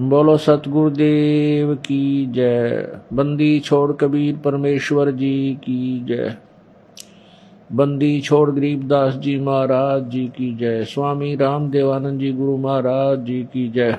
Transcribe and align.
बोलो, 0.00 0.36
सतगुरुदेव 0.36 1.74
की 1.74 2.26
जय। 2.26 3.00
बंदी 3.12 3.60
छोड़ 3.60 3.92
कबीर 3.92 4.36
परमेश्वर 4.36 5.10
जी 5.10 5.54
की 5.54 6.04
जय। 6.04 6.36
बंदी 7.72 8.20
छोड़ 8.20 8.50
गरीबदास 8.50 9.14
जी 9.14 9.40
महाराज 9.40 10.02
जी 10.02 10.28
की 10.28 10.56
जय। 10.56 10.84
स्वामी 10.84 11.36
राम 11.36 11.70
देवानंद 11.70 12.20
जी 12.20 12.32
गुरु 12.32 12.56
महाराज 12.56 13.18
जी 13.18 13.42
की 13.42 13.68
जय। 13.68 13.98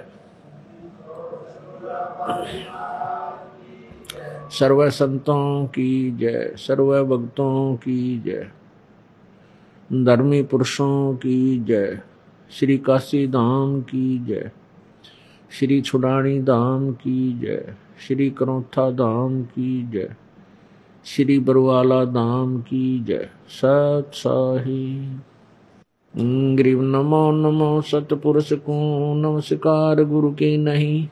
सर्व 4.51 4.89
संतों 4.89 5.65
की 5.65 6.11
जय। 6.11 6.53
सर्व 6.57 7.03
भक्तों 7.03 7.75
की 7.75 8.19
जय। 8.19 8.47
धर्मी 9.93 10.43
पुरुषों 10.43 11.15
की 11.15 11.59
जय। 11.59 11.99
श्री 12.51 12.77
काशी 12.77 13.27
धाम 13.27 13.81
की 13.81 14.25
जय। 14.25 14.51
श्री 15.51 15.81
छुडानी 15.81 16.41
धाम 16.41 16.91
की 16.91 17.39
जय, 17.39 17.75
श्री 18.07 18.29
करोथा 18.29 18.91
धाम 18.91 19.43
की 19.43 19.91
जय, 19.91 20.15
श्री 21.05 21.39
बरवाला 21.39 22.05
धाम 22.05 22.61
की 22.61 23.03
जय 23.03 23.29
सत 23.49 24.11
साही। 24.13 25.15
ग्रीव 26.55 26.81
नमो 26.81 27.31
नमो 27.31 27.81
सतपुरुष 27.81 28.53
को 28.53 29.13
नमस्कार 29.15 30.03
गुरु 30.03 30.31
के 30.31 30.57
नहीं। 30.57 31.07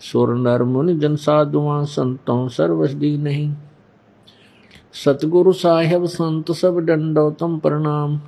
सुर 0.00 0.34
नर 0.34 0.62
मुनि 0.62 0.94
जन 0.94 1.16
साधुआ, 1.16 1.84
संतों 1.84 2.48
सर्वसदी 2.48 3.16
नहीं। 3.16 3.54
सतगुरु 4.92 5.52
साहेब, 5.52 6.04
संत 6.04 6.52
सब 6.52 6.80
दंडोतम 6.80 7.58
प्रणाम। 7.58 8.20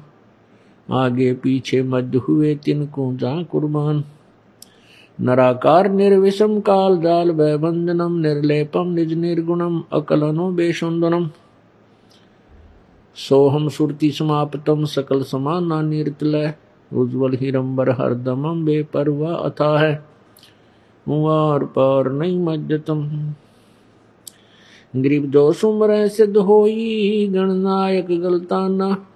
आगे 0.93 1.35
पीछे 1.35 1.83
मध्य 1.83 2.19
हुए 2.19 2.55
तिनको 2.55 3.15
जा 3.15 3.43
कुर्बान। 3.43 4.05
नराकार 5.21 5.89
निर्विषम 5.89 6.61
काल 6.61 6.99
जाल 7.03 7.31
वैबंधनम 7.31 8.17
निर्लेपम 8.17 8.89
निज 8.89 9.13
निर्गुणम, 9.13 9.85
अकलनो 9.93 10.51
बेशुंदनम 10.51 11.31
सोहम 13.17 13.69
सुरति 13.69 14.11
समाप्तम, 14.11 14.85
सकल 14.85 15.23
समाना 15.23 15.83
निर्तलय। 15.83 16.55
उज्ज्वल 16.95 17.33
हिरंबर 17.35 17.91
हरदमम 17.91 18.65
बेपरवा 18.65 19.33
अथा 19.33 19.79
है 19.79 20.05
वार 21.09 21.65
पार 21.65 22.13
नहीं 22.13 22.39
मज्जतम। 22.41 23.33
ग्रीब 24.97 25.53
सुमर 25.53 26.09
सिद्ध 26.09 26.37
होई 26.37 27.29
गणनायक 27.33 28.07
गलताना। 28.07 29.07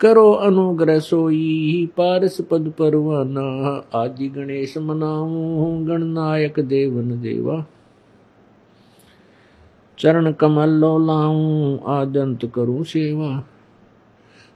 करो 0.00 0.32
अनुग्रह 0.32 0.98
सोई 0.98 1.86
पारस 1.86 2.40
पद 2.40 2.72
परवाना। 2.78 3.76
आदि 3.98 4.28
गणेश 4.28 4.78
मनाऊ 4.78 5.84
गणनायक 5.84 6.60
देवन 6.60 7.22
देवा। 7.22 7.66
चरण 9.98 10.32
कमल 10.32 10.68
लो 10.68 10.98
लाऊं, 10.98 11.78
आदंत 11.86 12.52
करूँ 12.54 12.84
सेवा। 12.84 13.44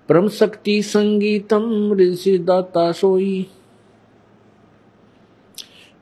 परम 0.08 0.28
शक्ति 0.28 0.82
संगीतम 0.82 1.92
ऋषि 1.92 2.38
दाता 2.38 2.92
सोई। 2.92 3.46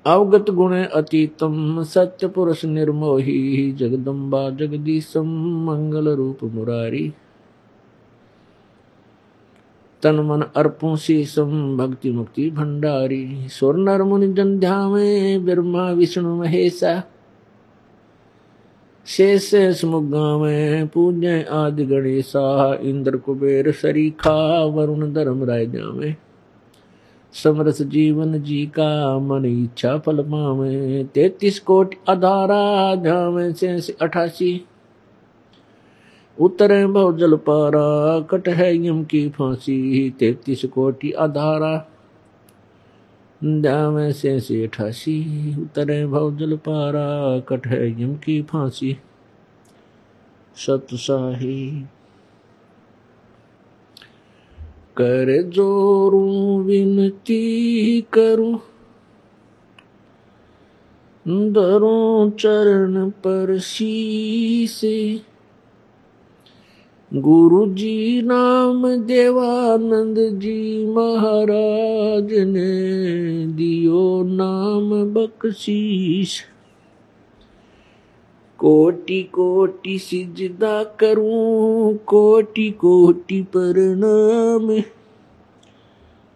अवगत 0.06 0.50
गुण 0.50 0.76
अतीतम, 0.76 1.82
सत्य 1.82 2.28
पुरुष 2.28 2.64
निर्मोही। 2.64 3.72
जगदम्बा 3.72 4.50
जगदीशम, 4.50 5.26
मंगल 5.66 6.08
रूप 6.08 6.38
मुरारी। 6.44 7.12
तन 10.06 10.14
मन 10.14 10.42
अर्पों 10.56 10.96
शीसम 10.96 11.76
भक्ति 11.76 12.10
मुक्ति 12.10 12.50
भंडारी। 12.50 13.48
स्वर 13.48 13.76
नर 13.76 14.02
मुनि 14.02 14.32
जन 14.32 14.58
ध्यावे 14.58 15.38
ब्रह्मा, 15.38 15.90
विष्णु, 15.90 16.36
महेशा। 16.36 17.02
शेष 19.06 19.84
मुगावे 19.84 20.84
पूज्य 20.84 21.42
आदि 21.42 21.84
गणेशा, 21.84 22.74
इंद्र 22.74 23.16
कुबेर, 23.16 23.72
सरीखा, 23.72 24.64
वरुण 24.64 25.12
धर्म 25.12 25.44
राय 25.44 25.66
जावे 25.66 26.16
समरस 27.34 27.82
जीवन 27.82 28.42
जी 28.42 28.66
का 28.66 29.18
मन 29.18 29.44
इच्छा 29.44 29.98
फल 29.98 30.22
पावे 30.22 31.04
तैतीस 31.04 31.58
कोटि 31.60 31.96
अधारा 32.08 32.94
जावे 32.94 33.52
से 33.52 33.96
अठासी। 34.00 34.64
उतरे 36.40 36.86
बहु 36.86 37.12
जल 37.12 37.36
पारा 37.36 38.20
कट 38.20 38.48
है 38.48 38.86
यम 38.86 39.04
की 39.04 39.28
फांसी, 39.28 40.10
तैतीस 40.10 40.64
कोटि 40.64 41.12
आधारा 41.12 41.88
जावे 43.44 44.12
से 44.12 44.64
अठासी 44.64 45.50
उतरे 45.62 46.06
भव 46.06 46.36
जल 46.36 46.56
पारा 46.56 47.40
कट 47.40 47.66
है 47.66 48.02
यम 48.02 48.14
की 48.14 48.42
फांसी। 48.42 48.96
सतसाही। 50.56 51.84
कर 54.96 55.42
जोरू, 55.42 56.62
विनती 56.62 58.00
करूँ। 58.00 58.58
दरों 61.28 62.30
चरण 62.30 63.10
पर 63.10 63.58
शीसे 63.58 65.20
गुरु 67.14 67.66
जी 67.66 68.22
नाम 68.22 68.96
देवानंद 68.96 70.16
जी 70.18 70.86
महाराज 70.86 72.32
ने 72.32 73.46
दियो 73.46 74.22
नाम 74.22 75.14
बख्शीश। 75.14 76.40
कोटि 78.58 79.22
कोटि 79.22 79.98
सिजदा 79.98 80.84
करूँ, 80.84 81.96
कोटि 81.96 82.70
कोटि 82.70 83.42
प्रणाम 83.42 84.82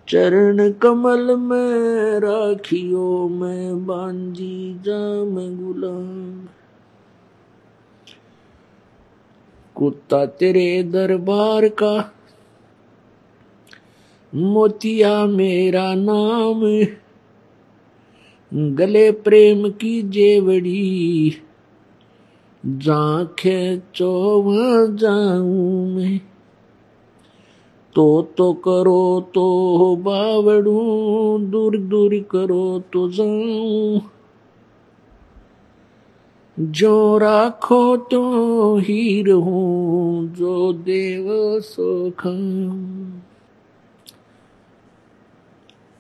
चरण 0.09 0.73
कमल 0.73 1.37
में 1.37 2.21
राखियो 2.21 3.29
मैं, 3.29 3.87
बांजी 3.87 4.75
जाम 4.87 5.35
गुलाम। 5.35 6.49
कुत्ता 9.81 10.27
तेरे 10.27 10.83
दरबार 10.83 11.69
का। 11.69 12.15
मोतिया 14.35 15.27
मेरा 15.27 15.95
नाम। 15.95 16.87
गले 18.75 19.11
प्रेम 19.11 19.71
की 19.71 20.03
जेवड़ी। 20.03 21.33
जाखे 22.67 23.83
चौवा 23.95 24.97
जाऊँ 24.97 25.95
मैं। 25.95 26.21
तो 27.95 28.23
तो 28.39 28.53
करो 28.53 29.31
तो 29.35 29.97
बावड़ू, 29.97 31.39
दूर 31.39 31.79
दूर 31.79 32.15
करो 32.31 32.83
तो 32.93 33.11
जाऊँ। 33.11 34.01
जो 36.61 37.19
राखो 37.19 37.97
तो 37.97 38.77
ही 38.77 39.23
रहूँ 39.23 40.29
जो 40.29 40.73
देव 40.73 41.61
सो 41.61 42.11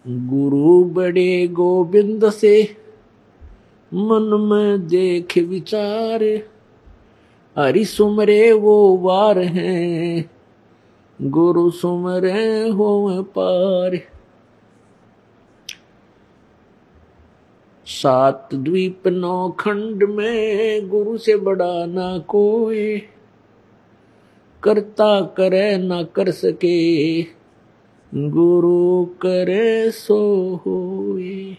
गुरु 0.06 0.84
बड़े 0.84 1.48
गोविंद 1.48 2.30
से 2.30 2.76
मन 3.94 4.48
में 4.50 4.88
देख 4.88 5.38
विचार। 5.38 6.24
हरि 7.58 7.84
सुमरे 7.84 8.52
वो 8.52 8.96
वार 8.96 9.38
हैं, 9.38 10.30
गुरु 11.22 11.70
सुमरे 11.70 12.68
हो 12.68 13.22
पार। 13.22 14.09
सात 17.90 18.48
द्वीप 18.54 19.08
नौ 19.08 19.48
खंड 19.50 20.02
में 20.02 20.88
गुरु 20.88 21.18
से 21.18 21.36
बड़ा 21.36 21.86
ना 21.86 22.18
कोई। 22.18 23.02
करता 24.62 25.20
करे 25.20 25.76
ना 25.78 26.02
कर 26.02 26.30
सके, 26.30 27.22
गुरु 28.14 29.04
करे 29.04 29.90
सो 29.90 30.18
होए। 30.66 31.56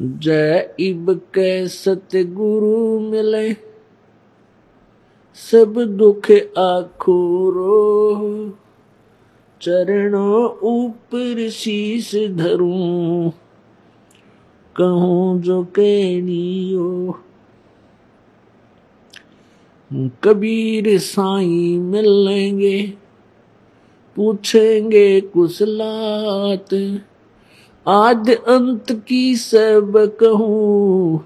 जय 0.00 0.74
इब 0.80 1.10
के 1.34 1.68
सतगुरु 1.68 3.00
मिले, 3.00 3.52
सब 5.34 5.74
दुख 5.98 6.30
आखोरो 6.58 7.74
चरणों 9.62 10.44
ऊपर 10.68 11.48
शीश 11.50 12.10
धरूं। 12.36 13.30
कहूँ 14.76 15.40
जो 15.42 15.62
के 15.64 16.20
नियो 16.20 17.18
कबीर 20.24 20.98
साई 20.98 21.78
मिलेंगे, 21.78 22.80
पूछेंगे 24.16 25.20
कुशलात 25.20 26.74
आद 27.86 28.30
अंत 28.30 28.92
की 29.08 29.36
सब 29.36 29.92
कहूँ, 30.20 31.24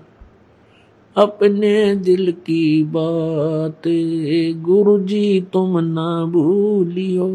अपने 1.17 1.95
दिल 1.97 2.33
की 2.33 2.83
बात। 2.85 3.83
गुरु 4.63 4.99
जी 5.01 5.41
तुम 5.53 5.79
ना 5.79 6.25
भूलियो। 6.27 7.29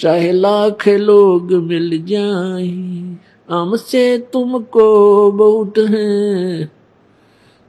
चाहे 0.00 0.32
लाख 0.32 0.88
लोग 0.88 1.52
मिल 1.52 2.04
जाए, 2.04 2.68
हमसे 3.50 4.18
तुमको 4.18 4.86
बहुत 5.32 5.78
है, 5.78 6.64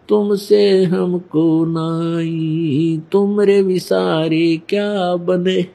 तुमसे 0.10 0.84
हमको 0.84 1.66
नाई, 1.66 3.02
तुमरे 3.12 3.62
विसारे 3.62 4.62
क्या 4.70 5.16
बने? 5.16 5.68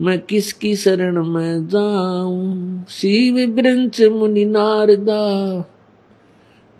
मैं 0.00 0.20
किसकी 0.20 0.76
शरण 0.76 1.26
में 1.26 1.68
जाऊँ? 1.68 2.84
शिव 2.88 3.50
ब्रंच 3.50 4.02
मुनि 4.02 4.44
नारदा, 4.44 5.60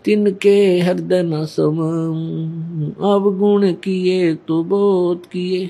तिनके 0.05 0.79
हृदय 0.79 1.23
न 1.23 1.45
समाऊं। 1.45 2.91
अब 3.15 3.37
गुण 3.37 3.71
किए 3.71 4.33
तो 4.35 4.63
बहुत 4.63 5.25
किए। 5.25 5.69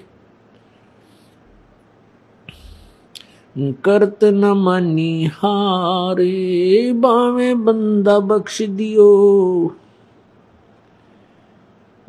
करत 3.58 4.20
न 4.24 4.46
मानी 4.46 5.26
हारे, 5.26 6.94
बावे 6.94 7.56
बंदा 7.56 8.20
बख्श 8.20 8.62
दियो। 8.62 9.72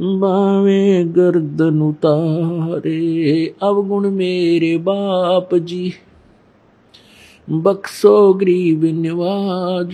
बावे 0.01 1.05
गर्दन 1.05 1.83
उतारे, 1.83 3.47
अवगुण 3.63 4.11
मेरे 4.11 4.79
बाप 4.79 5.55
जी। 5.55 5.93
बक्सो 7.51 8.35
गरीब 8.35 8.85
निवाज, 8.85 9.91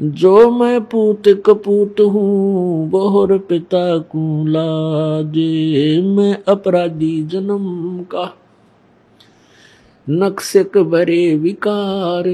जो 0.00 0.50
मैं 0.50 0.84
पूत 0.84 1.22
कपूत 1.46 1.96
हूँ, 2.00 2.90
बोहर 2.90 3.38
पिता 3.38 3.98
को 3.98 4.46
लाजे। 4.46 6.02
मैं 6.02 6.42
अपराधी 6.48 7.22
जन्म 7.22 8.02
का 8.02 8.38
नक्सक 10.10 10.78
भरे 10.78 11.36
विकार, 11.36 12.24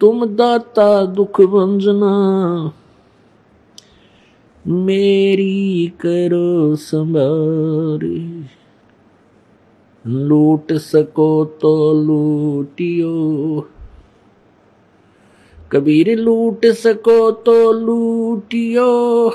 तुम 0.00 0.26
दाता 0.26 1.06
दुख 1.06 1.40
भंजना। 1.40 2.72
मेरी 4.66 5.92
करो 6.00 6.76
संभारे। 6.76 8.44
लूट 10.06 10.72
सको 10.72 11.44
तो 11.44 12.02
लूटियो। 12.02 13.12
कबीर 15.72 16.18
लूट 16.18 16.66
सको 16.66 17.30
तो 17.30 17.72
लूटियो। 17.72 19.28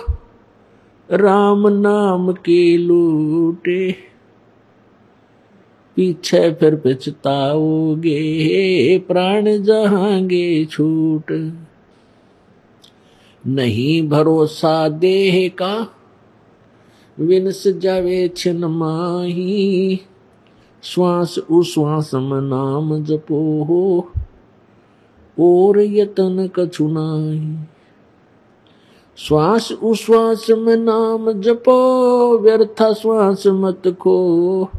राम 1.12 1.68
नाम 1.68 2.32
के 2.32 2.78
लूटे। 2.78 4.07
पीछे 5.98 6.54
फिर 6.54 6.76
पछताओगे 6.76 8.18
प्राण 8.98 9.64
जहांगे 9.64 10.66
छूट। 10.66 11.54
नहीं 13.48 14.10
भरोसा 14.10 14.90
देह 14.90 15.50
का, 15.50 15.94
विनस 17.20 17.68
जावे 17.68 18.32
छिन 18.38 18.66
माही। 18.66 20.00
श्वास 20.84 21.38
उश्वास 21.38 22.14
में 22.14 22.42
नाम 22.42 23.04
जपो 23.04 23.64
हो, 23.64 24.12
और 25.40 25.80
यतन 25.80 26.50
कछु 26.56 26.88
श्वास 29.18 29.72
उश्वास 29.72 30.50
में 30.50 30.78
नाम 30.78 31.32
जपो, 31.32 32.38
व्यर्था 32.38 32.94
श्वास 32.94 33.44
मत 33.48 33.82
खो। 33.88 34.70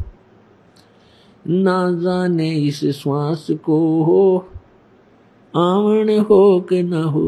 ना 1.51 1.91
जाने 1.93 2.51
इस 2.51 2.85
श्वास 2.85 3.47
को 3.51 4.03
हो। 4.05 4.49
आवण 5.57 6.19
हो 6.19 6.61
कि 6.61 6.83
न 6.83 6.93
हो। 6.93 7.23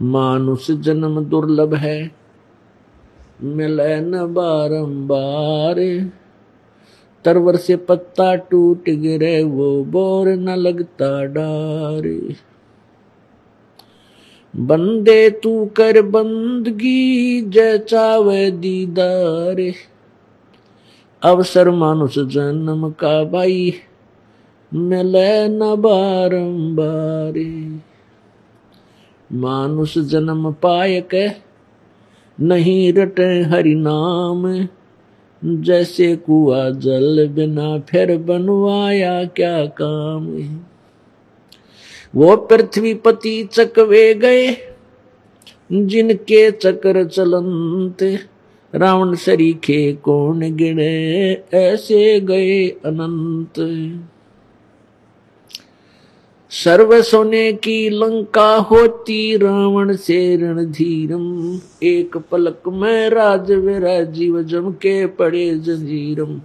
मानुष 0.00 0.70
जन्म 0.70 1.24
दुर्लभ 1.24 1.74
है 1.74 2.10
मिले 3.42 4.00
न 4.00 4.34
बारंबार। 4.34 6.10
तरवर 7.24 7.56
से 7.56 7.76
पत्ता 7.76 8.34
टूट 8.34 8.90
गिरे, 8.90 9.44
वो 9.44 9.84
बोर 9.84 10.28
न 10.28 10.48
लगता 10.48 11.24
डार। 11.24 12.34
बंदे 14.56 15.30
तू 15.30 15.66
कर 15.66 16.02
बंदगी, 16.02 17.42
जय 17.42 17.78
चावे 17.78 18.50
दीदार। 18.50 19.72
अवसर 21.24 21.70
मानुष 21.70 22.14
जन्म 22.18 22.90
का 22.90 23.24
भाई, 23.24 23.74
मिले 24.72 25.48
न 25.48 25.58
बारंबार। 25.58 27.38
मानुष 29.30 29.98
जन्म 29.98 30.52
पाय 30.52 31.00
के 31.00 31.28
नहीं 32.38 32.92
रटे 32.92 33.42
हरि 33.42 33.74
नाम, 33.74 34.68
जैसे 35.62 36.16
कुआ 36.16 36.70
जल 36.70 37.28
बिना 37.28 37.78
फिर 37.78 38.16
बनवाया 38.18 39.24
क्या 39.24 39.64
काम। 39.66 40.26
वो 42.14 42.36
पृथ्वी 42.36 42.94
पति 42.94 43.48
चकवे 43.52 44.14
गए, 44.14 44.56
जिनके 45.72 46.50
चक्र 46.50 47.04
चलंत 47.04 48.02
रावण 48.74 49.14
सरीखे 49.14 49.92
कौन 49.94 50.40
गिणे 50.56 51.32
ऐसे 51.54 52.20
गए 52.20 52.68
अनंत। 52.84 53.58
सर्व 56.52 57.00
सोने 57.02 57.52
की 57.52 57.88
लंका 57.90 58.56
होती 58.62 59.36
रावण 59.36 59.94
से 59.96 60.18
रणधीरम। 60.36 61.58
एक 61.82 62.16
पलक 62.30 62.68
में 62.68 63.08
राज 63.10 63.52
जीव 64.12 64.42
जम 64.42 64.70
के 64.72 65.06
पड़े 65.12 65.48
जंजीरम। 65.56 66.40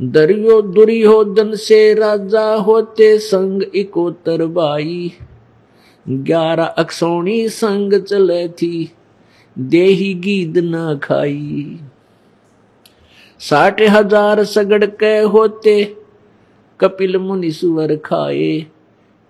दरियो 0.00 0.60
दुर्योधन 0.62 1.54
से 1.56 1.94
राजा 1.94 2.44
होते 2.56 3.16
संग 3.20 3.62
इकोतर 3.74 4.46
बाई। 4.46 5.12
ग्यारह 6.06 6.64
अक्षौणी 6.64 7.48
संग 7.48 8.00
चले 8.02 8.46
थी। 8.48 8.90
देही 9.58 10.12
गीद 10.14 10.58
न 10.58 10.98
खाई। 11.02 11.78
साठ 13.40 13.80
हज़ार 13.82 14.44
सगड़ 14.44 14.84
के 14.84 15.18
होते, 15.18 15.82
कपिल 16.80 17.16
मुनि 17.16 17.50
सुवर 17.52 17.96
खाए। 17.96 18.66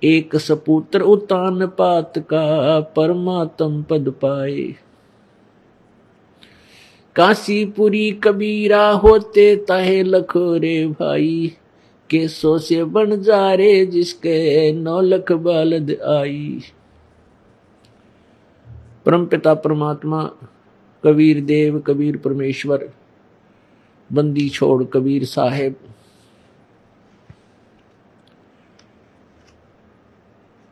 एक 0.03 0.37
सपुत्र 0.37 1.01
उतान 1.03 1.67
पात 1.69 2.19
का 2.19 2.81
परमात्म 2.97 3.83
पद 3.83 4.09
पाए। 4.23 4.63
काशीपुरी 7.17 8.11
कबीरा 8.25 8.89
होते 8.91 9.55
ताहे 9.57 10.03
लखोरे 10.03 10.87
भाई। 10.87 11.53
के 12.11 12.27
सो 12.29 12.59
से 12.59 12.85
बन 12.85 13.21
जा 13.23 13.53
रे 13.55 13.87
जिसके 13.87 14.73
नौ 14.73 15.01
लख 15.01 15.33
बालद 15.33 15.91
आई। 16.09 16.61
परम 19.09 19.27
पिता 19.27 19.55
परमात्मा, 19.55 20.31
कबीर 21.05 21.41
देव, 21.41 21.79
कबीर 21.81 22.17
परमेश्वर, 22.17 22.93
बंदी 24.13 24.49
छोड़ 24.49 24.85
कबीर 24.85 25.25
साहेब। 25.25 25.77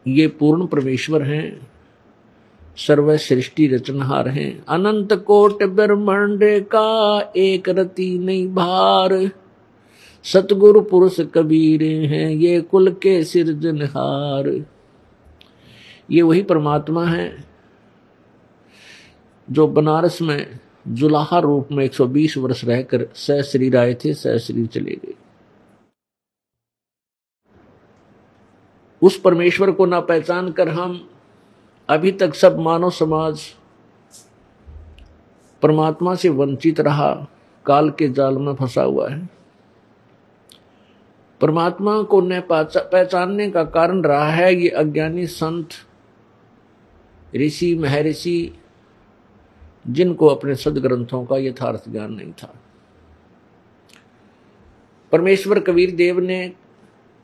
ये 0.07 0.29
पूर्ण 0.29 0.67
परमेश्वर 0.67 1.23
हैं 1.23 1.71
सर्व 2.77 3.17
सृष्टि 3.17 3.67
रचनहार 3.67 4.29
हैं। 4.29 4.65
अनंत 4.65 5.13
कोट 5.13 5.63
ब्रह्मांड 5.63 6.41
का 6.45 7.33
एक 7.37 7.69
रति 7.69 8.19
नहीं 8.19 8.55
भार। 8.55 9.31
सतगुरु 10.25 10.81
पुरुष 10.81 11.21
कबीर 11.21 11.83
हैं, 11.83 12.31
ये 12.31 12.61
कुल 12.61 12.93
के 12.93 13.25
सिरजनहार 13.25 14.65
ये 16.11 16.23
वही 16.23 16.43
परमात्मा 16.43 17.07
है 17.07 17.56
जो 19.51 19.67
बनारस 19.69 20.23
में 20.23 20.59
जुलाहा 20.89 21.39
रूप 21.39 21.69
में 21.73 21.85
120 21.85 22.37
वर्ष 22.37 22.65
रहकर 22.65 23.07
सह 23.15 23.43
शरीर 23.43 23.77
आए 23.77 23.95
थे, 23.95 24.15
सह 24.15 24.39
शरीर 24.39 24.67
चले 24.67 24.95
गए। 24.95 25.15
उस 29.03 29.21
परमेश्वर 29.21 29.71
को 29.71 29.87
ना 29.87 30.01
पहचान 30.01 30.53
कर 30.53 30.69
हम 30.69 31.09
अभी 31.89 32.13
तक 32.13 32.35
सब 32.35 32.59
मानव 32.59 32.91
समाज 32.91 33.41
परमात्मा 35.63 36.15
से 36.15 36.29
वंचित 36.29 36.81
रहा, 36.81 37.27
काल 37.67 37.91
के 37.91 38.09
जाल 38.09 38.39
में 38.39 38.55
फंसा 38.55 38.83
हुआ 38.83 39.09
है। 39.11 39.29
परमात्मा 41.41 42.03
को 42.03 42.21
न 42.21 42.41
पहचानने 42.51 43.51
का 43.51 43.65
कारण 43.65 44.03
रहा 44.03 44.29
है 44.29 44.55
ये 44.55 44.69
अज्ञानी 44.69 45.27
संत 45.27 45.69
ऋषि, 47.37 47.75
महर्षि 47.75 48.59
जिनको 49.91 50.27
अपने 50.27 50.55
सदग्रंथों 50.55 51.25
का 51.25 51.37
यथार्थ 51.37 51.89
ज्ञान 51.89 52.13
नहीं 52.13 52.33
था। 52.33 52.55
परमेश्वर 55.13 55.61
कबीर 55.61 55.91
देव 55.91 56.21
ने 56.21 56.53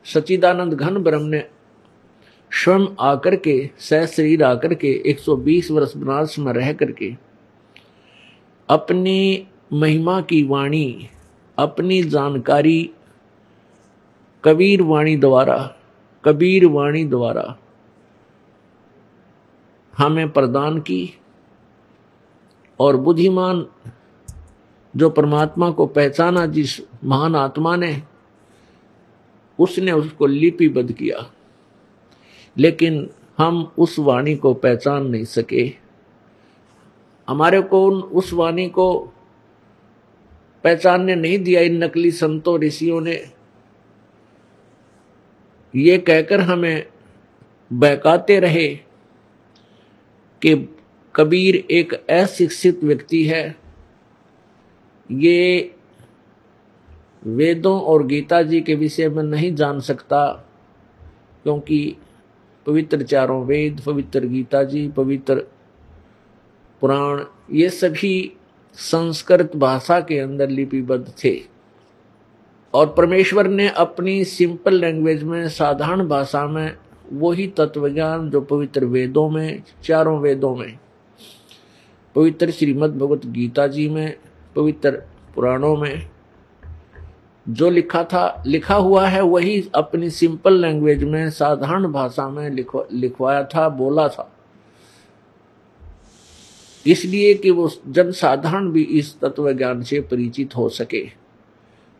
सचिदानंद 0.05 0.73
घन 0.73 0.97
ब्रह्म 0.97 1.25
ने 1.25 1.43
स्वयं 2.51 2.87
आकर 2.99 3.35
के, 3.35 3.69
सह 3.77 4.05
शरीर 4.05 4.43
आकर 4.43 4.73
के 4.73 5.03
120 5.05 5.71
वर्ष 5.71 5.97
बनारस 5.97 6.39
में 6.39 6.53
रह 6.53 6.73
करके 6.73 7.15
अपनी 8.69 9.47
महिमा 9.73 10.21
की 10.21 10.43
वाणी, 10.43 11.09
अपनी 11.57 12.03
जानकारी 12.03 12.91
कबीर 14.43 14.81
वाणी 14.81 15.15
द्वारा, 15.15 15.75
कबीर 16.25 16.65
वाणी 16.65 17.05
द्वारा 17.05 17.57
हमें 19.97 20.29
प्रदान 20.29 20.79
की। 20.79 21.13
और 22.83 22.97
बुद्धिमान 22.97 23.67
जो 24.95 25.09
परमात्मा 25.09 25.71
को 25.71 25.85
पहचाना 25.85 26.45
जिस 26.45 26.81
महान 27.03 27.35
आत्मा 27.35 27.75
ने, 27.75 28.01
उसने 29.59 29.91
उसको 29.91 30.25
लिपिबद्ध 30.25 30.91
किया। 30.91 31.31
लेकिन 32.57 33.09
हम 33.37 33.71
उस 33.77 33.99
वाणी 33.99 34.35
को 34.35 34.53
पहचान 34.53 35.07
नहीं 35.07 35.23
सके। 35.23 35.71
हमारे 37.29 37.61
को 37.61 37.91
उस 38.01 38.33
वाणी 38.33 38.69
को 38.69 39.13
पहचानने 40.63 41.15
नहीं 41.15 41.39
दिया 41.39 41.61
इन 41.61 41.83
नकली 41.83 42.11
संतों 42.11 42.59
ऋषियों 42.59 43.01
ने। 43.01 43.31
ये 45.75 45.97
कहकर 45.97 46.41
हमें 46.41 46.87
बहकाते 47.73 48.39
रहे 48.39 48.75
कि 50.41 50.72
कबीर 51.15 51.55
एक 51.55 51.93
अशिक्षित 51.93 52.83
व्यक्ति 52.83 53.23
है। 53.23 53.55
ये 55.11 55.75
वेदों 57.25 57.81
और 57.81 58.05
गीता 58.05 58.41
जी 58.41 58.61
के 58.61 58.75
विषय 58.75 59.09
में 59.09 59.23
नहीं 59.23 59.55
जान 59.55 59.79
सकता, 59.79 60.27
क्योंकि 61.43 61.97
पवित्र 62.65 63.03
चारों 63.03 63.45
वेद, 63.45 63.81
पवित्र 63.85 64.25
गीता 64.25 64.63
जी, 64.63 64.87
पवित्र 64.87 65.35
पुराण, 66.81 67.23
ये 67.51 67.69
सभी 67.69 68.33
संस्कृत 68.73 69.55
भाषा 69.55 69.99
के 69.99 70.19
अंदर 70.19 70.49
लिपिबद्ध 70.49 71.13
थे। 71.23 71.41
और 72.73 72.93
परमेश्वर 72.97 73.47
ने 73.47 73.69
अपनी 73.69 74.25
सिंपल 74.25 74.73
लैंग्वेज 74.73 75.23
में, 75.23 75.49
साधारण 75.49 76.07
भाषा 76.07 76.47
में, 76.47 76.77
वही 77.13 77.47
तत्वज्ञान 77.47 78.29
जो 78.29 78.41
पवित्र 78.41 78.85
वेदों 78.85 79.29
में, 79.29 79.63
चारों 79.83 80.19
वेदों 80.19 80.55
में 80.55 80.77
पवित्र 82.15 82.51
श्रीमद् 82.51 82.97
भगवत 82.97 83.25
गीता 83.25 83.67
जी 83.67 83.89
में, 83.89 84.17
पवित्र 84.55 84.91
पुराणों 85.35 85.77
में, 85.77 86.09
जो 87.49 87.69
लिखा 87.69 88.03
था, 88.03 88.43
लिखा 88.47 88.75
हुआ 88.75 89.07
है, 89.07 89.21
वही 89.21 89.69
अपनी 89.75 90.09
सिंपल 90.09 90.53
लैंग्वेज 90.53 91.03
में, 91.03 91.29
साधारण 91.29 91.87
भाषा 91.87 92.29
में 92.29 92.49
लिखवा, 92.49 92.83
लिखवाया 92.91 93.43
था, 93.43 93.69
बोला 93.69 94.07
था। 94.07 94.35
इसलिए 96.87 97.33
कि 97.33 97.51
वो 97.51 97.71
जन 97.87 98.11
साधारण 98.11 98.71
भी 98.71 98.83
इस 98.83 99.19
तत्व 99.19 99.53
ज्ञान 99.53 99.81
से 99.81 99.99
परिचित 99.99 100.55
हो 100.55 100.69
सके। 100.69 101.09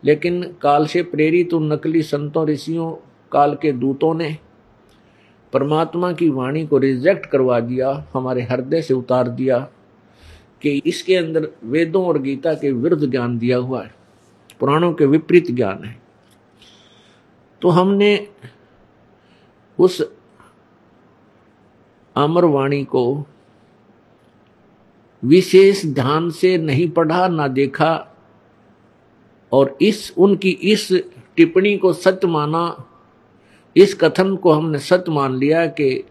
लेकिन 0.04 0.42
काल 0.42 0.86
से 0.86 1.02
प्रेरित 1.02 1.54
उन 1.54 1.72
नकली 1.72 2.02
संतों, 2.02 2.46
ऋषियों, 2.46 2.92
काल 3.32 3.54
के 3.54 3.72
दूतों 3.72 4.14
ने 4.14 4.38
परमात्मा 5.52 6.12
की 6.12 6.28
वाणी 6.28 6.66
को 6.66 6.78
रिजेक्ट 6.78 7.26
करवा 7.26 7.60
दिया, 7.60 8.06
हमारे 8.12 8.42
हृदय 8.42 8.82
से 8.82 8.94
उतार 8.94 9.28
दिया। 9.28 9.68
कि 10.64 10.82
इसके 10.86 11.16
अंदर 11.16 11.48
वेदों 11.64 12.04
और 12.06 12.18
गीता 12.18 12.54
के 12.54 12.70
विरुद्ध 12.72 13.10
ज्ञान 13.10 13.38
दिया 13.38 13.56
हुआ 13.56 13.82
है, 13.82 13.94
पुराणों 14.60 14.92
के 14.92 15.06
विपरीत 15.06 15.50
ज्ञान 15.50 15.84
है। 15.84 15.96
तो 17.62 17.68
हमने 17.68 18.28
उस 19.78 20.00
अमर 22.16 22.44
वाणी 22.44 22.84
को 22.84 23.04
विशेष 25.22 25.84
ध्यान 25.86 26.30
से 26.30 26.56
नहीं 26.58 26.88
पढ़ा, 26.90 27.28
ना 27.28 27.48
देखा, 27.48 27.92
और 29.52 29.76
इस, 29.82 30.12
उनकी 30.18 30.50
इस 30.50 30.88
टिप्पणी 31.36 31.76
को 31.78 31.92
सत्य 31.92 32.26
माना, 32.26 32.64
इस 33.76 33.94
कथन 33.94 34.34
को 34.36 34.52
हमने 34.52 34.78
सत्य 34.78 35.12
मान 35.12 35.34
लिया 35.34 35.66
कि 35.66 36.04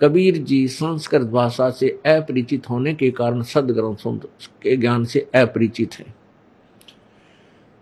कबीर 0.00 0.36
जी 0.36 0.68
संस्कृत 0.68 1.26
भाषा 1.26 1.70
से 1.70 1.88
अपरिचित 1.88 2.70
होने 2.70 2.94
के 2.94 3.10
कारण 3.10 3.42
सदग्रंथों 3.42 4.16
के 4.62 4.76
ज्ञान 4.76 5.04
से 5.04 5.20
अपरिचित 5.34 5.94
है। 5.94 6.14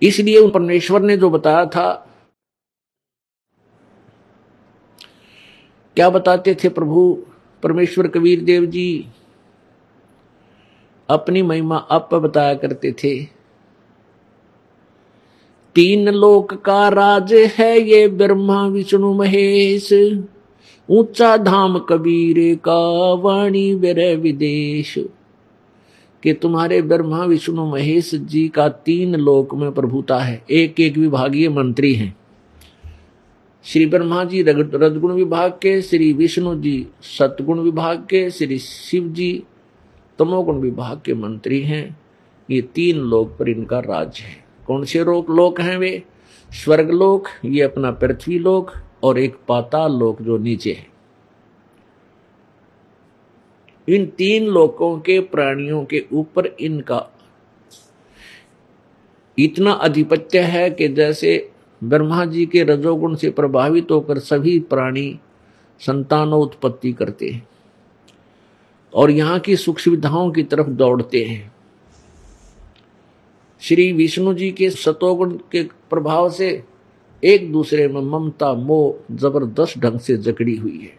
इसलिए 0.03 0.51
परमेश्वर 0.51 1.03
ने 1.03 1.17
जो 1.17 1.31
बताया 1.31 1.67
था, 1.67 1.93
क्या 5.97 6.11
बताते 6.11 6.57
थे 6.65 6.69
प्रभु? 6.69 7.27
परमेश्वर 7.63 8.09
कबीर 8.09 8.41
देव 8.41 8.67
जी 8.67 9.09
अपनी 11.09 11.43
महिमा 11.43 11.77
अप 11.77 12.15
बताया 12.15 12.55
करते 12.55 12.93
थे। 12.93 13.25
तीन 15.75 16.09
लोक 16.09 16.55
का 16.55 16.89
राज 16.89 17.33
है 17.33 17.79
ये 17.81 18.09
ब्रह्मा, 18.09 18.67
विष्णु, 18.67 19.15
महेश। 19.15 19.93
ऊँचा 20.91 21.37
धाम 21.37 21.79
कबीर 21.79 22.57
का 22.57 23.13
वाणी 23.13 23.75
विरय 23.75 24.17
विदेश। 24.17 24.95
कि 26.23 26.33
तुम्हारे 26.33 26.83
ब्रह्मा, 26.83 27.25
विष्णु, 27.25 27.67
महेश 27.67 28.15
जी 28.15 28.49
का 28.49 28.69
तीन 28.69 29.15
लोक 29.15 29.55
में 29.55 29.73
प्रभुता 29.73 30.19
है। 30.19 30.45
एक 30.51 30.81
एक 30.81 30.97
विभागीय 30.97 31.49
मंत्री 31.49 31.95
हैं। 31.95 32.17
श्री 33.65 33.87
ब्रह्मा 33.87 34.25
जी 34.25 34.43
रजगुण 34.43 35.13
विभाग 35.13 35.51
के, 35.51 35.83
श्री 35.83 36.13
विष्णु 36.13 36.61
जी 36.61 36.87
सतगुण 37.03 37.61
विभाग 37.61 37.99
के, 37.99 38.31
श्री 38.31 38.59
शिव 38.59 39.09
जी 39.09 39.43
तमोगुण 40.19 40.57
विभाग 40.57 41.01
के 41.05 41.15
मंत्री 41.15 41.61
हैं। 41.61 42.01
ये 42.51 42.63
तीन 42.63 42.99
लोक 42.99 43.37
पर 43.39 43.49
इनका 43.49 43.79
राज्य 43.79 44.25
है। 44.25 44.45
कौन 44.67 44.85
से 44.85 45.03
रोक 45.03 45.31
लोक 45.31 45.61
हैं 45.61 45.79
वे? 45.79 46.03
स्वर्ग 46.51 46.91
लोक 46.91 47.25
ये 47.45 47.63
अपना 47.63 47.91
पृथ्वी 47.91 48.39
लोक 48.39 48.73
और 49.05 49.19
एक 49.19 49.37
पाताल 49.49 49.93
लोक 49.93 50.23
जो 50.23 50.39
नीचे 50.39 50.73
है। 50.73 50.87
इन 53.89 54.07
तीन 54.07 54.47
लोकों 54.47 54.99
के 55.01 55.21
प्राणियों 55.21 55.85
के 55.85 56.05
ऊपर 56.13 56.47
इनका 56.47 57.07
इतना 59.39 59.73
अधिपत्य 59.73 60.39
है 60.39 60.71
कि 60.71 60.89
जैसे 60.89 61.51
ब्रह्मा 61.85 62.25
जी 62.25 62.47
के 62.47 62.63
रजोगुण 62.63 63.15
से 63.15 63.31
प्रभावित 63.31 63.91
होकर 63.91 64.19
सभी 64.19 64.59
प्राणी 64.61 65.21
संतानों 65.81 66.41
उत्पत्ति 66.43 66.93
करते 66.93 67.29
हैं 67.31 67.49
और 68.95 69.11
यहाँ 69.11 69.39
की 69.39 69.57
सुख 69.57 69.79
सुविधाओं 69.79 70.31
की 70.31 70.43
तरफ़ 70.43 70.67
दौड़ते 70.67 71.25
हैं। 71.25 71.53
श्री 73.61 73.93
विष्णु 73.93 74.35
जी 74.35 74.51
के 74.53 74.71
सतोगुण 74.71 75.39
के 75.53 75.63
प्रभाव 75.91 76.31
से 76.31 76.65
एक 77.25 77.53
दूसरे 77.53 77.87
में 77.89 78.01
ममता, 78.03 78.53
मोह, 78.55 79.15
ज़बरदस्त 79.17 79.79
ढंग 79.79 79.99
से 79.99 80.17
जकड़ी 80.17 80.57
हुई 80.57 80.79
है। 80.79 80.93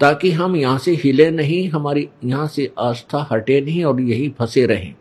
ताकि 0.00 0.30
हम 0.30 0.56
यहाँ 0.56 0.78
से 0.78 0.94
हिले 0.94 1.30
नहीं, 1.30 1.68
हमारी 1.68 2.08
यहाँ 2.24 2.46
से 2.46 2.70
आस्था 2.78 3.26
हटे 3.32 3.60
नहीं 3.60 3.84
और 3.84 4.00
यही 4.00 4.28
फंसे 4.28 4.64
रहें। 4.66 4.94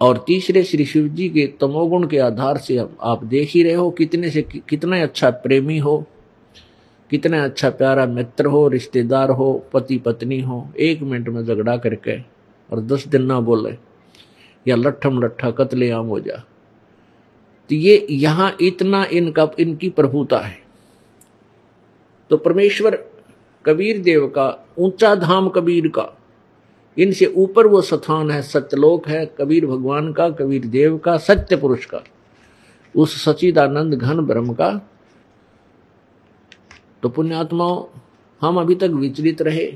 और 0.00 0.24
तीसरे 0.26 0.62
श्री 0.64 0.84
शिव 0.84 1.06
जी 1.08 1.28
के 1.28 1.46
तमोगुण 1.60 2.06
के 2.06 2.18
आधार 2.18 2.58
से 2.58 2.78
आप 2.78 3.24
देख 3.24 3.50
ही 3.50 3.62
रहे 3.62 3.74
हो 3.74 3.90
कितने 3.90 4.30
से 4.30 4.42
कितना 4.42 5.02
अच्छा 5.02 5.30
प्रेमी 5.30 5.78
हो, 5.78 6.04
कितना 7.10 7.44
अच्छा 7.44 7.70
प्यारा 7.70 8.06
मित्र 8.06 8.46
हो, 8.46 8.66
रिश्तेदार 8.68 9.30
हो 9.30 9.52
पति 9.72 9.98
पत्नी 9.98 10.40
हो। 10.40 10.66
एक 10.78 11.02
मिनट 11.02 11.28
में 11.28 11.44
झगड़ा 11.44 11.76
करके 11.76 12.18
और 12.70 12.80
दस 12.80 13.06
दिन 13.08 13.22
ना 13.22 13.38
बोले, 13.40 13.76
या 14.66 14.76
लट्ठम 14.76 15.22
लट्ठा 15.22 15.50
कतलेआम 15.50 16.06
हो 16.06 16.20
जा। 16.20 16.42
तो 17.70 17.74
ये 17.74 18.06
यहाँ 18.10 18.56
इतना 18.60 19.04
इनका, 19.04 19.50
इनकी 19.58 19.88
प्रभुता 19.90 20.38
है। 20.38 20.58
तो 22.30 22.36
परमेश्वर 22.36 23.04
कबीर 23.64 23.98
देव 23.98 24.26
का, 24.26 24.66
ऊँचा 24.78 25.14
धाम 25.14 25.48
कबीर 25.48 25.88
का, 25.88 26.08
इनसे 26.98 27.26
ऊपर 27.26 27.66
वो 27.66 27.80
स्थान 27.82 28.30
है, 28.30 28.42
सत्यलोक 28.42 29.08
है, 29.08 29.24
कबीर 29.38 29.66
भगवान 29.66 30.12
का, 30.12 30.28
कबीर 30.30 30.66
देव 30.66 30.98
का, 30.98 31.16
सत्य 31.16 31.56
पुरुष 31.56 31.84
का। 31.84 32.02
उस 32.94 33.24
सचिदानंद 33.24 33.94
घन 33.94 34.20
ब्रह्म 34.20 34.54
का। 34.54 34.70
तो 37.02 37.08
पुण्यात्माओं, 37.08 37.84
हम 38.40 38.60
अभी 38.60 38.74
तक 38.74 38.90
विचलित 38.90 39.42
रहे। 39.42 39.66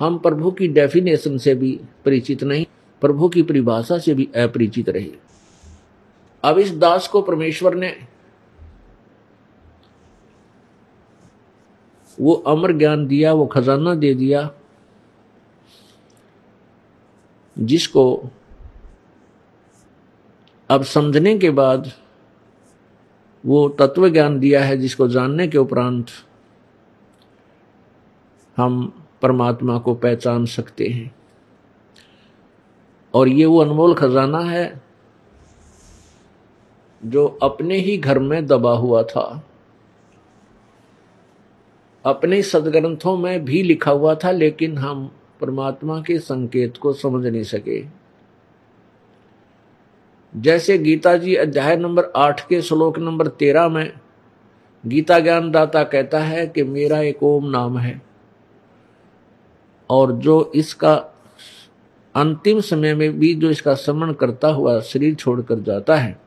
हम 0.00 0.18
प्रभु 0.18 0.50
की 0.50 0.68
डेफिनेशन 0.68 1.38
से 1.38 1.54
भी 1.54 1.80
परिचित 2.04 2.44
नहीं, 2.44 2.66
प्रभु 3.00 3.28
की 3.28 3.42
परिभाषा 3.42 3.98
से 3.98 4.14
भी 4.14 4.28
अपरिचित 4.36 4.88
रहे। 4.88 5.10
अब 6.46 6.58
इस 6.58 6.70
दास 6.70 7.08
को 7.08 7.22
परमेश्वर 7.22 7.74
ने 7.74 7.96
वो 12.20 12.34
अमर 12.34 12.72
ज्ञान 12.72 13.06
दिया, 13.06 13.32
वो 13.32 13.46
खजाना 13.46 13.94
दे 13.94 14.14
दिया, 14.14 14.50
जिसको 17.58 18.30
अब 20.70 20.82
समझने 20.82 21.38
के 21.38 21.50
बाद 21.50 21.92
वो 23.46 23.68
तत्व 23.68 24.08
ज्ञान 24.08 24.40
दिया 24.40 24.64
है, 24.64 24.76
जिसको 24.76 25.08
जानने 25.08 25.48
के 25.48 25.58
उपरांत 25.58 26.06
हम 28.56 29.04
परमात्मा 29.22 29.78
को 29.78 29.94
पहचान 29.94 30.46
सकते 30.46 30.88
हैं। 30.88 31.14
और 33.14 33.28
ये 33.28 33.46
वो 33.46 33.58
अनमोल 33.58 33.94
खजाना 33.94 34.38
है 34.38 34.85
जो 37.06 37.26
अपने 37.42 37.76
ही 37.76 37.96
घर 37.98 38.18
में 38.18 38.46
दबा 38.46 38.72
हुआ 38.72 39.02
था। 39.02 39.42
अपने 42.04 42.40
सदग्रंथों 42.42 43.16
में 43.16 43.44
भी 43.44 43.62
लिखा 43.62 43.90
हुआ 43.90 44.14
था, 44.14 44.30
लेकिन 44.30 44.78
हम 44.78 45.10
परमात्मा 45.40 46.00
के 46.00 46.18
संकेत 46.18 46.76
को 46.76 46.92
समझ 46.92 47.26
नहीं 47.26 47.42
सके। 47.42 47.84
जैसे 50.32 50.78
गीता 50.78 51.16
जी 51.16 51.34
अध्याय 51.34 51.76
नंबर 51.76 52.10
आठ 52.16 52.46
के 52.48 52.60
श्लोक 52.62 52.98
नंबर 52.98 53.26
तेरह 53.28 53.68
में 53.68 53.92
गीता 54.84 55.18
ज्ञान 55.18 55.50
दाता 55.50 55.82
कहता 55.84 56.18
है 56.18 56.46
कि 56.46 56.62
मेरा 56.62 57.00
एक 57.00 57.22
ओम 57.22 57.48
नाम 57.50 57.78
है, 57.78 58.00
और 59.90 60.12
जो 60.12 60.52
इसका 60.54 60.94
अंतिम 62.14 62.60
समय 62.60 62.94
में 62.94 63.18
भी 63.18 63.34
जो 63.34 63.50
इसका 63.50 63.74
स्मरण 63.74 64.12
करता 64.12 64.48
हुआ 64.48 64.78
शरीर 64.80 65.14
छोड़कर 65.14 65.60
जाता 65.60 65.96
है 65.96 66.25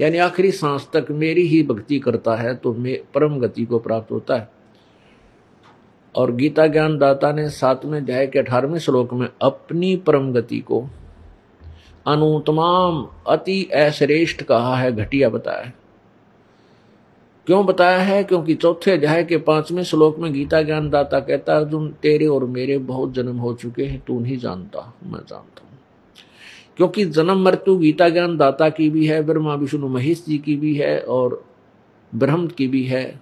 यानी 0.00 0.18
आखिरी 0.18 0.50
सांस 0.52 0.88
तक 0.92 1.06
मेरी 1.10 1.42
ही 1.42 1.62
भक्ति 1.62 1.98
करता 1.98 2.36
है 2.36 2.54
तो 2.54 2.74
मैं 2.74 2.98
परम 3.14 3.38
गति 3.38 3.64
को 3.64 3.78
प्राप्त 3.78 4.12
होता 4.12 4.36
है। 4.36 4.50
और 6.14 6.32
गीता 6.32 6.66
ज्ञान 6.66 6.98
दाता 6.98 7.32
ने 7.32 7.48
सातवें 7.50 8.00
अध्याय 8.00 8.26
के 8.26 8.38
अठारहवें 8.38 8.78
श्लोक 8.78 9.12
में 9.12 9.28
अपनी 9.42 9.96
परम 9.96 10.32
गति 10.32 10.58
को 10.58 10.88
अनुतमाम 12.06 13.08
अति 13.26 13.64
अश्रेष्ठ 13.64 14.42
कहा 14.42 14.76
है, 14.76 14.92
घटिया 14.92 15.28
बताया। 15.28 15.72
क्यों 17.46 17.66
बताया 17.66 17.98
है? 17.98 18.24
क्योंकि 18.24 18.54
चौथे 18.54 18.90
अध्याय 18.90 19.24
के 19.24 19.36
पाँचवें 19.36 19.82
श्लोक 19.82 20.18
में 20.18 20.32
गीता 20.32 20.62
ज्ञान 20.62 20.90
दाता 20.90 21.20
कहता 21.20 21.54
है, 21.54 21.60
अर्जुन, 21.60 21.90
तेरे 22.02 22.26
और 22.26 22.44
मेरे 22.44 22.78
बहुत 22.78 23.12
जन्म 23.12 23.36
हो 23.36 23.54
चुके 23.54 23.84
हैं, 23.84 24.00
तू 24.06 24.20
नहीं 24.20 24.38
जानता, 24.38 24.94
मैं 25.02 25.20
जानता 25.20 25.62
हूँ। 25.62 25.75
क्योंकि 26.76 27.04
जन्म 27.04 27.44
मृत्यु 27.44 27.76
गीता 27.76 28.08
ज्ञान 28.08 28.36
दाता 28.36 28.68
की 28.68 28.90
भी 28.90 29.06
है, 29.06 29.22
ब्रह्मा 29.22 29.54
विष्णु 29.54 29.88
महेश 29.88 30.24
जी 30.28 30.38
की 30.38 30.56
भी 30.56 30.74
है 30.74 31.00
और 31.00 31.44
ब्रह्म 32.14 32.46
की 32.46 32.68
भी 32.68 32.84
है, 32.84 33.20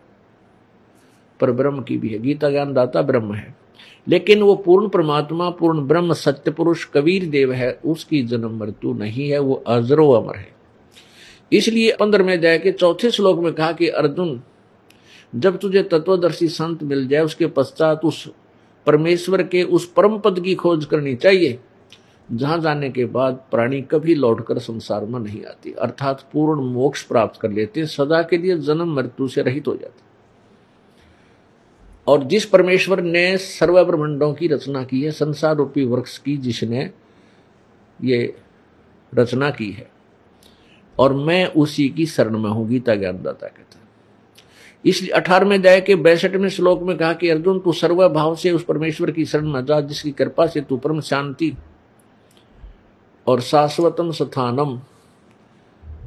पर 1.41 1.53
ब्रह्म 1.53 1.83
की 1.83 1.97
भी 1.97 2.09
है। 2.09 2.19
गीता 2.19 2.51
ज्ञान 2.51 2.73
दाता 2.73 3.03
ब्रह्म 3.03 3.35
है। 3.35 3.57
लेकिन 4.09 4.43
वो 4.43 4.55
पूर्ण 4.55 4.89
परमात्मा, 4.89 5.51
पूर्ण 5.51 5.81
ब्रह्म 5.81 6.13
सत्य 6.13 6.51
पुरुष 6.51 6.85
कबीर 6.85 7.25
देव 7.25 7.53
है, 7.53 7.81
उसकी 7.85 8.23
जन्म 8.23 8.59
मृत्यु 8.59 8.95
नहीं 8.95 9.31
है, 9.31 9.39
वो 9.39 9.55
अजरो 9.55 10.11
अमर 10.11 10.37
है। 10.37 10.49
इसलिए 11.53 11.97
पंद्रह 12.01 12.25
में 12.25 12.41
जाए 12.41 12.59
के 12.59 12.73
चौथे 12.73 13.11
श्लोक 13.11 13.39
में 13.39 13.53
कहा 13.53 13.73
कि, 13.73 13.89
अर्जुन, 13.89 14.43
जब 15.37 15.59
तुझे 15.59 15.83
तत्वदर्शी 15.83 16.49
संत 16.49 16.83
मिल 16.83 17.09
जाए, 17.09 17.23
उसके 17.23 17.47
पश्चात 17.47 18.01
उस 18.05 18.31
परमेश्वर 18.87 19.43
के 19.43 19.63
उस 19.63 19.93
परम 19.93 20.19
पद 20.19 20.41
की 20.41 20.55
खोज 20.55 20.85
करनी 20.85 21.15
चाहिए 21.15 21.59
जहाँ 22.29 22.59
जाने 22.59 22.91
के 22.91 23.05
बाद 23.05 23.35
प्राणी 23.51 23.81
कभी 23.83 24.15
लौटकर 24.15 24.59
संसार 24.59 25.05
में 25.05 25.19
नहीं 25.21 25.45
आती, 25.45 25.73
अर्थात 25.73 26.25
पूर्ण 26.33 26.63
मोक्ष 26.65 27.03
प्राप्त 27.03 27.41
कर 27.41 27.51
लेते 27.51 27.87
सदा 27.87 28.23
के 28.23 28.37
लिए 28.37 28.57
जन्म 28.59 28.95
मृत्यु 28.97 29.29
से 29.29 29.43
रहित 29.43 29.69
हो 29.69 29.75
जाते 29.77 30.03
और 32.07 32.25
जिस 32.25 32.45
परमेश्वर 32.45 33.03
ने 33.03 33.37
सर्व 33.37 33.83
ब्रह्मंडों 33.85 34.33
की 34.35 34.49
रचना 34.49 34.83
की 34.85 35.03
है 35.03 35.11
संसार 35.11 35.57
रूपी 35.57 35.85
वृक्ष 35.85 36.19
की 36.19 36.37
जिसने 36.37 36.91
ये 38.03 38.35
रचना 39.13 39.51
की 39.51 39.71
है, 39.71 39.89
और 40.99 41.13
मैं 41.15 41.47
उसी 41.47 41.89
की 41.89 42.07
शरण 42.07 42.39
में 42.39 42.51
हूँ, 42.51 42.69
गीता 42.69 42.95
ज्ञानदाता 42.95 43.47
है। 43.47 43.53
इसलिए 44.85 45.11
अठारहवें 45.11 45.57
अध्याय 45.59 45.81
के 45.81 45.95
बैसठवें 45.97 46.49
श्लोक 46.49 46.83
में 46.83 46.97
कहा 46.97 47.13
कि, 47.13 47.29
अर्जुन, 47.29 47.59
तू 47.61 47.73
सर्व 47.73 48.09
भाव 48.09 48.35
से 48.37 48.51
उस 48.51 48.65
परमेश्वर 48.65 49.11
की 49.11 49.25
शरण 49.25 49.49
में 49.49 49.65
जा, 49.65 49.81
जिसकी 49.81 50.11
कृपा 50.11 50.47
से 50.47 50.61
तू 50.61 50.77
परम 50.77 51.01
शांति 51.01 51.57
और 53.27 53.41
शाश्वतम 53.41 54.11
स्थानम, 54.11 54.81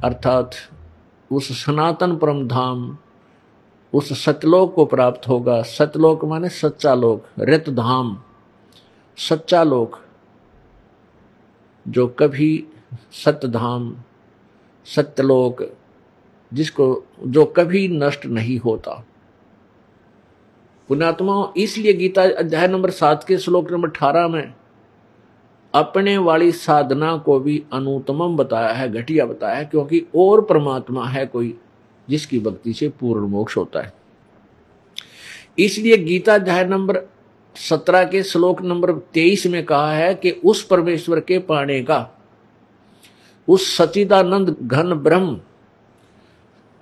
अर्थात 0.04 0.50
उस 1.32 1.64
सनातन 1.64 2.16
परम 2.16 2.48
धाम, 2.48 2.98
उस 3.92 4.24
सतलोक 4.24 4.74
को 4.74 4.84
प्राप्त 4.84 5.28
होगा। 5.28 5.62
सतलोक 5.62 6.24
माने 6.24 6.48
सच्चा 6.48 6.94
लोक 6.94 7.26
रित 7.38 7.70
धाम। 7.70 8.22
सच्चा 9.16 9.62
लोक 9.62 9.98
जो 11.88 12.06
कभी 12.08 12.66
सतधाम 13.24 13.96
सत्यलोक 14.86 15.62
जिसको, 16.52 17.04
जो 17.26 17.44
कभी 17.44 17.88
नष्ट 17.88 18.26
नहीं 18.26 18.58
होता। 18.58 19.04
पुण्यात्मा, 20.88 21.52
इसलिए 21.56 21.92
गीता 21.92 22.22
अध्याय 22.22 22.68
नंबर 22.68 22.90
सात 22.90 23.24
के 23.24 23.38
श्लोक 23.38 23.72
नंबर 23.72 23.88
अठारह 23.88 24.28
में 24.28 24.54
अपने 25.78 26.16
वाली 26.18 26.52
साधना 26.52 27.16
को 27.16 27.38
भी 27.40 27.62
अनुतमम 27.72 28.36
बताया 28.36 28.72
है, 28.72 28.88
घटिया 28.92 29.26
बताया 29.26 29.56
है, 29.56 29.64
क्योंकि 29.64 30.06
और 30.16 30.42
परमात्मा 30.42 31.06
है 31.06 31.26
कोई, 31.26 31.54
जिसकी 32.08 32.38
भक्ति 32.38 32.72
से 32.72 32.88
पूर्ण 32.90 33.28
मोक्ष 33.28 33.56
होता 33.56 33.82
है। 33.82 33.92
इसलिए 35.58 35.96
गीता 35.96 36.34
अध्याय 36.34 36.64
नंबर 36.64 37.00
सत्रह 37.56 38.04
के 38.04 38.22
श्लोक 38.22 38.62
नंबर 38.62 38.92
तेईस 39.14 39.46
में 39.46 39.64
कहा 39.64 39.92
है 39.92 40.14
कि 40.14 40.30
उस 40.30 40.62
परमेश्वर 40.64 41.20
के 41.20 41.38
पाने 41.38 41.82
का, 41.82 42.08
उस 43.48 43.76
सचिदानंद 43.76 44.56
घन 44.62 44.94
ब्रह्म, 44.94 45.40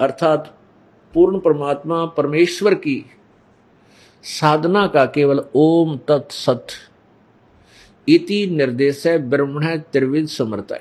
अर्थात 0.00 0.52
पूर्ण 1.14 1.38
परमात्मा 1.38 2.04
परमेश्वर 2.06 2.74
की 2.74 3.04
साधना 4.24 4.86
का 4.86 5.04
केवल 5.06 5.44
ओम 5.54 5.96
तत्सत 6.08 6.66
इति 8.08 8.46
निर्देश 8.46 9.06
है 9.06 9.30
ब्रह्मण 9.30 9.78
त्रिविध 9.78 10.26
समर्थ। 10.26 10.74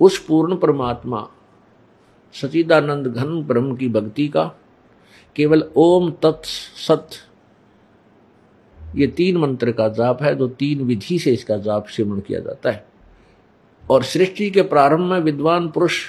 उस 0.00 0.24
पूर्ण 0.26 0.56
परमात्मा 0.56 1.30
सचिदानंद 2.32 3.06
घन 3.06 3.42
ब्रह्म 3.42 3.76
की 3.76 3.88
भक्ति 3.88 4.28
का 4.28 4.44
केवल 5.36 5.70
ओम 5.76 6.10
तत् 6.10 6.46
सत, 6.88 7.08
ये 8.96 9.06
तीन 9.06 9.36
मंत्र 9.36 9.72
का 9.72 9.88
जाप 9.88 10.22
है, 10.22 10.34
जो 10.34 10.48
तीन 10.48 10.80
विधि 10.80 11.18
से 11.18 11.32
इसका 11.32 11.56
जाप 11.56 11.86
सेवन 11.86 12.20
किया 12.20 12.40
जाता 12.40 12.70
है। 12.70 12.86
और 13.90 14.02
सृष्टि 14.02 14.50
के 14.50 14.62
प्रारंभ 14.62 15.00
में 15.00 15.20
विद्वान 15.20 15.68
पुरुष 15.68 16.04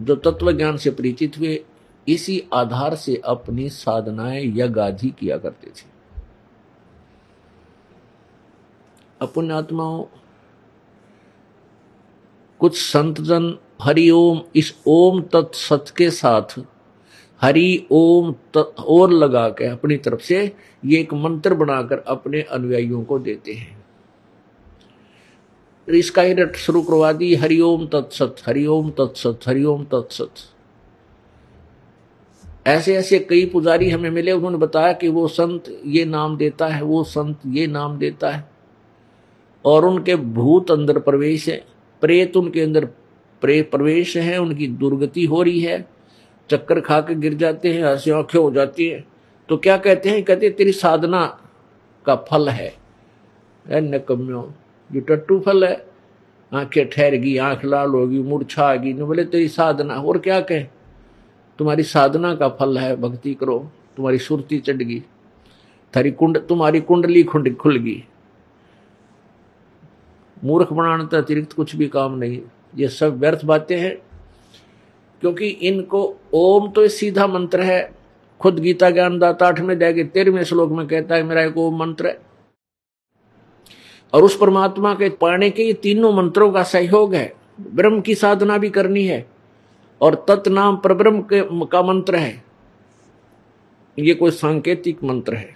जो 0.00 0.14
तत्व 0.16 0.52
ज्ञान 0.52 0.76
से 0.76 0.90
परिचित 0.90 1.38
हुए, 1.38 1.64
इसी 2.08 2.44
आधार 2.52 2.94
से 2.94 3.22
अपनी 3.24 3.68
साधनाएँ 3.68 4.46
यज्ञ 4.56 4.80
आदि 4.80 5.10
किया 5.10 5.38
करते 5.38 5.66
थे। 5.66 5.91
अपुण्यात्माओं 9.22 10.02
कुछ 12.60 12.76
संतजन 12.76 13.54
हरिओम 13.82 14.40
इस 14.56 14.74
ओम 14.86 15.20
तत्सत 15.32 15.92
के 15.96 16.10
साथ 16.10 16.58
हरि 17.40 17.86
ओम 17.90 18.34
और 18.78 19.10
लगा 19.10 19.48
के 19.48 19.66
अपनी 19.66 19.96
तरफ़ 19.96 20.20
से 20.20 20.40
ये 20.84 21.00
एक 21.00 21.14
मंत्र 21.14 21.54
बनाकर 21.54 21.98
अपने 22.08 22.42
अनुयायियों 22.42 23.02
को 23.04 23.18
देते 23.18 23.52
हैं। 23.52 23.80
इसका 25.88 26.22
ही 26.22 26.32
रट 26.32 26.56
शुरू 26.56 26.82
करवा 26.82 27.12
दी 27.12 27.34
हरिओम 27.34 27.86
तत्सत 27.86 28.36
हरिओम 28.46 28.90
तत्सत 28.90 29.40
हरिओम 29.46 29.84
तत्सत 29.84 30.30
ऐसे 32.66 32.94
ऐसे 32.96 33.18
कई 33.18 33.46
पुजारी 33.46 33.90
हमें 33.90 34.10
मिले, 34.10 34.32
उन्होंने 34.32 34.58
बताया 34.58 34.92
कि 34.92 35.08
वो 35.08 35.26
संत 35.28 35.64
ये 35.86 36.04
नाम 36.04 36.36
देता 36.36 36.66
है, 36.66 36.82
वो 36.82 37.04
संत 37.04 37.40
ये 37.46 37.66
नाम 37.66 37.98
देता 37.98 38.30
है। 38.30 38.51
और 39.64 39.84
उनके 39.84 40.16
भूत 40.16 40.70
अंदर 40.70 40.98
प्रवेश 40.98 41.48
है 41.48 41.64
प्रेत 42.00 42.36
उनके 42.36 42.60
अंदर 42.60 42.84
प्रवेश 43.42 44.16
है 44.16 44.38
उनकी 44.38 44.66
दुर्गति 44.66 45.24
हो 45.24 45.42
रही 45.42 45.60
है 45.60 45.84
चक्कर 46.50 46.80
खा 46.80 47.00
के 47.00 47.14
गिर 47.14 47.34
जाते 47.34 47.72
हैं 47.72 47.84
हँसी 47.84 48.10
आँखें 48.10 48.38
हो 48.38 48.50
जाती 48.50 48.86
है। 48.88 49.04
तो 49.48 49.56
क्या 49.56 49.76
कहते 49.76 50.08
हैं? 50.08 50.22
कहते 50.22 50.46
हैं, 50.46 50.54
तेरी 50.56 50.72
साधना 50.72 51.24
का 52.06 52.14
फल 52.30 52.48
है। 52.48 52.72
नकम्यो 53.66 54.52
जो 54.90 55.00
टट्टू 55.00 55.38
फल 55.40 55.64
है 55.64 55.74
आँखें 56.52 56.88
ठहर 56.90 57.14
गई 57.14 57.36
आँख 57.38 57.64
लाल 57.64 57.90
होगी 57.90 58.18
मूर्छा 58.18 58.64
आ 58.64 58.74
गई 58.74 58.92
बोले 58.92 59.24
तेरी 59.24 59.48
साधना। 59.48 59.94
और 59.94 60.18
क्या 60.18 60.40
कहे? 60.40 60.62
तुम्हारी 61.58 61.82
साधना 61.82 62.34
का 62.34 62.48
फल 62.48 62.78
है 62.78 62.94
भक्ति 62.96 63.34
करो 63.34 63.58
तुम्हारी 63.96 64.18
सुरती 64.18 64.58
चढ़ 64.58 64.76
गई 64.76 65.00
थारी 65.94 66.10
कुंड 66.10 66.38
तुम्हारी 66.38 66.80
कुंडली 66.80 67.22
खुंड 67.22 67.56
खुल 67.56 67.76
गई 67.76 68.02
मूर्ख 70.42 70.72
बनाने 70.72 71.04
तो 71.06 71.16
अतिरिक्त 71.16 71.52
कुछ 71.52 71.74
भी 71.76 71.86
काम 71.88 72.14
नहीं 72.14 72.40
ये 72.76 72.88
सब 72.88 73.18
व्यर्थ 73.18 73.44
बातें 73.44 73.78
हैं, 73.80 73.96
क्योंकि 75.22 75.48
इनको 75.48 76.16
ओम 76.34 76.70
तो 76.70 76.86
सीधा 76.88 77.26
मंत्र 77.26 77.60
है। 77.60 77.92
खुद 78.40 78.58
गीता 78.58 78.90
ज्ञान 78.90 79.18
दाता 79.18 79.46
आठवें 79.46 79.74
अध्याय 79.74 80.04
तेरहवें 80.04 80.44
श्लोक 80.44 80.70
में 80.70 80.86
कहता 80.86 81.14
है, 81.14 81.22
मेरा 81.22 81.42
एक 81.42 81.58
ओम 81.58 81.78
मंत्र 81.78 82.06
है। 82.06 82.20
और 84.12 84.24
उस 84.24 84.36
परमात्मा 84.36 84.94
के 84.94 85.08
पाने 85.20 85.50
के 85.50 85.62
ये 85.62 85.72
तीनों 85.72 86.12
मंत्रों 86.12 86.50
का 86.52 86.62
सहयोग 86.62 87.14
है। 87.14 87.32
ब्रह्म 87.60 88.00
की 88.00 88.14
साधना 88.14 88.58
भी 88.58 88.70
करनी 88.70 89.04
है 89.06 89.26
और 90.00 90.14
तत् 90.14 90.44
तत्नाम 90.44 90.76
परब्रह्म 90.76 91.20
के 91.22 91.66
का 91.66 91.82
मंत्र 91.82 92.16
है। 92.16 92.42
ये 93.98 94.14
कोई 94.14 94.30
सांकेतिक 94.30 95.04
मंत्र 95.04 95.34
है। 95.34 95.54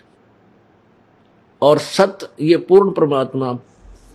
और 1.63 1.79
सत 1.79 2.19
ये 2.41 2.57
पूर्ण 2.59 2.91
परमात्मा 2.91 3.53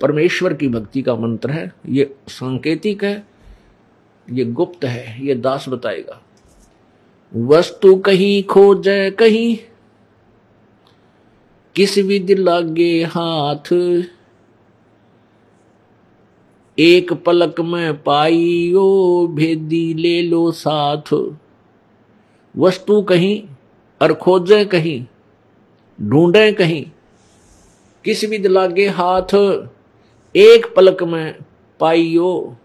परमेश्वर 0.01 0.53
की 0.53 0.67
भक्ति 0.67 1.01
का 1.01 1.15
मंत्र 1.15 1.51
है, 1.51 1.73
ये 1.89 2.15
सांकेतिक 2.27 3.03
है, 3.03 3.27
ये 4.31 4.45
गुप्त 4.45 4.85
है, 4.85 5.25
ये 5.25 5.35
दास 5.35 5.65
बताएगा। 5.69 6.21
वस्तु 7.35 7.95
कहीं 7.95 8.43
खोज 8.43 8.83
कहीं, 9.19 9.57
किस 11.75 11.97
विधि 11.97 12.35
लागे 12.35 13.03
हाथ? 13.03 13.73
एक 16.79 17.13
पलक 17.13 17.59
में 17.61 18.03
पाइयो, 18.03 19.27
भेदी 19.33 19.93
ले 19.93 20.21
लो 20.21 20.51
साथ। 20.51 21.13
वस्तु 22.57 23.01
कहीं 23.01 23.43
और 24.01 24.13
खोजे 24.13 24.65
कहीं, 24.65 25.05
ढूंढे 26.01 26.51
कहीं, 26.51 26.85
किस 28.05 28.23
विध 28.23 28.47
लागे 28.47 28.87
हाथ? 28.87 29.35
एक 30.35 30.73
पलक 30.75 31.03
में 31.03 31.35
पाइयो, 31.79 32.57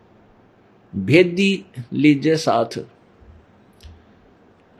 भेदी 0.96 1.64
लीजिए 1.92 2.36
साथ। 2.36 2.84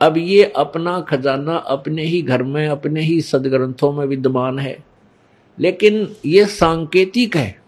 अब 0.01 0.17
ये 0.17 0.43
अपना 0.43 1.01
खजाना 1.01 1.55
अपने 1.55 2.03
ही 2.03 2.21
घर 2.21 2.43
में, 2.43 2.67
अपने 2.67 3.01
ही 3.01 3.21
सदग्रंथों 3.21 3.91
में 3.91 4.05
विद्यमान 4.05 4.59
है। 4.59 4.85
लेकिन 5.59 6.15
ये 6.25 6.45
सांकेतिक 6.45 7.37
है। 7.37 7.61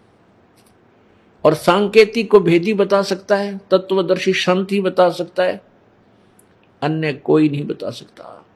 और 1.44 1.54
सांकेतिक 1.54 2.30
को 2.30 2.40
भेदी 2.40 2.74
बता 2.74 3.02
सकता 3.02 3.36
है, 3.36 3.60
तत्वदर्शी 3.70 4.32
संत 4.32 4.72
ही 4.72 4.80
बता 4.80 5.10
सकता 5.10 5.42
है, 5.42 5.60
अन्य 6.82 7.12
कोई 7.12 7.48
नहीं 7.48 7.66
बता 7.66 7.90
सकता। 7.90 8.46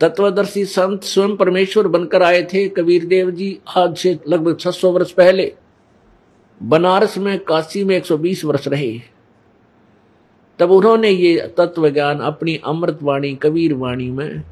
तत्वदर्शी 0.00 0.64
संत 0.64 1.02
स्वयं 1.02 1.36
परमेश्वर 1.36 1.88
बनकर 1.88 2.22
आए 2.22 2.42
थे। 2.42 2.68
कबीर 2.68 3.04
देव 3.04 3.30
जी 3.30 3.60
आज 3.76 3.96
से 3.96 4.18
लगभग 4.28 4.56
600 4.56 4.92
वर्ष 4.92 5.12
पहले 5.12 5.54
बनारस 6.62 7.18
में, 7.18 7.38
काशी 7.38 7.84
में 7.84 7.96
120 7.96 8.44
वर्ष 8.44 8.68
रहे। 8.68 9.00
तब 10.58 10.70
उन्होंने 10.70 11.08
ये 11.08 11.54
तत्व 11.58 11.90
ज्ञान 11.90 12.20
अपनी 12.20 12.56
अमृत 12.56 12.98
वाणी 13.02 13.34
कबीर 13.34 13.74
वाणी 13.74 14.10
में 14.10 14.42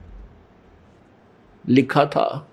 लिखा 1.68 2.04
था। 2.04 2.48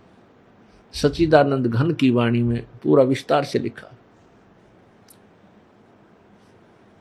सचिदानंद 0.94 1.68
घन 1.68 1.92
की 1.92 2.10
वाणी 2.10 2.44
में 2.44 2.66
पूरा 2.84 3.04
विस्तार 3.04 3.44
से 3.44 3.60
लिखा। 3.60 3.92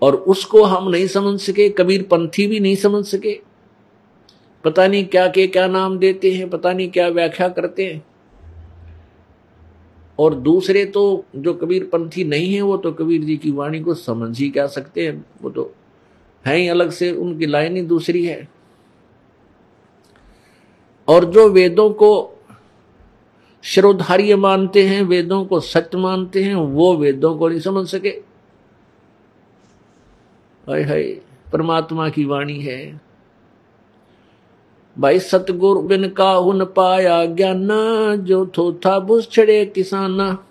और 0.03 0.17
उसको 0.17 0.63
हम 0.63 0.91
नहीं 0.91 1.07
समझ 1.07 1.41
सके 1.41 1.69
कबीर 1.69 2.03
पंथी 2.03 2.47
भी 2.47 2.61
नहीं 2.61 2.77
समझ 2.77 3.05
सके। 3.05 3.41
पता 4.65 4.87
नहीं 4.87 5.05
क्या 5.05 5.29
के 5.29 5.47
क्या 5.47 5.67
नाम 5.67 5.99
देते 5.99 6.33
हैं, 6.33 6.51
पता 6.51 6.73
नहीं 6.73 6.91
क्या 6.91 7.09
व्याख्या 7.09 7.49
करते 7.49 7.87
हैं। 7.87 8.05
और 10.19 10.35
दूसरे 10.35 10.85
तो 10.85 11.25
जो 11.37 11.55
कबीर 11.55 11.85
पंथी 11.85 12.25
नहीं 12.25 12.55
है, 12.55 12.63
वो 12.63 12.77
तो 12.77 12.93
कबीर 12.93 13.25
जी 13.25 13.37
की 13.37 13.51
वाणी 13.51 13.81
को 13.81 13.95
समझ 13.95 14.41
ही 14.41 14.51
क्या 14.51 14.67
सकते 14.67 15.07
हैं? 15.07 15.27
वो 15.43 15.51
तो 15.51 15.75
है 16.47 16.57
ही 16.57 16.69
अलग 16.69 16.91
से, 16.91 17.13
उनकी 17.13 17.47
लाइन 17.47 17.77
ही 17.77 17.83
दूसरी 17.83 18.25
है। 18.25 18.49
और 21.09 21.25
जो 21.25 21.49
वेदों 21.49 21.91
को 21.91 22.31
श्रोधार्य 23.63 24.37
मानते 24.37 24.89
हैं, 24.89 25.03
वेदों 25.03 25.45
को 25.45 25.61
सत्य 25.61 25.99
मानते 25.99 26.45
हैं, 26.45 26.55
वो 26.55 26.97
वेदों 26.97 27.39
को 27.39 27.49
नहीं 27.49 27.61
समझ 27.61 27.89
सके। 27.89 28.35
हाय 30.69 30.83
हाय, 30.83 31.03
परमात्मा 31.53 32.09
की 32.09 32.25
वाणी 32.25 32.61
है। 32.61 33.01
भाई 34.99 35.19
सतगुरु 35.19 35.81
बिन 35.81 36.09
का 36.09 36.31
हुन 36.31 36.65
पाया 36.65 37.27
ज्ञान, 37.27 37.69
जो 38.17 38.47
थो 38.47 38.73
था 38.73 38.99
बुस 38.99 39.31
छड़े 39.31 39.67
किसाना। 39.67 40.47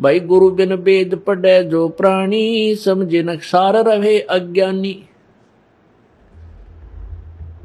भाई 0.00 0.20
गुरु 0.20 0.50
बिन 0.50 0.72
वेद 0.72 1.14
पढ़े 1.26 1.64
जो 1.64 1.88
प्राणी, 1.88 2.74
समझे 2.74 3.22
नक्सार 3.22 3.74
रहे 3.74 4.20
अज्ञानी। 4.20 5.04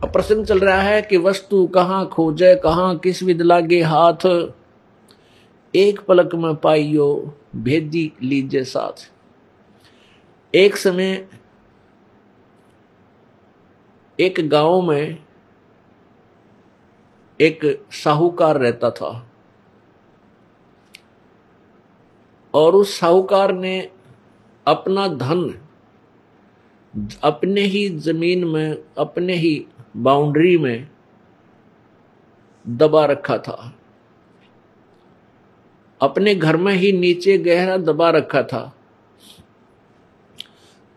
प्रश्न 0.06 0.46
चल 0.46 0.60
रहा 0.60 0.82
है 0.82 1.02
कि 1.02 1.18
वस्तु 1.18 1.68
कहाँ 1.68 2.10
खोजे, 2.10 2.56
कहाँ 2.56 2.98
किस 2.98 3.24
विद 3.24 3.42
लागे 3.42 3.82
हाथ? 3.82 4.50
एक 5.76 6.00
पलक 6.00 6.36
में 6.36 6.56
पाइयो, 6.56 7.34
भेदी 7.56 8.12
लीजे 8.24 8.64
साथ। 8.64 9.12
एक 10.56 10.76
समय 10.76 11.28
एक 14.20 14.50
गाँव 14.50 14.82
में 14.82 15.18
एक 17.42 17.86
साहूकार 17.92 18.58
रहता 18.58 18.92
था। 18.92 19.32
और 22.54 22.76
उस 22.76 23.00
साहूकार 23.00 23.54
ने 23.54 23.92
अपना 24.68 25.08
धन 25.08 25.60
अपने 27.24 27.62
ही 27.62 27.90
ज़मीन 27.90 28.46
में, 28.46 28.78
अपने 28.98 29.34
ही 29.34 29.66
बाउंड्री 29.98 30.58
में 30.58 30.88
दबा 32.68 33.06
रखा 33.06 33.38
था। 33.38 33.76
अपने 36.02 36.36
घर 36.36 36.58
में 36.58 36.74
ही 36.74 36.92
नीचे 36.92 37.38
गहरा 37.38 37.78
दबा 37.78 38.10
रखा 38.10 38.44
था। 38.44 38.78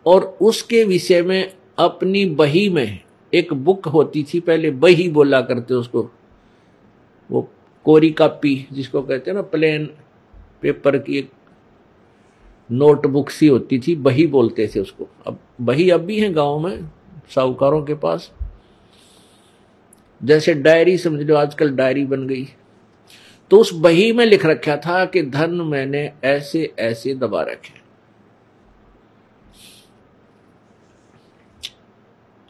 और 0.05 0.37
उसके 0.41 0.83
विषय 0.83 1.21
में 1.21 1.53
अपनी 1.77 2.25
बही 2.25 2.69
में 2.69 2.99
एक 3.33 3.53
बुक 3.53 3.85
होती 3.85 4.23
थी, 4.23 4.39
पहले 4.39 4.71
बही 4.71 5.09
बोला 5.09 5.41
करते 5.41 5.73
उसको। 5.73 6.11
वो 7.31 7.49
कोरी 7.83 8.11
कापी, 8.11 8.67
जिसको 8.71 9.01
कहते 9.01 9.31
हैं 9.31 9.35
ना 9.35 9.41
प्लेन 9.41 9.85
पेपर 10.61 10.97
की 10.97 11.17
एक 11.17 11.31
नोटबुक 12.71 13.29
सी 13.29 13.47
होती 13.47 13.79
थी, 13.79 13.95
बही 13.95 14.27
बोलते 14.27 14.67
थे 14.75 14.79
उसको। 14.79 15.07
अब 15.27 15.39
बही 15.61 15.89
अब 15.89 16.01
भी 16.01 16.19
है 16.19 16.33
गाँव 16.33 16.59
में, 16.59 16.91
साहूकारों 17.35 17.83
के 17.83 17.93
पास। 17.93 18.31
जैसे 20.23 20.53
डायरी 20.53 20.97
समझ 20.97 21.21
लो, 21.21 21.35
आजकल 21.35 21.69
डायरी 21.69 22.05
बन 22.05 22.27
गई। 22.27 22.47
तो 23.51 23.59
उस 23.59 23.73
बही 23.73 24.11
में 24.11 24.25
लिख 24.25 24.45
रखा 24.45 24.77
था 24.77 25.05
कि 25.05 25.21
धन 25.21 25.51
मैंने 25.51 26.13
ऐसे 26.23 26.73
ऐसे 26.79 27.13
दबा 27.15 27.41
रखे 27.41 27.87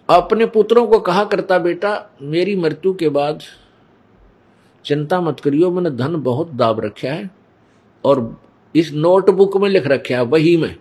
अपने 0.09 0.45
पुत्रों 0.45 0.87
को 0.87 0.99
कहा, 0.99 1.23
करता 1.23 1.59
बेटा, 1.59 2.09
मेरी 2.21 2.55
मृत्यु 2.55 2.93
के 2.93 3.09
बाद 3.09 3.41
चिंता 4.87 5.21
मत 5.21 5.39
करियो, 5.39 5.71
मैंने 5.71 5.89
धन 5.89 6.15
बहुत 6.15 6.51
दाब 6.51 6.79
रखा 6.79 7.07
है 7.07 7.31
और 8.03 8.41
इस 8.75 8.93
नोटबुक 8.93 9.57
में 9.57 9.69
लिख 9.69 9.87
रखा 9.87 10.15
है, 10.15 10.23
वही 10.23 10.57
में। 10.57 10.75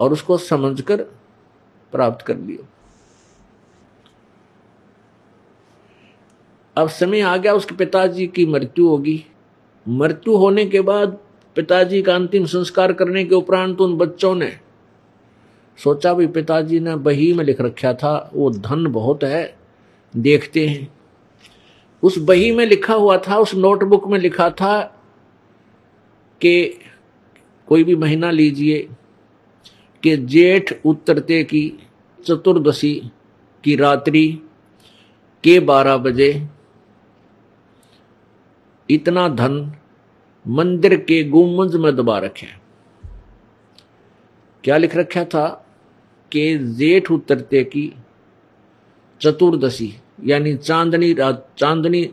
और 0.00 0.12
उसको 0.12 0.38
समझकर 0.38 1.02
प्राप्त 1.92 2.26
कर 2.26 2.36
लियो। 2.36 2.66
अब 6.76 6.88
समय 6.88 7.20
आ 7.20 7.36
गया, 7.36 7.54
उसके 7.54 7.74
पिताजी 7.74 8.26
की 8.26 8.46
मृत्यु 8.46 8.88
होगी। 8.88 9.24
मृत्यु 9.88 10.36
होने 10.36 10.66
के 10.66 10.80
बाद 10.80 11.18
पिताजी 11.56 12.02
का 12.02 12.14
अंतिम 12.14 12.44
संस्कार 12.44 12.92
करने 12.92 13.24
के 13.24 13.34
उपरांत 13.34 13.80
उन 13.80 13.96
बच्चों 13.96 14.34
ने 14.34 14.58
सोचा 15.76 16.14
भी, 16.14 16.26
पिताजी 16.26 16.80
ने 16.80 16.96
बही 16.96 17.32
में 17.32 17.44
लिख 17.44 17.60
रखा 17.60 17.94
था, 17.94 18.30
वो 18.34 18.50
धन 18.50 18.86
बहुत 18.86 19.24
है, 19.24 19.58
देखते 20.16 20.68
हैं। 20.68 20.95
उस 22.02 22.18
बही 22.18 22.50
में 22.52 22.66
लिखा 22.66 22.94
हुआ 22.94 23.18
था, 23.18 23.36
उस 23.38 23.54
नोटबुक 23.54 24.06
में 24.08 24.18
लिखा 24.18 24.50
था 24.50 24.82
कि 26.40 26.80
कोई 27.66 27.84
भी 27.84 27.96
महीना 27.96 28.30
लीजिए 28.30 28.88
कि 30.02 30.16
जेठ 30.16 30.72
उतरते 30.86 31.44
की 31.44 31.78
चतुर्दशी 32.26 32.94
की 33.64 33.76
रात्रि 33.76 34.40
के 35.44 35.60
बारह 35.60 35.96
बजे। 35.96 36.48
इतना 38.90 39.28
धन 39.28 39.74
मंदिर 40.48 40.96
के 40.96 41.22
गुम्बज 41.24 41.76
में 41.76 41.96
दबा 41.96 42.18
रखे। 42.18 42.46
क्या 44.64 44.76
लिख 44.76 44.96
रखा 44.96 45.24
था 45.24 45.46
कि 46.32 46.58
जेठ 46.58 47.10
उतरते 47.10 47.64
की 47.64 47.92
चतुर्दशी 49.20 49.94
यानी 50.18 50.54
चांदनी 50.56 51.14
चांदनी 51.58 52.04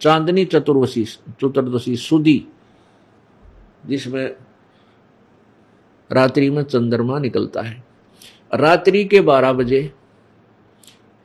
चांदनी 0.00 0.44
चतुर्दशी 0.44 1.04
चतुर्दशी 1.04 1.96
सुदी, 1.96 2.46
जिसमें 3.86 4.36
रात्रि 6.10 6.50
में 6.50 6.62
चंद्रमा 6.62 7.18
निकलता 7.18 7.62
है। 7.62 7.84
रात्रि 8.54 9.04
के 9.04 9.20
बारह 9.20 9.52
बजे 9.52 9.92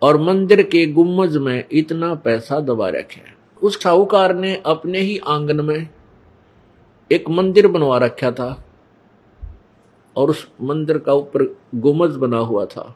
और 0.02 0.18
मंदिर 0.22 0.62
के 0.64 0.86
गुम्मज 0.86 1.38
में 1.38 1.66
इतना 1.72 2.14
पैसा 2.16 2.60
दबा 2.60 2.90
रखे 2.90 3.22
उस 3.62 3.82
साहूकार 3.84 4.36
ने 4.36 4.56
अपने 4.66 5.00
ही 5.00 5.18
आँगन 5.18 5.66
में 5.66 5.88
एक 7.12 7.30
मंदिर 7.30 7.68
बनवा 7.68 7.98
रखा 7.98 8.32
था 8.32 8.66
और 10.16 10.30
उस 10.30 10.48
मंदिर 10.62 10.98
का 10.98 11.14
ऊपर 11.14 11.44
गुमज 11.76 12.16
बना 12.16 12.38
हुआ 12.38 12.66
था। 12.66 12.96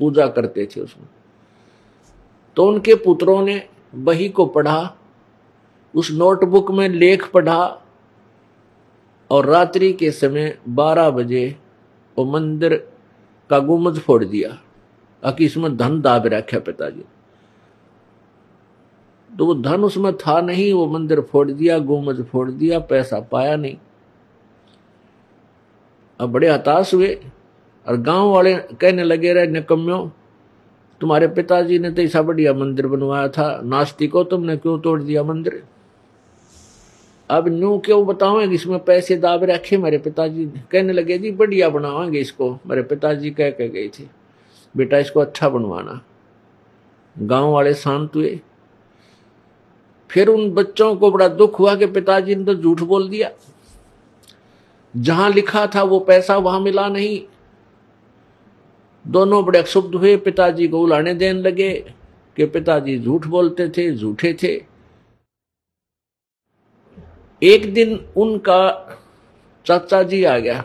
पूजा 0.00 0.26
करते 0.26 0.66
थे 0.66 0.80
उसमें। 0.80 1.06
तो 2.58 2.66
उनके 2.66 2.94
पुत्रों 2.94 3.42
ने 3.42 3.68
बही 3.94 4.28
को 4.28 4.46
पढ़ा, 4.46 4.96
उस 5.94 6.10
नोटबुक 6.10 6.70
में 6.70 6.88
लेख 6.88 7.30
पढ़ा, 7.30 7.82
और 9.30 9.46
रात्रि 9.46 9.92
के 9.92 10.10
समय 10.10 10.58
12 10.68 11.10
बजे 11.10 11.56
वो 12.18 12.24
मंदिर 12.24 12.88
का 13.50 13.58
गुमज 13.58 13.98
फोड़ 13.98 14.24
दिया। 14.24 14.48
ताकि 15.22 15.44
इसमें 15.44 15.76
धन 15.76 16.00
दाब 16.00 16.26
रखे 16.26 16.60
पिताजी। 16.60 17.04
तो 19.38 19.46
वो 19.46 19.54
धन 19.54 19.84
उसमें 19.84 20.16
था 20.16 20.40
नहीं, 20.40 20.72
वो 20.72 20.86
मंदिर 20.86 21.20
फोड़ 21.20 21.50
दिया 21.50 21.78
गुमज 21.78 22.24
फोड़ 22.24 22.50
दिया, 22.50 22.78
पैसा 22.78 23.20
पाया 23.20 23.56
नहीं। 23.56 23.76
अब 26.20 26.32
बड़े 26.32 26.48
हताश 26.48 26.94
हुए, 26.94 27.20
और 27.88 27.96
गाँव 27.96 28.30
वाले 28.30 28.54
कहने 28.54 29.02
लगे 29.04 29.32
रहे 29.32 29.46
निकम्यो 29.46 30.12
तुम्हारे 31.00 31.28
पिताजी 31.28 31.78
ने 31.78 31.90
तो 31.90 32.02
ऐसा 32.02 32.22
बढ़िया 32.22 32.52
मंदिर 32.52 32.86
बनवाया 32.86 33.28
था, 33.28 33.60
नास्तिको 33.64 34.24
तुमने 34.24 34.56
क्यों 34.56 34.78
तोड़ 34.80 35.02
दिया 35.02 35.22
मंदिर? 35.22 35.62
अब 37.30 37.48
न्यू 37.48 37.78
क्यों 37.78 38.06
बताओगे, 38.06 38.44
इसमें 38.44 38.78
पैसे 38.78 39.16
दाब 39.16 39.44
रखे 39.44 39.76
मेरे 39.76 39.98
पिताजी 39.98 40.44
ने? 40.46 40.62
कहने 40.72 40.92
लगे, 40.92 41.18
जी, 41.18 41.30
बढ़िया 41.30 41.68
बनावाएँगे 41.68 42.18
इसको। 42.18 42.58
मेरे 42.66 42.82
पिताजी 42.82 43.30
कह 43.30 43.50
के 43.50 43.68
गए 43.68 43.88
थे, 43.88 44.04
बेटा, 44.76 44.98
इसको 44.98 45.20
अच्छा 45.20 45.48
बनवाना। 45.48 46.00
गाँव 47.16 47.52
वाले 47.52 47.74
शांत 47.74 48.16
हुए। 48.16 48.40
फिर 50.10 50.28
उन 50.28 50.50
बच्चों 50.50 50.96
को 50.96 51.10
बड़ा 51.10 51.28
दुख 51.28 51.58
हुआ 51.58 51.74
कि 51.74 51.86
पिताजी 51.86 52.34
ने 52.34 52.44
तो 52.44 52.54
झूठ 52.54 52.80
बोल 52.80 53.08
दिया। 53.08 53.30
जहाँ 54.96 55.30
लिखा 55.30 55.66
था 55.66 55.82
वो 55.82 55.98
पैसा, 56.00 56.36
वहाँ 56.36 56.60
मिला 56.60 56.88
नहीं। 56.88 57.20
दोनों 59.10 59.44
बड़े 59.44 59.58
अक्षुब्ध 59.58 59.94
हुए। 59.94 60.16
पिताजी 60.16 60.68
को 60.68 60.80
उलाने 60.80 61.14
देने 61.14 61.40
लगे 61.40 61.94
कि 62.36 62.46
पिताजी 62.46 62.98
झूठ 62.98 63.26
बोलते 63.26 63.68
थे, 63.68 63.94
झूठे 63.94 64.34
थे। 64.42 64.78
एक 67.42 67.74
दिन 67.74 68.08
उनका 68.16 68.88
चाचा 69.66 70.02
जी 70.02 70.24
आ 70.24 70.38
गया। 70.38 70.64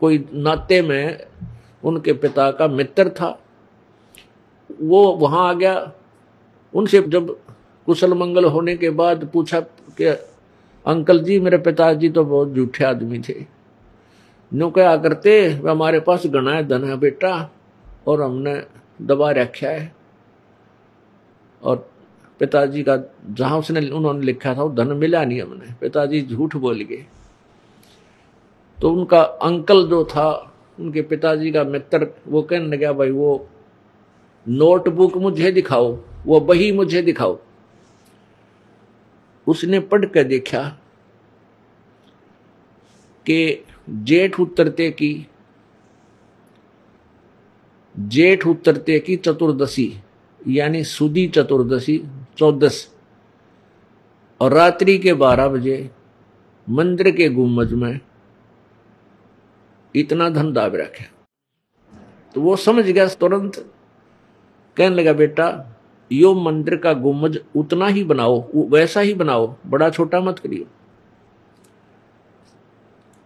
कोई 0.00 0.28
नाते 0.32 0.82
में 0.82 1.26
उनके 1.84 2.12
पिता 2.12 2.50
का 2.50 2.68
मित्र 2.68 3.08
था। 3.08 3.42
वो 4.80 5.12
वहाँ 5.12 5.48
आ 5.48 5.52
गया। 5.52 5.92
उनसे 6.74 7.02
जब 7.02 7.40
कुशल 7.86 8.14
मंगल 8.14 8.44
होने 8.44 8.76
के 8.76 8.90
बाद 8.90 9.30
पूछा 9.32 9.60
कि, 9.60 10.04
अंकल 10.86 11.24
जी, 11.24 11.40
मेरे 11.40 11.58
पिताजी 11.58 12.08
तो 12.08 12.24
बहुत 12.24 12.54
झूठे 12.54 12.84
आदमी 12.84 13.18
थे। 13.18 13.57
नो 14.54 14.70
क्या 14.70 14.96
करते 14.96 15.50
हमारे 15.50 16.00
पास 16.00 16.22
गणा 16.26 16.52
है, 16.52 16.68
धन 16.68 16.84
है 16.84 16.96
बेटा, 16.96 17.50
और 18.06 18.22
हमने 18.22 18.62
दबा 19.02 19.30
रखा 19.30 19.68
है। 19.68 19.94
और 21.62 21.90
पिताजी 22.38 22.82
का, 22.82 22.98
जहाँ 23.30 23.58
उसने 23.58 23.90
उन्होंने 23.90 24.26
लिखा 24.26 24.54
था, 24.54 24.62
वो 24.62 24.74
धन 24.74 24.88
मिला 24.88 25.24
नहीं 25.24 25.42
हमने। 25.42 25.74
पिताजी 25.80 26.22
झूठ 26.22 26.56
बोल 26.56 26.80
गए। 26.80 27.06
तो 28.80 28.92
उनका 28.92 29.22
अंकल 29.22 29.88
जो 29.88 30.04
था, 30.04 30.54
उनके 30.80 31.02
पिताजी 31.02 31.52
का 31.52 31.64
मित्र, 31.64 32.14
वो 32.28 32.42
कहने 32.42 32.76
लगा, 32.76 32.92
भाई, 32.92 33.10
वो 33.10 33.48
नोटबुक 34.48 35.16
मुझे 35.16 35.52
दिखाओ, 35.52 35.98
वो 36.26 36.40
बही 36.40 36.72
मुझे 36.72 37.02
दिखाओ। 37.02 37.38
उसने 39.46 39.80
पढ़ 39.80 40.06
कर 40.06 40.22
देखा 40.22 40.62
कि 43.26 43.64
जेठ 43.88 44.40
उतरते 44.40 44.90
की। 44.90 45.28
जेठ 47.98 48.46
उतरते 48.46 48.98
की 48.98 49.16
चतुर्दशी, 49.16 50.00
यानी 50.48 50.84
सुदी 50.84 51.28
चतुर्दशी, 51.28 52.04
चौदस। 52.38 52.94
और 54.40 54.52
रात्रि 54.52 54.98
के 54.98 55.14
बारह 55.14 55.48
बजे 55.48 55.90
मंदिर 56.70 57.10
के 57.10 57.28
गुम्बज 57.28 57.72
में 57.72 58.00
इतना 59.94 60.30
धन 60.30 60.52
दाब 60.52 60.74
रखे। 60.74 61.04
तो 62.34 62.40
वो 62.40 62.56
समझ 62.56 62.84
गया, 62.84 63.08
तुरंत 63.08 63.72
कहने 64.76 64.96
लगा, 64.96 65.12
बेटा, 65.12 65.76
यो 66.12 66.34
मंदिर 66.34 66.76
का 66.76 66.92
गुम्बज 66.92 67.40
उतना 67.56 67.86
ही 67.86 68.04
बनाओ 68.04 68.48
वैसा 68.54 69.00
ही 69.00 69.14
बनाओ, 69.14 69.56
बड़ा 69.66 69.90
छोटा 69.90 70.20
मत 70.20 70.38
करियो। 70.38 70.64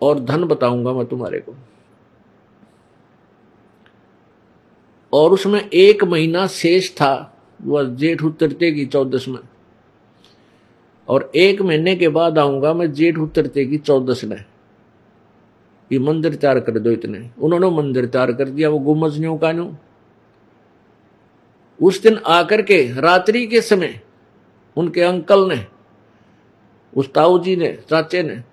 और 0.02 0.20
धन 0.20 0.44
बताऊँगा 0.44 0.92
मैं 0.92 1.06
तुम्हारे 1.06 1.38
को। 1.38 1.54
और 5.12 5.32
उसमें 5.32 5.68
एक 5.70 6.04
महीना 6.04 6.46
शेष 6.46 6.90
था, 6.90 7.38
वह 7.62 7.84
जेठ 7.84 8.22
उतरते 8.22 8.72
की 8.72 8.86
चौदस 8.86 9.24
में। 9.28 9.38
और 11.08 11.32
एक 11.36 11.62
महीने 11.62 11.96
के 11.96 12.08
बाद 12.08 12.38
आऊँगा 12.38 12.74
मैं 12.74 12.92
जेठ 12.92 13.18
उतरते 13.18 13.64
की 13.64 13.78
चौदस 13.78 14.24
में। 14.24 14.44
ये 15.92 15.98
मंदिर 15.98 16.34
तैयार 16.34 16.60
कर 16.60 16.78
दो 16.78 16.90
इतने। 16.90 17.30
उन्होंने 17.40 17.70
मंदिर 17.70 18.06
तैयार 18.06 18.32
कर 18.32 18.48
दिया, 18.48 18.68
वो 18.68 18.78
गुमज 18.78 19.20
न्यू 19.20 19.36
का 19.36 19.52
न्यू। 19.52 19.74
उस 21.82 22.02
दिन 22.02 22.18
आकर 22.26 22.62
के 22.62 23.00
रात्रि 23.00 23.46
के 23.46 23.60
समय 23.60 24.00
उनके 24.76 25.00
अंकल 25.00 25.48
ने, 25.48 25.66
उस 26.96 27.12
ताऊ 27.12 27.38
जी 27.38 27.56
ने, 27.56 27.78
चाचे 27.90 28.22
ने 28.22 28.51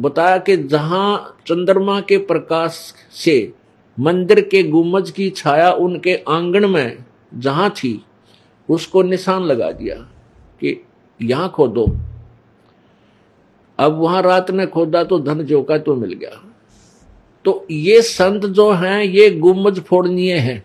बताया 0.00 0.38
कि 0.38 0.56
जहाँ 0.56 1.36
चंद्रमा 1.46 2.00
के 2.00 2.18
प्रकाश 2.18 2.94
से 3.12 3.52
मंदिर 3.98 4.40
के 4.40 4.62
गुमज 4.62 5.10
की 5.10 5.30
छाया 5.30 5.72
उनके 5.72 6.14
आँगन 6.28 6.70
में 6.70 7.04
जहाँ 7.34 7.70
थी, 7.70 8.04
उसको 8.68 9.02
निशान 9.02 9.42
लगा 9.42 9.72
दिया 9.72 9.94
कि 10.60 10.86
यहाँ 11.22 11.48
खोदो। 11.48 11.86
अब 13.78 13.98
वहाँ 13.98 14.22
रात 14.22 14.50
में 14.50 14.70
खोदा 14.70 15.04
तो 15.04 15.18
धन 15.18 15.42
जो 15.42 15.62
का 15.62 15.78
तो 15.78 15.94
मिल 15.94 16.12
गया। 16.12 16.42
तो 17.44 17.66
ये 17.70 18.02
संत 18.02 18.46
जो 18.46 18.70
हैं, 18.70 19.02
ये 19.02 19.30
गुमज 19.30 19.80
फोड़नीय 19.80 20.36
हैं। 20.36 20.64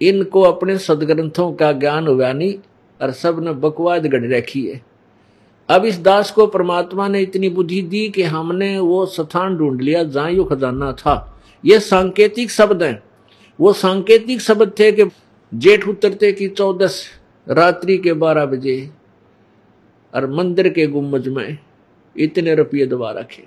इनको 0.00 0.40
अपने 0.40 0.78
सदग्रंथों 0.78 1.52
का 1.52 1.72
ज्ञान 1.72 2.06
नहीं 2.08 2.54
और 3.02 3.10
सबने 3.10 3.52
बकवाद 3.52 4.06
गढ़ 4.06 4.24
रखी 4.24 4.66
है। 4.66 4.93
अब 5.68 5.84
इस 5.84 5.98
दास 5.98 6.30
को 6.30 6.46
परमात्मा 6.46 7.08
ने 7.08 7.20
इतनी 7.20 7.48
बुद्धि 7.48 7.82
दी 7.82 8.08
कि 8.08 8.22
हमने 8.22 8.78
वो 8.78 9.06
स्थान 9.06 9.56
ढूंढ 9.56 9.80
लिया 9.80 10.04
जहाँ 10.04 10.30
यो 10.30 10.44
खजाना 10.44 10.92
था। 10.92 11.42
ये 11.64 11.80
सांकेतिक 11.80 12.50
शब्द 12.50 12.82
हैं। 12.82 13.02
वो 13.60 13.72
सांकेतिक 13.72 14.40
शब्द 14.40 14.72
थे 14.78 14.92
कि 14.92 15.04
जेठ 15.54 15.88
उतरते 15.88 16.32
की 16.32 16.48
चौदस, 16.48 17.06
रात्रि 17.48 17.98
के 17.98 18.12
बारह 18.12 18.46
बजे, 18.46 18.90
और 20.14 20.30
मंदिर 20.30 20.68
के 20.68 20.86
गुम्बज 20.86 21.28
में 21.28 21.58
इतने 22.18 22.54
रुपये 22.54 22.86
दबा 22.86 23.10
रखे। 23.10 23.44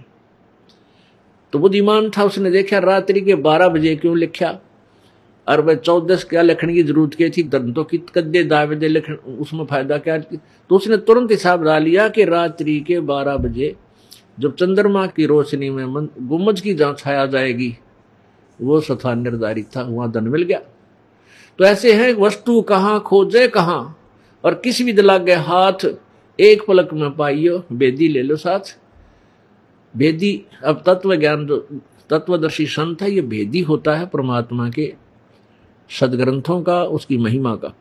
तो 1.54 1.60
बुद्धिमान 1.60 2.10
था, 2.10 2.24
उसने 2.24 2.52
देखा, 2.52 2.78
रात्रि 2.78 3.22
के 3.22 3.36
बारह 3.36 3.68
बजे 3.68 3.96
क्यों 3.96 4.18
लिखा? 4.18 4.62
और 5.48 5.62
वह 5.62 5.76
चौदस 5.76 6.24
क्या 6.24 6.42
लिखने 6.42 6.74
की 6.74 6.84
ज़रूरत 6.84 7.14
क्या 7.16 7.30
थी? 7.30 7.44
दंतों 7.44 7.84
की 7.84 7.98
कद्दे 8.16 8.44
दावे 8.44 8.76
दे 8.76 8.88
लिखने, 8.88 9.16
उसमें 9.16 9.66
फ़ायदा 9.66 9.98
क्या 9.98 10.18
तो 10.18 10.76
उसने 10.76 10.98
तुरंत 11.00 11.32
हिसाब 11.32 11.64
डाल 11.64 11.84
लिया 11.84 12.08
कि 12.10 12.24
रात्रि 12.26 12.80
के 12.80 13.00
बारह 13.02 13.38
बजे 13.38 13.76
जब 14.40 14.56
चंद्रमा 14.56 15.06
की 15.08 15.26
रोशनी 15.26 15.70
में 15.70 16.08
गुम्मज 16.22 16.62
की 16.62 16.74
जहाँ 16.74 16.96
छाया 16.96 17.26
जाएगी, 17.26 17.76
वो 18.60 18.80
स्थान 18.82 19.22
निर्धारित 19.24 19.70
था, 19.76 19.82
वहाँ 19.82 20.12
धन 20.12 20.24
मिल 20.24 20.44
गया। 20.44 20.60
तो 21.60 21.66
ऐसे 21.66 21.94
है, 21.94 22.14
वस्तु 22.14 22.62
कहाँ 22.62 23.00
खोजे 23.00 23.48
कहाँ? 23.48 23.98
और 24.44 24.54
किस 24.54 24.82
भी 24.82 24.94
दिला 24.94 25.18
गए 25.18 25.36
हाथ? 25.42 25.86
एक 26.40 26.66
पलक 26.68 26.94
में 26.94 27.16
पाइयो, 27.16 27.64
बेदी 27.72 28.08
ले 28.08 28.22
लो 28.22 28.36
साथ। 28.36 28.78
भेदी 29.94 30.42
अब 30.64 30.84
तत्व 30.86 31.16
ज्ञान 31.16 31.46
जो 31.48 31.58
तत्वदर्शी 32.10 32.66
संत 32.68 33.02
है, 33.02 33.12
ये 33.12 33.22
भेदी 33.24 33.62
होता 33.62 33.96
है 33.96 34.06
परमात्मा 34.06 34.70
के। 34.70 34.94
सदग्रंथों 35.90 36.62
का, 36.64 36.84
उसकी 36.84 37.18
महिमा 37.18 37.56
का। 37.56 37.74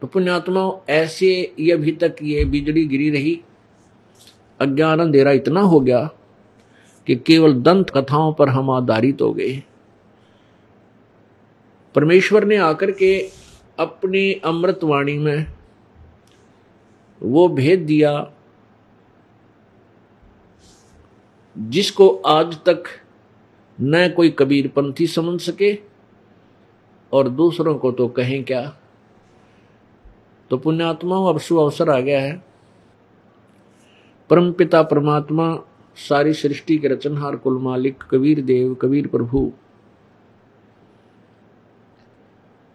तो 0.00 0.06
पुण्यात्मा 0.06 0.84
ऐसे 0.88 1.54
ये 1.60 1.72
अभी 1.72 1.92
तक 1.92 2.16
ये 2.22 2.44
बिजली 2.44 2.86
गिरी 2.86 3.10
रही। 3.10 3.40
अज्ञान 4.60 5.00
अंधेरा 5.00 5.32
इतना 5.32 5.60
हो 5.60 5.80
गया 5.80 6.10
कि 7.06 7.16
केवल 7.16 7.54
दंत 7.54 7.90
कथाओं 7.90 8.32
पर 8.32 8.48
हम 8.48 8.70
आधारित 8.70 9.22
हो 9.22 9.32
गए। 9.32 9.62
परमेश्वर 11.94 12.44
ने 12.44 12.56
आकर 12.56 12.90
के 12.90 13.30
अपनी 13.78 14.32
अमृतवाणी 14.32 15.18
में 15.18 15.46
वो 17.22 17.48
भेद 17.48 17.80
दिया 17.80 18.32
जिसको 21.58 22.08
आज 22.08 22.54
तक 22.54 22.82
न 23.80 24.08
कोई 24.08 24.30
कबीर 24.30 24.68
पंथी 24.68 25.06
समझ 25.06 25.40
सके। 25.40 25.89
और 27.12 27.28
दूसरों 27.28 27.78
को 27.78 27.92
तो 27.92 28.08
कहें 28.08 28.44
क्या? 28.44 28.76
तो 30.50 30.56
पुण्यात्माओं, 30.56 31.28
अब 31.28 31.38
शुभ 31.38 31.58
अवसर 31.58 31.90
आ 31.90 32.00
गया 32.00 32.20
है। 32.20 32.44
परम 34.30 34.52
पिता 34.52 34.82
परमात्मा, 34.82 35.58
सारी 35.96 36.32
सृष्टि 36.32 36.78
के 36.78 36.88
रचनहार 36.88 37.36
कुल 37.36 37.58
मालिक, 37.58 38.02
कबीर 38.02 38.40
देव, 38.40 38.74
कबीर 38.74 39.06
प्रभु। 39.06 39.52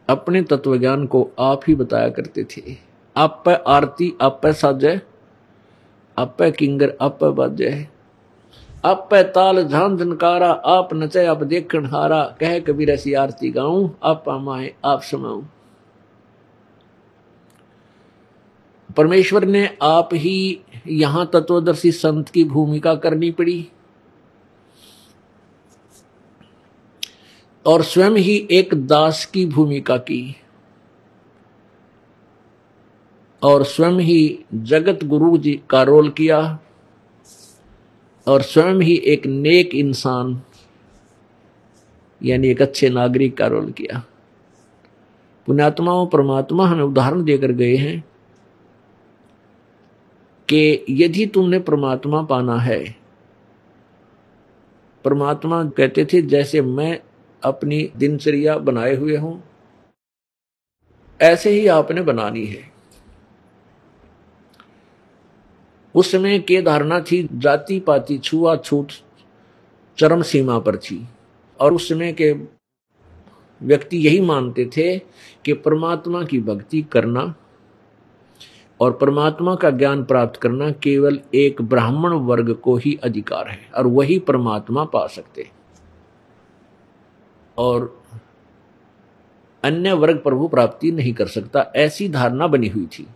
अपने 0.09 0.41
तत्व 0.41 0.77
ज्ञान 0.77 1.05
को 1.05 1.31
आप 1.39 1.61
ही 1.67 1.75
बताया 1.75 2.09
करते 2.09 2.43
थे। 2.43 2.61
आप 3.17 3.63
आरती, 3.67 4.13
आप 4.21 4.41
साजय 4.45 5.01
आप 6.17 6.37
किंगर, 6.41 6.97
आप 7.01 7.23
बाजय 7.23 7.89
आप 8.85 9.09
ताल 9.13 9.67
झान 9.67 9.97
झनकारा 9.97 10.51
आप 10.51 10.89
नचे, 10.93 11.25
आप 11.25 11.43
देखन 11.43 11.85
हारा। 11.85 12.35
कह 12.39 12.59
कबीर, 12.59 12.89
ऐसी 12.89 13.13
आरती 13.13 13.49
गाऊं, 13.49 13.89
आप 14.03 14.29
माए 14.29 14.75
आप 14.85 15.01
समाऊं। 15.01 15.43
परमेश्वर 18.97 19.45
ने 19.45 19.77
आप 19.81 20.09
ही 20.13 20.61
यहाँ 20.87 21.29
तत्वदर्शी 21.33 21.91
संत 21.91 22.29
की 22.29 22.43
भूमिका 22.43 22.95
करनी 22.95 23.31
पड़ी। 23.31 23.71
और 27.65 27.83
स्वयं 27.83 28.11
ही 28.11 28.47
एक 28.51 28.87
दास 28.87 29.25
की 29.25 29.45
भूमिका 29.45 29.97
की। 29.97 30.35
और 33.43 33.63
स्वयं 33.63 33.91
ही 33.91 34.45
जगत 34.53 35.03
गुरु 35.03 35.37
जी 35.37 35.61
का 35.69 35.83
रोल 35.83 36.09
किया। 36.09 36.59
और 38.27 38.41
स्वयं 38.41 38.81
ही 38.81 38.95
एक 39.05 39.25
नेक 39.25 39.75
इंसान, 39.75 40.41
यानी 42.21 42.47
एक 42.47 42.61
अच्छे 42.61 42.89
नागरिक 42.89 43.37
का 43.37 43.47
रोल 43.47 43.71
किया। 43.71 44.03
पुण्यात्माओं, 45.47 46.05
परमात्मा 46.07 46.67
हमें 46.67 46.83
उदाहरण 46.83 47.23
देकर 47.23 47.51
गए 47.51 47.75
हैं 47.75 47.99
कि 50.49 50.85
यदि 50.89 51.25
तुमने 51.25 51.59
परमात्मा 51.59 52.21
पाना 52.23 52.57
है, 52.59 52.83
परमात्मा 55.05 55.63
कहते 55.67 56.05
थे, 56.05 56.21
जैसे 56.21 56.61
मैं 56.61 56.99
अपनी 57.43 57.89
दिनचर्या 57.97 58.57
बनाए 58.59 58.95
हुए 58.95 59.17
हूँ, 59.17 59.41
ऐसे 61.19 61.49
ही 61.49 61.67
आपने 61.69 62.01
बनानी 62.01 62.45
है। 62.45 62.74
उस 65.95 66.11
समय 66.11 66.39
के 66.39 66.61
धारणा 66.61 66.99
थी 66.99 67.29
जाति 67.33 67.79
पाति 67.79 68.17
छुआ 68.17 68.55
छूट 68.55 68.91
चरम 69.97 70.21
सीमा 70.21 70.59
पर 70.59 70.77
थी। 70.77 71.07
और 71.59 71.73
उस 71.73 71.89
समय 71.89 72.13
के 72.13 72.33
व्यक्ति 73.61 73.97
यही 73.97 74.21
मानते 74.21 74.65
थे 74.65 74.99
कि 75.45 75.53
परमात्मा 75.53 76.23
की 76.23 76.39
भक्ति 76.39 76.81
करना 76.81 77.35
और 78.79 78.91
परमात्मा 78.91 79.55
का 79.55 79.69
ज्ञान 79.69 80.03
प्राप्त 80.03 80.39
करना 80.39 80.71
केवल 80.71 81.19
एक 81.35 81.61
ब्राह्मण 81.61 82.13
वर्ग 82.13 82.53
को 82.53 82.75
ही 82.75 82.99
अधिकार 83.03 83.47
है 83.47 83.69
और 83.75 83.87
वही 83.87 84.19
परमात्मा 84.19 84.85
पा 84.85 85.07
सकते 85.07 85.49
और 87.57 88.03
अन्य 89.63 89.93
वर्ग 89.93 90.17
प्रभु 90.17 90.47
प्राप्ति 90.47 90.91
नहीं 90.91 91.13
कर 91.13 91.27
सकता, 91.27 91.71
ऐसी 91.75 92.09
धारणा 92.09 92.47
बनी 92.47 92.67
हुई 92.67 92.85
थी। 92.85 93.07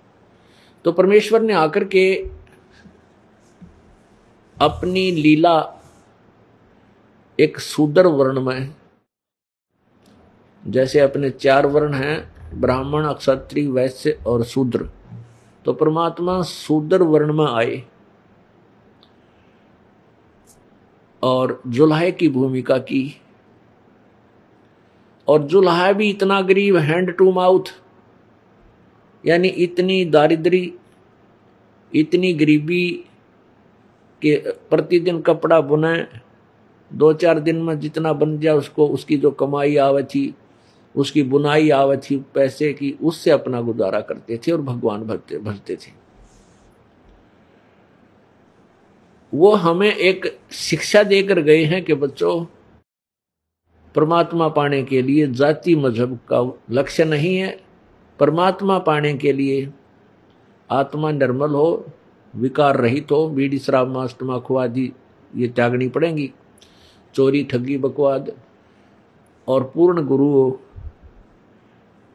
तो 0.86 0.92
परमेश्वर 0.92 1.42
ने 1.42 1.54
आकर 1.54 1.84
के 1.84 2.30
अपनी 4.60 5.12
लीला 5.12 5.58
एक 7.40 7.60
सुदर 7.60 8.08
वर्ण 8.08 8.42
में, 8.42 8.76
जैसे 10.64 11.00
अपने 11.00 11.30
चार 11.30 11.66
वर्ण 11.68 11.94
हैं, 11.94 12.60
ब्राह्मण 12.60 13.12
क्षत्रिय 13.14 13.68
वैश्य 13.68 14.12
और 14.28 14.44
शूद्र। 14.44 14.90
तो 15.66 15.74
परमात्मा 15.74 16.42
शूद्र 16.44 17.04
वर्ण 17.04 17.34
में 17.34 17.46
आए 17.46 17.84
और 21.24 21.62
जुल्हे 21.68 22.12
की 22.12 22.30
भूमिका 22.30 22.78
की। 22.78 23.16
और 25.28 25.44
जुल्हा 25.44 25.92
भी 25.92 26.10
इतना 26.10 26.42
गरीब 26.42 26.78
हैंड 26.78 27.16
टू 27.18 27.32
माउथ 27.32 27.74
यानी 29.24 29.48
इतनी 29.48 30.04
दारिद्री, 30.06 30.74
इतनी 31.92 32.34
गरीबी 32.34 33.06
कि 34.22 34.36
प्रतिदिन 34.70 35.22
कपड़ा 35.22 35.62
बुने 35.62 36.08
दो 36.94 37.14
चार 37.14 37.40
दिन 37.40 37.62
में 37.62 37.80
जितना 37.80 38.14
बन 38.14 38.40
जाए 38.40 38.56
उसको, 38.56 38.88
उसकी 38.88 39.18
जो 39.18 39.32
कमाई 39.32 39.78
आवे 39.78 40.04
थी, 40.04 40.36
उसकी 40.96 41.24
बुनाई 41.24 41.70
आवे 41.70 41.98
थी, 41.98 42.18
पैसे 42.34 42.74
की, 42.74 42.92
उससे 43.04 43.32
अपना 43.32 43.62
गुजारा 43.62 44.00
करते 44.02 44.38
थे 44.38 44.52
और 44.52 44.62
भगवान 44.62 45.04
भरते 45.04 45.38
भरते 45.38 45.76
थे। 45.76 45.92
वो 49.34 49.56
हमें 49.56 49.96
एक 49.96 50.40
शिक्षा 50.52 51.04
देकर 51.04 51.40
गए 51.40 51.64
हैं 51.64 51.84
कि 51.84 51.94
बच्चों, 51.94 52.46
परमात्मा 53.96 54.48
पाने 54.48 54.84
के 54.84 55.02
लिए 55.02 55.28
जाति 55.28 55.76
मज़हब 55.76 56.20
का 56.32 56.60
लक्ष्य 56.72 57.06
नहीं 57.06 57.36
है। 57.38 57.60
परमात्मा 58.20 58.80
पाने 58.80 59.14
के 59.14 59.34
लिए 59.34 59.70
आत्मा 60.72 61.12
निर्मल 61.12 61.52
हो 61.52 61.86
विकार 62.36 62.78
रहित 62.78 63.12
हो, 63.12 63.28
बीड़ी 63.30 63.58
शराब 63.58 63.88
मांस 63.88 64.16
तमाकू 64.20 64.56
आदि 64.56 64.92
ये 65.36 65.48
त्यागनी 65.48 65.88
पड़ेंगी। 65.90 66.32
चोरी, 67.16 67.44
ठगी, 67.44 67.78
बकवाद, 67.78 68.32
और 69.48 69.64
पूर्ण 69.76 70.06
गुरु 70.06 70.28
हो, 70.28 70.62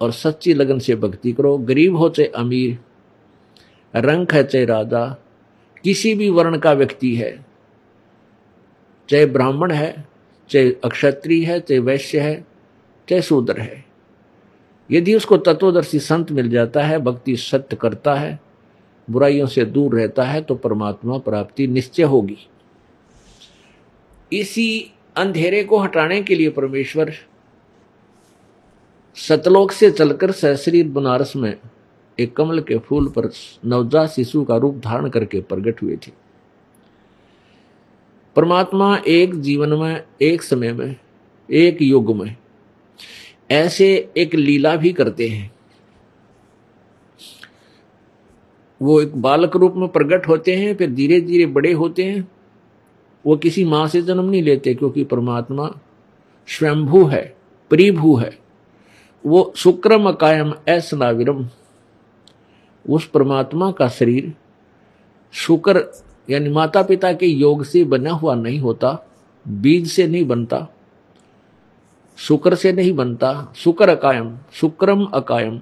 और 0.00 0.12
सच्ची 0.12 0.55
लगन 0.55 0.79
से 0.79 0.94
भक्ति 0.96 1.33
करो। 1.33 1.57
गरीब 1.59 1.96
हो 1.96 2.09
चाहे 2.09 2.29
अमीर 2.29 2.79
रंग 3.94 4.27
है 4.33 4.44
चाहे 4.44 4.64
राजा, 4.64 5.07
किसी 5.85 6.14
भी 6.14 6.31
वर्ण 6.31 6.59
का 6.59 6.72
व्यक्ति 6.72 7.14
है, 7.14 7.46
चाहे 9.09 9.27
ब्राह्मण 9.27 9.70
है, 9.70 10.09
चाहे 10.50 10.72
अक्षत्रिय 10.85 11.44
है, 11.44 11.61
चाहे 11.61 11.79
वैश्य 11.81 12.20
है, 12.20 12.46
चाहे 13.09 13.22
शूद्र 13.22 13.61
है। 13.61 13.85
यदि 14.90 15.14
उसको 15.14 15.37
तत्वदर्शी 15.37 15.98
संत 15.98 16.33
मिल 16.33 16.48
जाता 16.50 16.83
है, 16.83 16.98
भक्ति 16.98 17.37
सत्य 17.37 17.77
करता 17.77 18.14
है 18.14 18.40
बुराइयों 19.10 19.46
से 19.46 19.64
दूर 19.64 19.94
रहता 19.94 20.22
है 20.22 20.40
तो 20.40 20.54
परमात्मा 20.54 21.18
प्राप्ति 21.18 21.66
निश्चय 21.66 22.02
होगी। 22.02 22.36
इसी 24.32 24.92
अंधेरे 25.16 25.64
को 25.64 25.78
हटाने 25.78 26.22
के 26.22 26.34
लिए 26.34 26.50
परमेश्वर 26.50 27.12
सतलोक 29.16 29.72
से 29.72 29.90
चलकर 29.90 30.32
सहशरीर 30.32 30.88
बनारस 30.88 31.36
में 31.36 31.57
एक 32.20 32.36
कमल 32.36 32.61
के 32.61 32.78
फूल 32.78 33.09
पर 33.09 33.30
नवजात 33.64 34.11
शिशु 34.11 34.44
का 34.44 34.57
रूप 34.57 34.80
धारण 34.84 35.09
करके 35.09 35.40
प्रकट 35.40 35.82
हुए 35.82 35.96
थे। 35.96 36.12
परमात्मा 38.36 38.96
एक 39.07 39.40
जीवन 39.40 39.72
में, 39.72 40.05
एक 40.22 40.42
समय 40.42 40.72
में, 40.72 40.96
एक 41.50 41.82
युग 41.82 42.16
में 42.16 42.36
ऐसे 43.50 44.11
एक 44.16 44.34
लीला 44.34 44.76
भी 44.76 44.92
करते 44.92 45.28
हैं। 45.28 45.53
वो 48.81 49.01
एक 49.01 49.16
बालक 49.16 49.57
रूप 49.57 49.75
में 49.77 49.89
प्रकट 49.89 50.29
होते 50.29 50.55
हैं, 50.57 50.75
फिर 50.77 50.91
धीरे 50.91 51.20
धीरे 51.20 51.47
बड़े 51.47 51.72
होते 51.72 52.05
हैं। 52.05 52.29
वो 53.25 53.37
किसी 53.37 53.64
माँ 53.64 53.87
से 53.89 54.03
जन्म 54.03 54.25
नहीं 54.25 54.43
लेते, 54.43 54.75
क्योंकि 54.75 55.05
परमात्मा 55.05 55.70
स्वयंभू 56.49 57.05
है 57.05 57.22
प्रिभू 57.70 58.14
है। 58.16 58.39
वो 59.25 59.53
शुक्रम 59.57 60.11
कायम 60.12 60.53
ऐसनाविरम। 60.68 61.49
उस 62.85 63.07
परमात्मा 63.07 63.70
का 63.70 63.89
शरीर 63.89 64.33
शुक्र 65.35 65.85
यानी 66.29 66.51
माता 66.51 66.83
पिता 66.83 67.12
के 67.12 67.27
योग 67.27 67.64
से 67.64 67.85
बना 67.85 68.11
हुआ 68.11 68.35
नहीं 68.35 68.59
होता, 68.59 68.99
बीज 69.47 69.91
से 69.91 70.07
नहीं 70.07 70.27
बनता, 70.27 70.66
शुक्र 72.18 72.55
से 72.55 72.72
नहीं 72.72 72.93
बनता, 72.93 73.53
शुक्र 73.57 73.89
अकायम 73.89 74.37
शुक्रम 74.53 75.05
अकायम। 75.05 75.61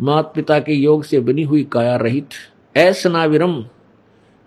माता 0.00 0.28
पिता 0.28 0.58
के 0.58 0.72
योग 0.72 1.04
से 1.04 1.20
बनी 1.20 1.42
हुई 1.42 1.64
काया 1.64 1.96
रहित। 1.96 2.28
ऐसनाविरम 2.76 3.64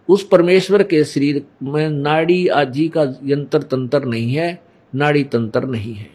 उस 0.09 0.27
परमेश्वर 0.27 0.83
के 0.83 1.03
शरीर 1.03 1.45
में 1.63 1.89
नाड़ी 1.89 2.47
आदि 2.47 2.87
का 2.87 3.01
यंत्र 3.23 3.61
तंत्र 3.61 4.05
नहीं 4.05 4.33
है, 4.33 4.63
नाड़ी 4.95 5.23
तंत्र 5.23 5.63
नहीं 5.63 5.93
है। 5.93 6.09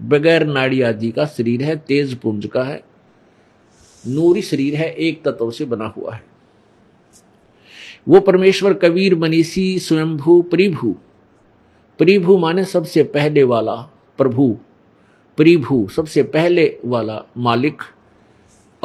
बगैर 0.00 0.46
नाड़ी 0.46 0.82
आदि 0.82 1.10
का 1.10 1.26
शरीर 1.26 1.62
है, 1.62 1.76
तेज 1.76 2.14
पुंज 2.14 2.46
का 2.46 2.62
है, 2.62 2.82
नूरी 4.06 4.42
शरीर 4.42 4.74
है, 4.74 4.92
एक 4.94 5.22
तत्व 5.24 5.50
से 5.50 5.64
बना 5.64 5.86
हुआ 5.86 6.14
है। 6.14 6.24
वो 8.08 8.20
परमेश्वर 8.20 8.74
कबीर, 8.74 9.18
मनीषी, 9.18 9.78
स्वयंभू, 9.78 10.42
परिभू। 10.42 10.96
परिभू 11.98 12.38
माने 12.38 12.64
सबसे 12.64 13.02
पहले 13.04 13.42
वाला 13.42 13.74
प्रभु। 14.18 14.58
परिभू 15.38 15.88
सबसे 15.88 16.22
पहले 16.22 16.78
वाला 16.84 17.22
मालिक। 17.36 17.82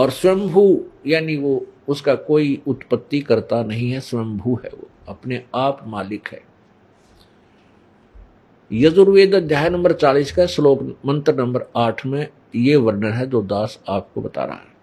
और 0.01 0.09
स्वयंभू, 0.09 0.85
यानी 1.07 1.37
वो, 1.37 1.65
उसका 1.87 2.15
कोई 2.15 2.61
उत्पत्ति 2.67 3.19
करता 3.19 3.63
नहीं 3.63 3.91
है, 3.91 3.99
स्वयंभू 3.99 4.59
है 4.63 4.69
वो, 4.69 4.87
अपने 5.07 5.45
आप 5.55 5.83
मालिक 5.87 6.27
है। 6.27 6.41
यजुर्वेद 8.71 9.35
अध्याय 9.35 9.69
नंबर 9.69 9.93
चालीस 9.93 10.31
का 10.31 10.45
श्लोक, 10.45 10.97
मंत्र 11.05 11.35
नंबर 11.35 11.65
आठ 11.75 12.05
में 12.05 12.27
ये 12.55 12.75
वर्णन 12.75 13.11
है 13.11 13.27
जो 13.27 13.41
दास 13.41 13.79
आपको 13.89 14.21
बता 14.21 14.43
रहा 14.45 14.55
है। 14.55 14.75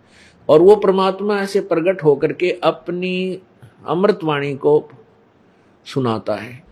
और 0.48 0.62
वो 0.62 0.76
परमात्मा 0.76 1.40
ऐसे 1.40 1.60
प्रकट 1.60 2.04
होकर 2.04 2.32
के 2.32 2.50
अपनी 2.50 3.38
अमृतवाणी 3.86 4.56
को 4.56 4.88
सुनाता 5.84 6.34
है। 6.34 6.67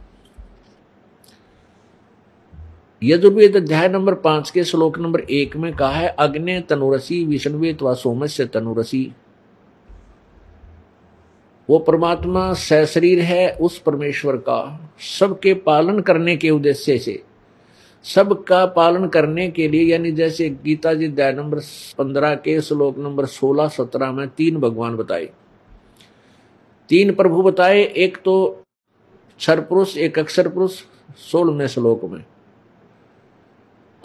यजुर्वेद 3.03 3.57
अध्याय 3.57 3.88
नंबर 3.88 4.14
पाँच 4.14 4.51
के 4.51 4.64
श्लोक 4.64 4.99
नंबर 4.99 5.20
एक 5.20 5.57
में 5.57 5.76
कहा 5.76 5.90
है, 5.90 6.09
अग्नि 6.09 6.61
तनुरसी 6.68 7.24
विष्णुवेत 7.24 7.82
व 7.82 7.94
सोमस्य 7.94 8.44
तनुरसी। 8.44 9.12
वो 11.70 11.78
परमात्मा 11.78 12.53
सशरीर 12.53 13.20
है 13.20 13.53
उस 13.53 13.78
परमेश्वर 13.78 14.36
का। 14.36 14.90
सबके 15.20 15.55
पालन 15.55 16.01
करने 16.01 16.36
के 16.36 16.51
उद्देश्य 16.51 16.99
से। 16.99 17.22
सबका 18.05 18.66
पालन 18.66 19.09
करने 19.09 19.51
के 19.51 19.68
लिए, 19.68 19.82
यानी 19.82 20.12
जैसे 20.12 20.51
गीता 20.51 20.94
जी 20.94 21.07
अध्याय 21.07 21.32
नंबर 21.32 21.59
पंद्रह 21.99 22.34
के 22.34 22.61
श्लोक 22.61 22.99
नंबर 22.99 23.26
सोलह, 23.26 23.68
सत्रह 23.68 24.12
में 24.12 24.28
तीन 24.28 24.57
भगवान 24.57 24.97
बताए। 24.97 25.30
तीन 26.88 27.14
प्रभु 27.14 27.42
बताए, 27.42 27.82
एक 27.82 28.18
तो 28.24 28.62
क्षर 29.38 29.61
पुरुष, 29.61 29.97
एक 29.97 30.18
अक्षर 30.18 30.49
पुरुष, 30.49 30.82
सोलहवें 31.32 31.66
श्लोक 31.66 32.05
में। 32.05 32.24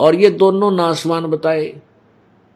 और 0.02 0.14
ये 0.14 0.30
दोनों 0.30 0.70
नासवान 0.70 1.26
बताए। 1.26 1.76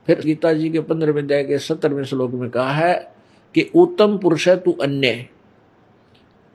फिर 0.06 0.20
गीता 0.20 0.52
जी 0.52 0.70
के 0.70 0.80
पंद्रहवें 0.80 1.22
अध्याय 1.22 1.44
के 1.44 1.58
सत्तरवें 1.58 2.04
श्लोक 2.04 2.30
में 2.30 2.50
कहा 2.50 2.72
है 2.72 3.12
कि 3.54 3.70
उत्तम 3.74 4.18
पुरुष 4.18 4.48
है, 4.48 4.56
तू 4.56 4.72
अन्य। 4.72 5.26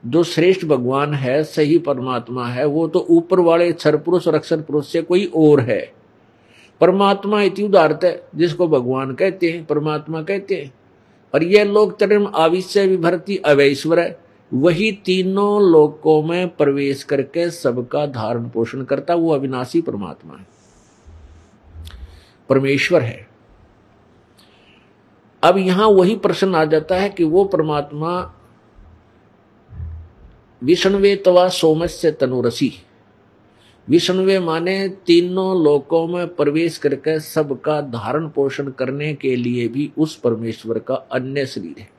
जो 0.05 0.23
श्रेष्ठ 0.23 0.65
भगवान 0.65 1.13
है, 1.13 1.43
सही 1.43 1.77
परमात्मा 1.77 2.47
है, 2.47 2.65
वो 2.65 2.87
तो 2.87 3.07
ऊपर 3.09 3.39
वाले 3.39 3.71
क्षर 3.71 3.97
पुरुष 3.97 4.27
और 4.27 4.35
अक्षर 4.35 4.61
पुरुष 4.61 4.87
से 4.87 5.01
कोई 5.01 5.31
और 5.35 5.59
है। 5.59 5.93
परमात्मा 6.81 7.41
इति 7.41 7.63
उदारत 7.63 7.99
है, 8.03 8.27
जिसको 8.35 8.67
भगवान 8.67 9.13
कहते 9.13 9.49
हैं, 9.49 9.65
परमात्मा 9.65 10.23
कहते 10.23 10.55
हैं। 10.55 10.73
और 11.33 11.43
यह 11.43 11.63
लोक 11.63 11.99
तरम 11.99 12.31
आविश्य 12.35 12.87
विभरती 12.87 13.37
अवैश्वर 13.37 13.99
है। 13.99 14.19
वही 14.53 14.91
तीनों 14.91 15.71
लोकों 15.71 16.23
में 16.23 16.47
प्रवेश 16.47 17.03
करके 17.03 17.49
सबका 17.49 18.05
धारण 18.05 18.49
पोषण 18.49 18.83
करता 18.83 19.15
वो 19.15 19.33
अविनाशी 19.33 19.81
परमात्मा 19.81 20.33
है। 20.33 20.61
परमेश्वर 22.51 23.01
है। 23.01 23.27
अब 25.43 25.57
यहाँ 25.57 25.87
वही 25.87 26.15
प्रश्न 26.15 26.55
आ 26.55 26.65
जाता 26.65 26.95
है 26.95 27.09
कि 27.09 27.23
वो 27.23 27.45
परमात्मा 27.45 28.33
विष्णुवे 30.63 31.15
तवा 31.15 31.49
सोमस्य 31.49 32.11
तनुरसी। 32.11 32.71
विष्णुवे 33.87 34.39
माने 34.39 34.89
तीनों 34.89 35.63
लोकों 35.63 36.07
में 36.07 36.35
प्रवेश 36.35 36.77
करके 36.77 37.19
सबका 37.19 37.81
धारण 37.81 38.27
पोषण 38.29 38.71
करने 38.71 39.13
के 39.13 39.35
लिए 39.35 39.67
भी 39.67 39.91
उस 39.97 40.15
परमेश्वर 40.15 40.79
का 40.79 40.95
अन्य 40.95 41.45
शरीर 41.45 41.79
है। 41.79 41.89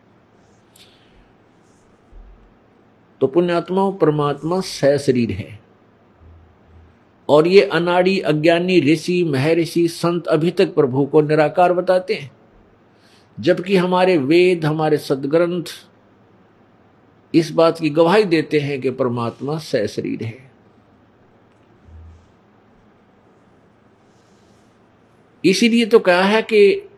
तो 3.20 3.26
पुण्यात्मा 3.26 3.90
परमात्मा 3.90 4.60
सह 4.60 4.96
शरीर 4.96 5.30
है। 5.30 5.61
और 7.28 7.48
ये 7.48 7.62
अनाड़ी 7.62 8.20
अज्ञानी 8.20 8.80
ऋषि, 8.80 9.24
महर्षि, 9.24 9.88
संत 9.88 10.26
अभी 10.26 10.50
तक 10.50 10.74
प्रभु 10.74 11.06
को 11.06 11.20
निराकार 11.20 11.72
बताते 11.72 12.14
हैं। 12.14 12.32
जबकि 13.40 13.76
हमारे 13.76 14.18
वेद, 14.18 14.64
हमारे 14.64 14.96
सदग्रंथ 14.96 15.64
इस 17.34 17.50
बात 17.50 17.78
की 17.78 17.90
गवाही 17.90 18.24
देते 18.24 18.58
हैं 18.58 18.80
कि 18.80 18.90
परमात्मा 18.90 19.58
सह 19.58 19.86
शरीर 19.86 20.22
है। 20.22 20.52
इसीलिए 25.44 25.86
तो 25.86 25.98
कहा 25.98 26.22
है 26.22 26.42
कि 26.42 26.88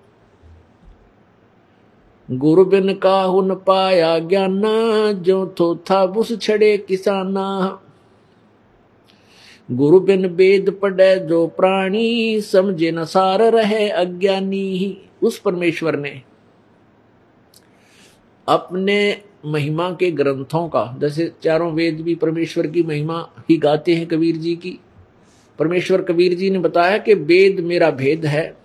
गुरु 2.31 2.65
बिन 2.65 2.95
का 2.95 3.23
हुन 3.23 3.55
पाया 3.55 4.19
ज्ञाना 4.19 5.13
जो 5.13 5.55
थो 5.61 5.77
था 5.77 6.07
बुस 6.07 6.39
छड़े 6.39 6.79
किसाना। 6.79 7.81
गुरु 9.69 10.01
बिन 10.01 10.27
वेद 10.27 10.71
पढ़े 10.83 11.17
जो 11.19 11.47
प्राणी 11.47 12.41
समझे 12.41 12.91
न 12.91 13.05
सार 13.05 13.43
रहे 13.53 13.89
अज्ञानी 13.89 14.67
ही 14.79 14.97
उस 15.23 15.39
परमेश्वर 15.39 15.97
ने 15.97 16.21
अपने 18.49 18.99
महिमा 19.47 19.91
के 19.91 20.11
ग्रंथों 20.11 20.69
का 20.69 20.85
जैसे 21.01 21.33
चारों 21.43 21.73
वेद 21.73 22.01
भी 22.01 22.15
परमेश्वर 22.15 22.67
की 22.67 22.83
महिमा 22.83 23.29
ही 23.51 23.57
गाते 23.57 23.95
हैं 23.95 24.07
कबीर 24.07 24.37
जी 24.37 24.55
की 24.57 24.79
परमेश्वर 25.59 26.03
कबीर 26.03 26.35
जी 26.35 26.51
ने 26.51 26.59
बताया 26.59 26.99
कि 26.99 27.15
वेद 27.15 27.61
मेरा 27.61 27.91
भेद 27.91 28.27
है 28.27 28.57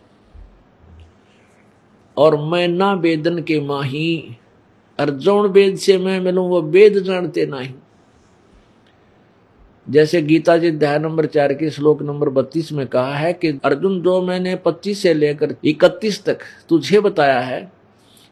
और 2.17 2.37
मैं 2.41 2.67
ना 2.67 2.93
वेदन 2.93 3.41
के 3.41 3.59
माही 3.59 4.37
अर्जुन 4.99 5.47
वेद 5.47 5.75
से 5.77 5.97
मैं 5.97 6.19
मिलूं 6.19 6.47
वो 6.49 6.61
वेद 6.61 6.99
जानते 6.99 7.45
नहीं 7.45 7.73
जैसे 9.89 10.21
गीता 10.21 10.57
जी 10.57 10.67
अध्याय 10.67 10.99
नंबर 10.99 11.25
चार 11.25 11.53
के 11.53 11.69
श्लोक 11.69 12.01
नंबर 12.01 12.29
बत्तीस 12.29 12.71
में 12.71 12.87
कहा 12.87 13.15
है 13.15 13.33
कि, 13.33 13.59
अर्जुन, 13.63 14.01
जो 14.01 14.21
मैंने 14.21 14.55
पच्चीस 14.55 15.01
से 15.01 15.13
लेकर 15.13 15.55
इकतीस 15.65 16.23
तक 16.25 16.39
तुझे 16.69 16.99
बताया 16.99 17.39
है 17.39 17.71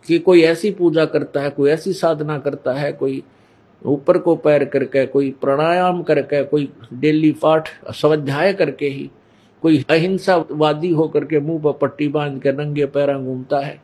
कि 0.07 0.19
कोई 0.19 0.41
ऐसी 0.41 0.71
पूजा 0.71 1.05
करता 1.05 1.41
है, 1.41 1.49
कोई 1.49 1.71
ऐसी 1.71 1.93
साधना 1.93 2.37
करता 2.39 2.73
है, 2.73 2.91
कोई 2.93 3.23
ऊपर 3.85 4.17
को 4.17 4.35
पैर 4.35 4.65
करके, 4.65 5.05
कोई 5.05 5.31
प्राणायाम 5.31 6.03
करके, 6.03 6.43
कोई 6.43 6.69
डेली 6.93 7.31
पाठ, 7.31 7.69
स्वाध्याय 7.91 8.53
करके 8.53 8.87
ही 8.87 9.09
कोई 9.61 9.83
अहिंसावादी 9.89 10.91
होकर 10.91 11.25
के 11.25 11.39
मुँह 11.39 11.61
पर 11.61 11.71
पट्टी 11.71 12.07
बाँध 12.07 12.41
के 12.41 12.51
नंगे 12.51 12.85
पैरा 12.85 13.17
घूमता 13.17 13.59
है, 13.59 13.81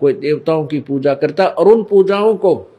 कोई 0.00 0.12
देवताओं 0.12 0.66
की 0.66 0.80
पूजा 0.80 1.14
करता 1.14 1.44
है 1.44 1.50
और 1.50 1.68
उन 1.68 1.82
पूजाओं 1.82 2.34
को 2.36 2.77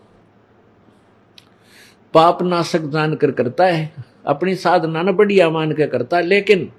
पाप 2.13 2.41
नाशक 2.43 2.81
जानकर 2.81 3.31
करता 3.31 3.65
है 3.65 3.93
अपनी 4.25 4.55
साधना 4.55 5.01
न 5.01 5.11
बढ़िया 5.11 5.49
मान 5.49 5.71
के 5.71 5.87
करता 5.87 6.17
है 6.17 6.23
लेकिन 6.23 6.71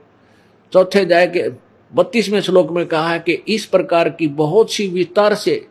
चौथे 0.73 1.05
जाए 1.05 1.27
के 1.27 1.49
बत्तीसवें 1.93 2.41
श्लोक 2.41 2.71
में 2.71 2.87
कहा 2.87 3.09
है 3.09 3.19
कि 3.19 3.33
इस 3.33 3.65
प्रकार 3.67 4.09
की 4.09 4.27
बहुत 4.27 4.73
सी 4.73 4.87
विस्तार 4.89 5.35
से 5.35 5.67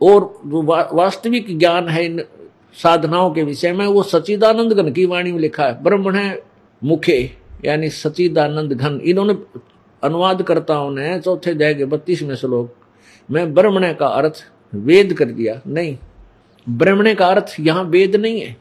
और 0.00 0.40
वा, 0.44 0.88
वास्तविक 0.92 1.58
ज्ञान 1.58 1.88
है 1.88 2.04
इन 2.04 2.24
साधनाओं 2.74 3.30
के 3.34 3.42
विषय 3.42 3.72
में 3.72 3.86
वो 3.86 4.02
सचिदानंद 4.02 4.72
घन 4.72 4.92
की 4.92 5.06
वाणी 5.06 5.32
में 5.32 5.38
लिखा 5.40 5.66
है। 5.66 5.82
ब्रह्मण 5.82 6.16
है 6.16 6.42
मुखे 6.82 7.18
यानी 7.64 7.88
सचिदानंद 7.90 8.72
घन। 8.72 9.00
इन्होंने 9.04 9.36
अनुवादकर्ताओं 10.02 10.90
ने 10.90 11.18
चौथे 11.20 11.50
अध्याय 11.50 11.74
के 11.74 11.84
बत्तीसवें 11.84 12.34
श्लोक 12.34 12.74
में 13.30 13.54
ब्रह्मण 13.54 13.92
का 13.92 14.06
अर्थ 14.06 14.44
वेद 14.74 15.12
कर 15.12 15.24
दिया। 15.24 15.60
नहीं 15.66 15.96
ब्रह्मण 16.68 17.14
का 17.14 17.26
अर्थ 17.26 17.56
यहाँ 17.60 17.84
वेद 17.84 18.16
नहीं 18.16 18.40
है। 18.40 18.56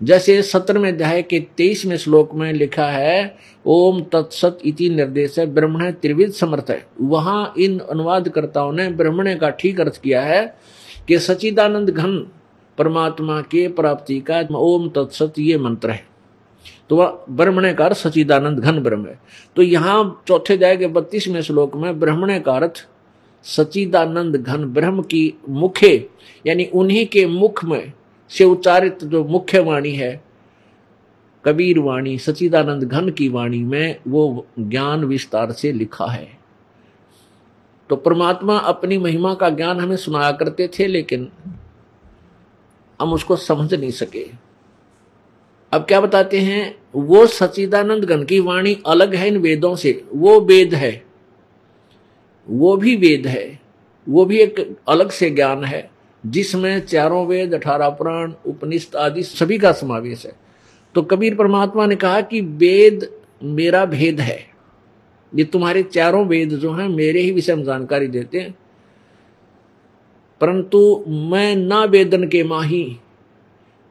जैसे 0.00 0.40
सत्रहवें 0.42 0.88
अध्याय 0.88 1.22
के 1.22 1.38
तेईसवें 1.56 1.96
श्लोक 1.96 2.34
में 2.34 2.52
लिखा 2.52 2.86
है, 2.86 3.36
ओम 3.66 4.00
तत्सत 4.12 4.58
इति 4.64 4.88
निर्देश 4.90 5.38
है 5.38 5.46
ब्रह्मण 5.46 5.90
त्रिविध 5.92 6.32
समर्थ। 6.32 6.70
है 6.70 6.86
वहाँ 7.00 7.54
इन 7.58 7.78
अनुवादकर्ताओं 7.80 8.72
ने 8.72 8.88
ब्रह्मण 8.90 9.34
का 9.34 9.50
ठीक 9.50 9.80
अर्थ 9.80 10.00
किया 10.02 10.22
है 10.22 10.44
कि 11.08 11.18
सचिदानंद 11.18 11.90
घन 11.90 12.18
परमात्मा 12.78 13.40
के 13.42 13.66
प्राप्ति 13.70 14.20
का 14.20 14.40
ओम 14.52 14.88
तत्सत 14.88 15.38
ये 15.38 15.58
मंत्र 15.58 15.90
है। 15.90 16.04
तो 16.90 16.96
वह 16.96 17.24
ब्रह्मण 17.30 17.72
का 17.74 17.84
अर्थ 17.84 17.96
सचिदानंद 17.96 18.58
घन 18.58 18.82
ब्रह्म 18.82 19.06
है। 19.06 19.18
तो 19.56 19.62
यहाँ 19.62 20.22
चौथे 20.28 20.54
अध्याय 20.54 20.76
के 20.76 20.86
बत्तीसवें 20.88 21.40
श्लोक 21.42 21.76
में 21.76 21.98
ब्रह्मण 22.00 22.38
का 22.38 22.52
अर्थ 22.52 22.86
सचिदानंद 23.46 24.36
घन 24.36 24.64
ब्रह्म 24.64 25.02
की 25.02 25.32
मुखे, 25.48 26.08
यानी 26.44 26.64
उन्हीं 26.64 27.06
के 27.06 27.26
मुख 27.26 27.64
में 27.64 27.92
से 28.38 28.44
उच्चारित 28.44 29.04
जो 29.04 29.24
मुख्य 29.24 29.58
वाणी 29.58 29.92
है, 29.92 30.24
कबीर 31.44 31.78
वाणी 31.78 32.18
सचिदानंद 32.18 32.84
घन 32.84 33.10
की 33.10 33.28
वाणी 33.28 33.62
में 33.62 33.96
वो 34.08 34.46
ज्ञान 34.58 35.04
विस्तार 35.04 35.52
से 35.52 35.72
लिखा 35.72 36.06
है। 36.06 36.38
तो 37.90 37.96
परमात्मा 37.96 38.58
अपनी 38.58 38.98
महिमा 38.98 39.34
का 39.34 39.50
ज्ञान 39.50 39.80
हमें 39.80 39.96
सुनाया 39.96 40.32
करते 40.32 40.68
थे, 40.68 40.86
लेकिन 40.86 41.28
हम 43.00 43.12
उसको 43.12 43.36
समझ 43.36 43.74
नहीं 43.74 43.90
सके। 43.90 44.26
अब 45.72 45.84
क्या 45.84 46.00
बताते 46.00 46.40
हैं, 46.40 46.76
वो 46.94 47.26
सचिदानंद 47.26 48.04
घन 48.04 48.24
की 48.24 48.40
वाणी 48.40 48.76
अलग 48.86 49.14
है 49.14 49.28
इन 49.28 49.36
वेदों 49.36 49.76
से। 49.76 50.04
वो 50.14 50.40
वेद 50.40 50.74
है, 50.74 51.04
वो 52.48 52.76
भी 52.76 52.96
वेद 52.96 53.26
है, 53.26 53.60
वो 54.08 54.24
भी 54.24 54.38
एक 54.38 54.78
अलग 54.88 55.10
से 55.10 55.30
ज्ञान 55.30 55.64
है। 55.64 55.93
जिसमें 56.26 56.86
चारों 56.86 57.26
वेद, 57.26 57.54
अठारह 57.54 57.88
पुराण 57.88 58.32
उपनिषद 58.46 58.96
आदि 58.96 59.22
सभी 59.22 59.58
का 59.58 59.72
समावेश 59.72 60.26
है। 60.26 60.32
तो 60.94 61.02
कबीर 61.02 61.34
परमात्मा 61.34 61.86
ने 61.86 61.96
कहा 61.96 62.20
कि 62.20 62.40
वेद 62.40 63.20
मेरा 63.42 63.84
भेद 63.84 64.20
है। 64.20 64.46
ये 65.36 65.44
तुम्हारे 65.44 65.82
चारों 65.82 66.26
वेद 66.26 66.50
जो 66.50 66.72
हैं, 66.72 66.88
मेरे 66.88 67.20
ही 67.20 67.30
विषय 67.30 67.54
में 67.54 67.64
जानकारी 67.64 68.06
देते 68.06 68.38
हैं। 68.38 68.54
परंतु 70.40 71.04
मैं 71.08 71.56
ना 71.56 71.84
वेदन 71.84 72.28
के 72.28 72.44
माही, 72.44 72.96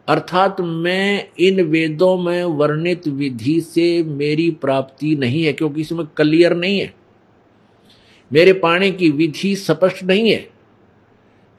अर्थात 0.08 0.62
मैं 0.62 1.28
इन 1.40 1.62
वेदों 1.62 2.18
में 2.18 2.44
वर्णित 2.44 3.08
विधि 3.08 3.62
से 3.62 4.04
मेरी 4.04 4.52
प्राप्ति 4.52 5.16
नहीं 5.16 5.44
है, 5.44 5.54
क्योंकि 5.54 5.82
इसमें 5.82 6.06
क्लियर 6.06 6.56
नहीं 6.56 6.80
है। 6.80 6.94
मेरे 8.34 8.54
पाने 8.54 8.92
की 8.92 9.10
विधि 9.10 9.56
स्पष्ट 9.56 10.04
नहीं 10.04 10.32
है। 10.32 10.53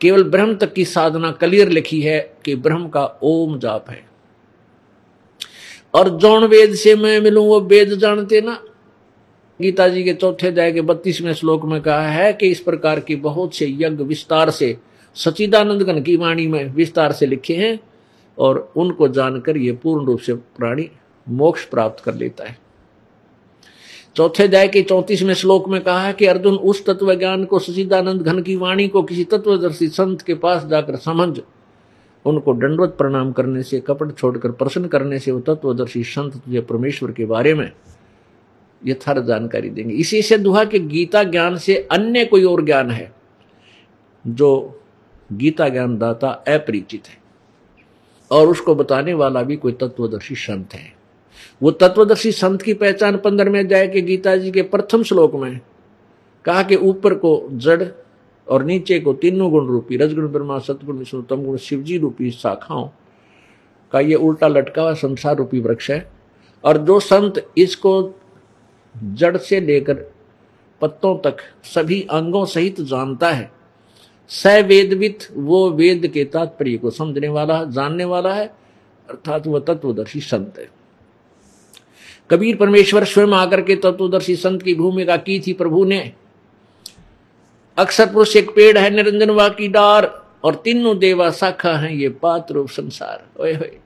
केवल 0.00 0.24
ब्रह्म 0.24 0.56
तक 0.56 0.72
की 0.72 0.84
साधना 0.84 1.30
क्लियर 1.30 1.68
लिखी 1.68 2.00
है 2.02 2.36
कि 2.44 2.56
ब्रह्म 2.56 2.88
का 2.88 3.20
ओम 3.22 3.58
जाप 3.58 3.90
है। 3.90 4.06
और 5.94 6.08
जौन 6.08 6.44
वेद 6.44 6.74
से 6.74 6.96
मैं 6.96 7.20
मिलूं, 7.20 7.46
वो 7.46 7.60
वेद 7.60 7.88
जानते 7.88 8.40
ना? 8.40 8.62
गीता 9.62 9.88
जी 9.88 10.04
के 10.04 10.14
चौथे 10.14 10.46
अध्याय 10.46 10.72
के 10.72 10.80
बत्तीसवें 10.80 11.32
श्लोक 11.32 11.64
में 11.64 11.80
कहा 11.80 12.08
है 12.08 12.32
कि 12.32 12.48
इस 12.48 12.60
प्रकार 12.60 13.00
के 13.00 13.16
बहुत 13.16 13.54
से 13.54 13.66
यज्ञ 13.66 13.86
विस्तार 13.86 14.50
से 14.50 14.76
सचिदानंद 15.14 15.82
गण 15.82 16.02
की 16.02 16.16
वाणी 16.16 16.46
में 16.46 16.64
विस्तार 16.64 17.12
से 17.12 17.26
लिखे 17.26 17.54
हैं 17.54 17.80
और 18.38 18.72
उनको 18.76 19.08
जानकर 19.08 19.56
ये 19.56 19.72
पूर्ण 19.72 20.06
रूप 20.06 20.20
से 20.20 20.34
प्राणी 20.34 20.90
मोक्ष 21.28 21.64
प्राप्त 21.64 22.04
कर 22.04 22.14
लेता 22.14 22.44
है। 22.44 22.63
चौथे 24.16 24.42
अध्याय 24.44 24.68
के 24.68 24.82
चौतीसवें 24.82 25.34
श्लोक 25.34 25.68
में 25.68 25.80
कहा 25.80 26.00
है 26.00 26.12
कि 26.12 26.26
अर्जुन 26.26 26.56
उस 26.56 26.84
तत्व 26.86 27.14
ज्ञान 27.14 27.44
को, 27.44 27.58
सचिदानंद 27.58 28.22
घन 28.22 28.42
की 28.42 28.56
वाणी 28.56 28.88
को 28.88 29.02
किसी 29.02 29.24
तत्वदर्शी 29.24 29.88
संत 29.88 30.22
के 30.22 30.34
पास 30.34 30.64
जाकर 30.66 30.96
समझ, 30.96 31.40
उनको 32.24 32.54
दंडवत 32.54 32.94
प्रणाम 32.98 33.32
करने 33.32 33.62
से, 33.62 33.80
कपट 33.80 34.16
छोड़कर 34.18 34.52
प्रश्न 34.52 34.86
करने 34.86 35.18
से 35.18 35.32
वो 35.32 35.40
तत्वदर्शी 35.40 36.04
संत 36.04 36.36
तुझे 36.36 36.60
परमेश्वर 36.60 37.12
के 37.12 37.24
बारे 37.24 37.54
में 37.54 37.70
यथार्थ 38.86 39.24
जानकारी 39.24 39.70
देंगे। 39.70 39.94
इसी 39.94 40.22
से 40.22 40.38
दुहा 40.38 40.64
कि 40.64 40.78
गीता 40.78 41.22
ज्ञान 41.24 41.58
से 41.58 41.76
अन्य 41.92 42.24
कोई 42.24 42.44
और 42.44 42.64
ज्ञान 42.64 42.90
है 42.90 43.12
जो 44.26 44.80
गीता 45.32 45.68
ज्ञान 45.68 45.98
दाता 45.98 46.28
अपरिचित 46.28 47.08
है 47.08 47.18
और 48.30 48.48
उसको 48.48 48.74
बताने 48.74 49.14
वाला 49.14 49.42
भी 49.42 49.56
कोई 49.56 49.72
तत्वदर्शी 49.72 50.34
संत 50.34 50.74
है। 50.74 50.93
वो 51.64 51.70
तत्वदर्शी 51.70 52.30
संत 52.32 52.62
की 52.62 52.72
पहचान 52.74 53.16
पंद्रह 53.16 53.50
में 53.50 53.66
जाए 53.68 53.86
कि 53.88 54.00
गीता 54.02 54.36
जी 54.36 54.50
के 54.50 54.62
प्रथम 54.62 55.02
श्लोक 55.02 55.34
में 55.34 55.60
कहा 56.44 56.62
कि 56.62 56.76
ऊपर 56.76 57.14
को 57.14 57.48
जड़ 57.52 57.84
और 58.48 58.64
नीचे 58.64 58.98
को 59.00 59.12
तीनों 59.12 59.50
गुण 59.50 59.66
रूपी, 59.66 59.96
रजगुण, 59.96 60.26
ब्रह्मा 60.28 60.58
सतगुण 60.58 60.98
विष्णु 60.98 61.22
तम 61.22 61.44
गुण 61.44 61.56
शिवजी 61.56 61.98
रूपी 61.98 62.30
शाखाओं 62.30 62.88
का 63.92 64.00
ये 64.00 64.14
उल्टा 64.14 64.48
लटका 64.48 64.82
हुआ 64.82 64.94
संसार 64.94 65.36
रूपी 65.36 65.60
वृक्ष 65.60 65.90
है। 65.90 66.10
और 66.64 66.78
जो 66.78 67.00
संत 67.00 67.46
इसको 67.58 68.20
जड़ 68.94 69.36
से 69.36 69.60
लेकर 69.60 70.04
पत्तों 70.80 71.16
तक 71.18 71.36
सभी 71.64 72.02
अंगों 72.10 72.44
सहित 72.46 72.80
जानता 72.80 73.30
है 73.30 73.50
स 74.30 74.46
वेदवित 74.46 75.28
वो 75.32 75.70
वेद 75.70 76.06
के 76.06 76.24
तात्पर्य 76.24 76.76
को 76.76 76.90
समझने 76.90 77.28
वाला, 77.28 77.64
जानने 77.64 78.04
वाला 78.04 78.34
है, 78.34 78.46
अर्थात 79.10 79.46
वह 79.46 79.60
तत्वदर्शी 79.60 80.20
संत 80.20 80.58
है। 80.58 80.83
कबीर 82.30 82.56
परमेश्वर 82.56 83.04
स्वयं 83.04 83.28
आकर 83.28 83.62
के 83.62 83.76
तत्वदर्शी 83.76 84.36
संत 84.36 84.62
की 84.62 84.74
भूमिका 84.74 85.16
की 85.16 85.40
थी 85.46 85.52
प्रभु 85.52 85.84
ने। 85.84 86.12
अक्सर 87.76 88.06
पुरुष 88.06 88.36
एक 88.36 88.50
पेड़ 88.50 88.78
है, 88.78 88.90
निरंजन 88.90 89.30
वा 89.30 89.48
की 89.48 89.68
डार, 89.68 90.24
और 90.44 90.54
तीनों 90.54 90.98
देवा 90.98 91.30
शाखा 91.30 91.76
है, 91.76 91.96
ये 91.96 92.08
पात्र 92.08 92.66
संसार। 92.68 93.42
ओए 93.42 93.54
होए। 93.54 93.78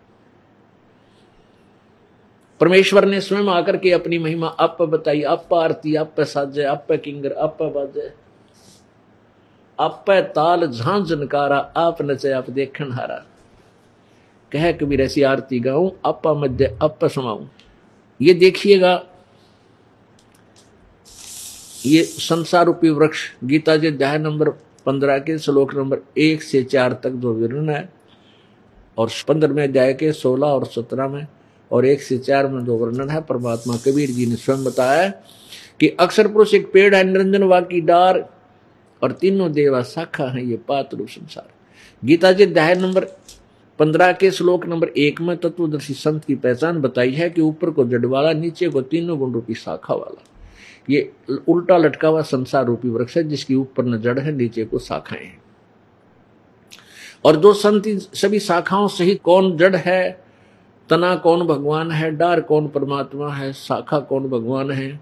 परमेश्वर 2.61 3.05
ने 3.05 3.21
स्वयं 3.21 3.47
आकर 3.47 3.77
के 3.77 3.91
अपनी 3.91 4.19
महिमा, 4.19 4.47
आप 4.47 4.83
बताई, 4.83 5.23
आप 5.23 5.55
आरती, 5.55 5.95
आप 5.95 6.21
साजे 6.21 6.63
अप 6.63 6.87
किंगर, 6.93 7.33
आप 7.33 7.59
बाजे। 7.63 8.13
अप 9.79 10.05
ताल 10.11 10.67
झां 10.67 11.05
जनकारा, 11.05 11.73
आप 11.77 12.03
नचे, 12.03 12.31
आप 12.31 12.51
देखन 12.51 12.93
हारा। 12.93 13.25
कह 14.53 14.73
कबीर, 14.73 15.01
ऐसी 15.01 15.23
आरती 15.23 15.61
गाऊं 15.61 15.91
अप 16.05 16.23
मध्य 16.27 16.79
आप 16.83 17.05
समाऊं। 17.05 17.47
ये 18.21 18.35
देखिएगा, 18.35 18.93
ये 21.87 22.03
संसार 22.03 22.65
रूपी 22.67 22.91
वृक्ष, 22.91 23.21
गीता 23.45 23.77
जी 23.77 23.87
अध्याय 23.87 24.19
नंबर 24.19 24.49
पंद्रह 24.87 25.19
के 25.19 25.39
श्लोक 25.39 25.75
नंबर 25.75 25.99
एक 26.19 26.43
से 26.43 26.63
चार 26.63 26.93
तक 26.93 27.11
जो 27.11 27.33
विवरण 27.35 27.69
है, 27.69 27.89
और 28.99 29.11
पंद्रहवें 29.29 29.63
अध्याय 29.65 29.93
के 29.95 30.13
सोलह 30.13 30.47
और 30.47 30.67
सत्रह 30.67 31.09
में, 31.09 31.27
और 31.71 31.87
एक 31.87 32.03
से 32.03 32.19
चार 32.19 32.47
में 32.47 32.65
जो 32.65 32.77
वर्णन 32.77 33.11
है। 33.11 33.21
परमात्मा 33.21 33.77
कबीर 33.77 34.11
जी 34.11 34.27
ने 34.27 34.37
स्वयं 34.37 34.65
बताया 34.65 35.09
कि 35.81 35.89
अक्षर 36.01 36.29
पुरुष 36.29 36.55
एक 36.55 36.73
पेड़ 36.73 36.95
है, 36.95 37.05
निरंजन 37.05 37.43
वा 37.43 37.61
की 37.61 37.81
डार, 37.81 38.19
और 39.03 39.13
तीनों 39.13 39.53
देवा 39.53 39.83
शाखा 39.83 40.25
है, 40.25 40.45
ये 40.47 40.57
पात्र 40.57 41.07
संसार। 41.07 41.49
गीता 42.03 42.33
जी 42.33 42.45
अध्याय 42.45 42.75
नंबर 42.75 43.05
पंद्रह 43.79 44.13
के 44.13 44.31
श्लोक 44.31 44.67
नंबर 44.67 44.89
एक 44.89 45.21
में 45.21 45.37
तत्वदर्शी 45.37 45.95
संत 45.95 46.25
की 46.25 46.35
पहचान 46.35 46.81
बताई 46.81 47.13
है 47.13 47.31
कि 47.31 47.41
ऊपर 47.41 47.71
को 47.71 47.85
जड़ 47.85 48.07
वाला 48.07 48.33
नीचे 48.33 48.69
को 48.69 48.83
तीनों 48.83 49.19
गुण 49.19 49.33
रूपी 49.33 49.55
शाखा 49.55 49.95
वाला। 49.95 50.25
ये 50.91 51.13
उल्टा 51.49 51.77
लटका 51.77 52.09
हुआ 52.09 52.23
संसार 52.23 52.65
रूपी 52.65 52.89
वृक्ष 52.89 53.17
है, 53.17 53.23
जिसकी 53.23 53.55
ऊपर 53.55 53.85
न 53.85 54.01
जड़ 54.01 54.19
है, 54.19 54.33
नीचे 54.33 54.65
को 54.65 54.79
शाखाएँ 54.79 55.25
हैं। 55.25 55.43
और 57.25 57.37
जो 57.37 57.53
संत 57.53 57.83
सभी 57.89 58.39
शाखाओं 58.39 58.89
सहित 58.89 59.23
कौन 59.23 59.57
जड़ 59.57 59.77
है? 59.77 60.25
तना 60.89 61.17
कौन 61.17 61.47
भगवान 61.47 61.91
है? 61.91 62.11
डार 62.11 62.41
कौन 62.41 62.69
परमात्मा 62.69 63.35
है? 63.35 63.53
शाखा 63.53 63.99
कौन 63.99 64.29
भगवान 64.29 64.71
है? 64.71 65.01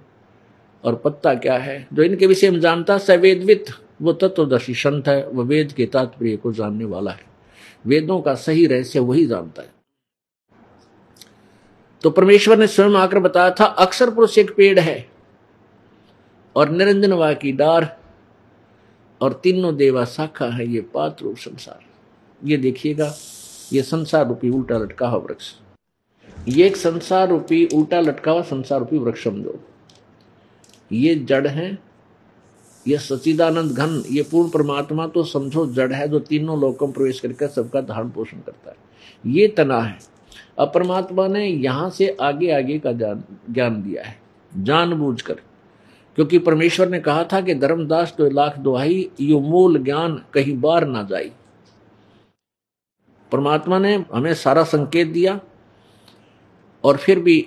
और 0.84 0.94
पत्ता 0.94 1.34
क्या 1.34 1.58
है? 1.58 1.88
जो 1.92 2.02
इनके 2.02 2.26
विषय 2.26 2.50
में 2.50 2.60
जानता 2.60 2.98
सवेदवित, 2.98 3.66
वो 4.02 4.12
तत्वदर्शी 4.12 4.74
संत 4.74 5.08
है 5.08 5.28
वह 5.28 5.44
वेद 5.44 5.72
के 5.72 5.86
तात्पर्य 5.86 6.36
को 6.36 6.52
जानने 6.52 6.84
वाला 6.84 7.10
है। 7.10 7.35
वेदों 7.86 8.20
का 8.20 8.34
सही 8.34 8.66
रहस्य 8.66 9.00
वही 9.00 9.26
जानता 9.26 9.62
है। 9.62 9.74
तो 12.04 12.10
परमेश्वर 12.10 12.58
ने 12.58 12.66
स्वयं 12.66 12.96
आकर 12.96 13.18
बताया 13.18 13.50
था 13.50 13.64
अक्षर 13.64 14.10
पुरुष 14.10 14.38
एक 14.38 14.54
पेड़ 14.56 14.78
है 14.80 15.06
और 16.56 16.70
निरंजन 16.70 17.12
वा 17.12 17.32
की 17.34 17.52
डार 17.52 17.96
और 19.20 19.40
तीनों 19.42 19.76
देवा 19.76 20.04
शाखा 20.04 20.46
है, 20.46 20.66
ये 20.66 20.80
पात्र 20.94 21.34
संसार। 21.36 21.84
ये 22.40 22.56
देखिएगा, 22.56 23.14
ये 23.72 23.82
संसार 23.82 24.26
रूपी 24.28 24.50
उल्टा 24.50 24.78
लटका 24.78 25.08
हुआ 25.08 25.18
वृक्ष। 25.18 25.52
ये 26.48 26.66
एक 26.66 26.76
संसार 26.76 27.28
रूपी, 27.28 27.64
उल्टा 27.66 28.00
लटका 28.00 28.32
हुआ 28.32 28.42
संसार 28.42 28.78
रूपी 28.78 28.98
वृक्ष 28.98 29.24
समझो। 29.24 29.58
ये 30.92 31.14
जड़ 31.14 31.46
है 31.46 31.78
ये 32.88 32.98
सचिदानंद 32.98 33.72
घन, 33.72 34.02
ये 34.10 34.22
पूर्ण 34.22 34.48
परमात्मा 34.48 35.06
तो 35.06 35.22
समझो 35.24 35.66
जड़ 35.66 35.92
है 35.92 36.08
जो 36.08 36.18
तीनों 36.18 36.60
लोकों 36.60 36.86
में 36.86 36.94
प्रवेश 36.94 37.20
करके 37.20 37.48
सबका 37.48 37.80
धारण 37.80 38.10
पोषण 38.10 38.38
करता 38.38 38.70
है। 38.70 38.76
ये 39.26 39.48
तना 39.48 39.80
है। 39.80 39.98
अब 40.58 40.72
परमात्मा 40.74 41.26
ने 41.26 41.46
यहाँ 41.46 41.90
से 41.90 42.16
आगे 42.20 42.50
आगे 42.50 42.78
का 42.78 42.92
ज्ञान 42.92 43.82
दिया 43.82 44.04
है। 44.04 44.18
जानबूझकर। 44.58 45.34
क्योंकि 46.16 46.38
परमेश्वर 46.38 46.88
ने 46.88 47.00
कहा 47.00 47.24
था 47.24 47.40
कि 47.40 47.54
धर्मदास 47.54 48.14
तो 48.18 48.30
लाख 48.30 48.58
दुहाई, 48.58 49.10
यो 49.20 49.40
मूल 49.40 49.78
ज्ञान 49.78 50.22
कहीं 50.34 50.60
बार 50.60 50.86
ना 50.86 51.02
जाई। 51.02 51.30
परमात्मा 53.32 53.78
ने 53.78 54.04
हमें 54.12 54.34
सारा 54.34 54.62
संकेत 54.64 55.08
दिया 55.08 55.40
और 56.84 56.96
फिर 56.96 57.20
भी 57.20 57.46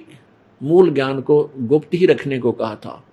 मूल 0.63 0.89
ज्ञान 0.89 1.21
को 1.21 1.51
गुप्त 1.57 1.93
ही 1.93 2.05
रखने 2.05 2.39
को 2.39 2.51
कहा 2.51 2.75
था। 2.75 3.03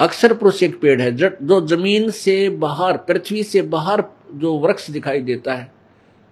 अक्सर 0.00 0.32
पुरुष 0.34 0.62
एक 0.62 0.80
पेड़ 0.80 1.00
है, 1.02 1.10
जो 1.16 1.60
ज़मीन 1.66 2.10
से 2.10 2.48
बाहर, 2.48 2.96
पृथ्वी 2.98 3.42
से 3.42 3.62
बाहर 3.62 4.04
जो 4.34 4.54
वृक्ष 4.58 4.90
दिखाई 4.90 5.20
देता 5.20 5.54
है, 5.54 5.72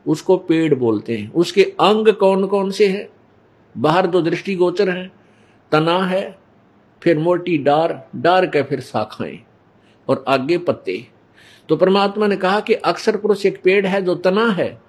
उसको 0.07 0.37
पेड़ 0.37 0.75
बोलते 0.75 1.17
हैं। 1.17 1.33
उसके 1.33 1.63
अंग 1.81 2.09
कौन 2.09 2.47
कौन 2.47 2.71
से 2.71 2.87
हैं? 2.89 3.09
बाहर 3.75 4.07
दो 4.07 4.21
दृष्टिगोचर 4.21 4.91
हैं, 4.91 5.13
तना 5.73 5.99
है, 5.99 6.39
फिर 7.03 7.19
मोटी 7.19 7.59
डार 7.59 8.11
डार 8.17 8.47
के 8.47 8.63
फिर 8.63 8.81
शाखाएँ, 8.81 9.39
और 10.09 10.25
आगे 10.29 10.59
पत्ते। 10.59 11.07
तो 11.69 11.77
परमात्मा 11.77 12.27
ने 12.27 12.37
कहा 12.37 12.61
कि 12.61 12.75
अक्सर 12.75 13.17
पुरुष 13.17 13.47
एक 13.47 13.63
पेड़ 13.63 13.87
है, 13.87 14.03
जो 14.03 14.15
तना 14.15 14.47
है। 14.51 14.83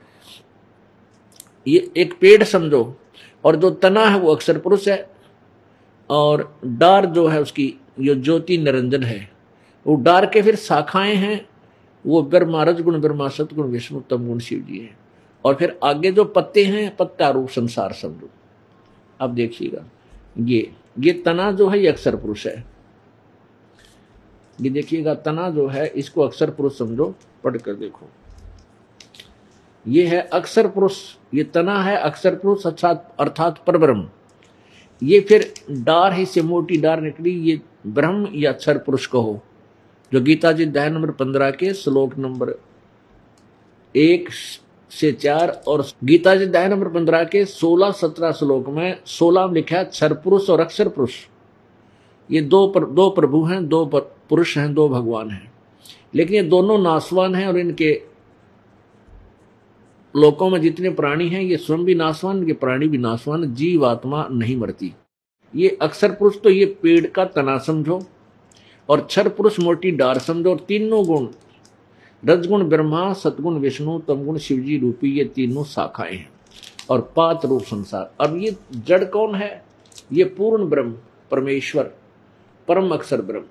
ये 1.68 1.92
एक 1.98 2.14
पेड़ 2.22 2.44
समझो, 2.44 2.84
और 3.44 3.56
जो 3.56 3.70
तना 3.70 4.06
है, 4.06 4.20
वो 4.20 4.36
अक्सर 4.36 4.58
पुरुष 4.58 4.88
है, 4.88 5.10
और 6.10 6.60
डार 6.66 7.06
जो 7.06 7.28
है, 7.28 7.42
उसकी 7.42 7.74
जो 8.00 8.16
ज्योति 8.16 8.58
निरंजन 8.58 9.04
है। 9.04 9.32
वो 9.88 9.96
डार 9.96 10.26
के 10.26 10.42
फिर 10.42 10.56
शाखाएँ 10.56 11.16
हैं, 11.16 11.46
वो 12.06 12.22
ब्रह्मा 12.22 12.64
रजगुण 12.64 13.02
ब्रह्मा 13.02 13.28
सतगुण 13.28 13.68
विष्णु 13.68 14.02
तम 14.02 14.28
गुण 14.28 14.40
शिव 14.40 14.60
जी 14.60 14.80
है। 14.80 14.98
और 15.46 15.56
फिर 15.56 15.80
आगे 15.84 16.12
जो 16.12 16.24
पत्ते 16.26 16.64
हैं, 16.64 16.96
पत्ता 16.96 17.30
रूप 17.30 17.50
संसार 17.50 17.94
समझो 17.94 18.30
अब 19.20 19.34
देखिएगा, 19.34 19.84
ये 20.38 20.72
ये 21.00 21.14
तना 21.14 21.52
जो 21.52 21.68
है, 21.70 21.80
ये 21.80 21.88
अक्षर 21.88 22.16
पुरुष 22.16 22.48
है। 22.48 22.64
ये 24.62 24.70
देखिएगा, 24.70 25.14
तना 25.14 25.50
जो 25.50 25.68
है, 25.68 25.88
इसको 25.88 26.22
अक्षर 26.22 26.50
पुरुष 26.50 26.78
समझो 26.78 27.16
पढ़कर 27.44 27.74
देखो। 27.74 28.10
ये 29.88 30.08
है 30.08 30.22
अक्षर 30.22 30.68
पुरुष, 30.68 30.98
ये 31.34 31.44
तना 31.44 31.84
है 31.84 31.96
अक्षर 31.98 32.36
पुरुष, 32.36 32.66
अर्थात 32.68 33.16
अर्थात 33.20 33.64
परब्रह्म। 33.68 34.10
ये 35.04 35.20
फिर 35.20 35.54
डार 35.72 36.14
है 36.14 36.26
से 36.26 36.42
मोटी 36.42 36.78
डार 36.78 37.02
निकली 37.02 37.32
ये 37.32 37.62
ब्रह्म 37.88 38.28
या 38.36 38.52
अक्षर 38.52 38.78
पुरुष 38.78 39.06
कहो 39.06 39.42
जो 40.14 40.22
गीता 40.22 40.52
जी 40.52 40.66
अध्याय 40.66 40.90
नंबर 40.90 41.12
पंद्रह 41.12 41.52
के 41.52 41.74
श्लोक 41.74 42.18
नंबर 42.18 42.54
एक 43.96 44.30
से 44.92 45.12
चार 45.12 45.50
और 45.68 45.86
गीता 46.04 46.36
जी 46.36 46.46
अध्याय 46.46 46.68
नंबर 46.68 46.88
पंद्रह 46.88 47.24
के 47.24 47.46
सोलह 47.46 47.92
सत्रह 47.92 48.32
श्लोक 48.32 48.70
में 48.70 48.98
सोलह 49.06 49.48
में 49.48 49.54
लिखा 49.54 49.78
है 49.78 49.86
क्षर 49.86 50.14
पुरुष 50.14 50.50
और 50.50 50.60
अक्षर 50.60 50.88
पुरुष। 50.90 51.14
ये 52.32 52.42
दो 52.42 52.68
पर, 52.68 52.86
दो 52.86 53.10
प्रभु 53.10 53.44
हैं 53.44 53.68
दो 53.68 53.86
पुरुष 54.30 54.58
हैं 54.58 54.74
दो 54.74 54.90
भगवान 54.90 55.30
हैं। 55.30 55.52
लेकिन 56.16 56.36
ये 56.36 56.44
दोनों 56.44 56.78
नासवान 56.80 57.36
हैं 57.36 57.48
और 57.48 57.58
इनके 57.58 58.02
लोकों 60.16 60.50
में 60.50 60.62
जितने 60.62 60.90
प्राणी 60.90 61.28
हैं, 61.30 61.42
ये 61.42 61.58
स्वयं 61.58 61.84
भी 61.86 61.96
नासवान 61.96 62.44
ये 62.44 62.54
प्राणी 62.54 62.88
भी 62.88 62.98
नासवान 62.98 63.54
जीव 63.54 63.86
आत्मा 63.86 64.28
नहीं 64.32 64.58
मरती। 64.58 64.94
ये 65.56 65.78
अक्षर 65.82 66.12
पुरुष 66.12 66.42
तो 66.42 66.50
ये 66.50 66.66
पेड़ 66.82 67.08
का 67.08 67.26
तना 67.26 67.58
समझो, 67.58 68.02
और 68.90 69.08
छर 69.10 69.30
पुरुष, 69.30 69.60
मोटी 69.60 69.92
डार 69.92 70.18
समझो, 70.18 70.50
और 70.50 70.60
तीनों 70.60 71.06
गुण, 71.06 71.28
रजगुण 72.24 72.64
ब्रह्मा, 72.64 73.14
सतगुण 73.14 73.58
विष्णु, 73.58 74.00
तमगुण 74.00 74.38
शिवजी 74.38 74.78
रूपी 74.78 75.12
ये 75.12 75.26
तीनों 75.26 75.64
शाखाएँ 75.64 76.16
हैं, 76.16 76.30
और 76.90 77.14
पात 77.16 77.46
रूप 77.46 77.62
संसार। 77.62 78.14
अब 78.20 78.38
ये 78.38 78.56
जड़ 78.76 79.04
कौन 79.04 79.36
है? 79.36 79.64
ये 80.14 80.24
पूर्ण 80.24 80.66
ब्रह्म, 80.66 80.92
परमेश्वर, 81.32 81.84
परम 82.68 82.90
अक्षर 82.90 83.22
ब्रह्म। 83.22 83.46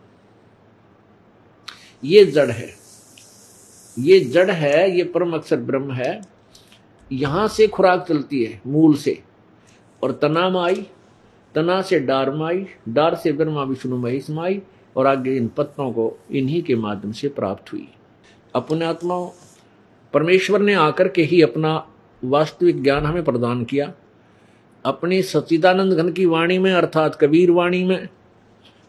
ये 2.04 2.24
जड़ 2.24 2.50
है। 2.50 2.74
ये 3.98 4.20
जड़ 4.20 4.50
है, 4.50 4.96
ये 4.96 5.04
परम 5.04 5.32
अक्षर 5.32 5.56
ब्रह्म 5.56 5.92
है 5.92 6.31
यहाँ 7.12 7.48
से 7.48 7.66
खुराक 7.66 8.06
चलती 8.08 8.44
है, 8.44 8.60
मूल 8.66 8.94
से। 8.94 9.22
और 10.02 10.12
तना 10.12 10.50
माई, 10.50 10.86
तना 11.54 11.82
से 11.82 12.00
डार 12.00 12.30
माई, 12.30 12.66
डार 12.88 13.14
से 13.14 13.32
ब्रह्मा 13.32 13.62
विष्णु 13.62 13.96
महेश 13.96 14.30
माई, 14.30 14.62
और 14.96 15.06
आगे 15.06 15.36
इन 15.36 15.48
पत्तों 15.48 15.92
को 15.92 16.18
इन्हीं 16.30 16.62
के 16.62 16.74
माध्यम 16.74 17.12
से 17.12 17.28
प्राप्त 17.28 17.72
हुई। 17.72 17.88
अपने 18.54 18.84
आत्मा 18.84 19.30
परमेश्वर 20.12 20.60
ने 20.60 20.74
आकर 20.74 21.08
के 21.08 21.22
ही 21.22 21.42
अपना 21.42 21.88
वास्तविक 22.24 22.82
ज्ञान 22.82 23.06
हमें 23.06 23.24
प्रदान 23.24 23.64
किया। 23.64 23.92
अपनी 24.84 25.22
सच्चिदानंद 25.22 25.92
घन 25.92 26.12
की 26.12 26.26
वाणी 26.26 26.58
में, 26.58 26.72
अर्थात 26.72 27.14
कबीर 27.14 27.50
वाणी 27.50 27.84
में, 27.84 28.08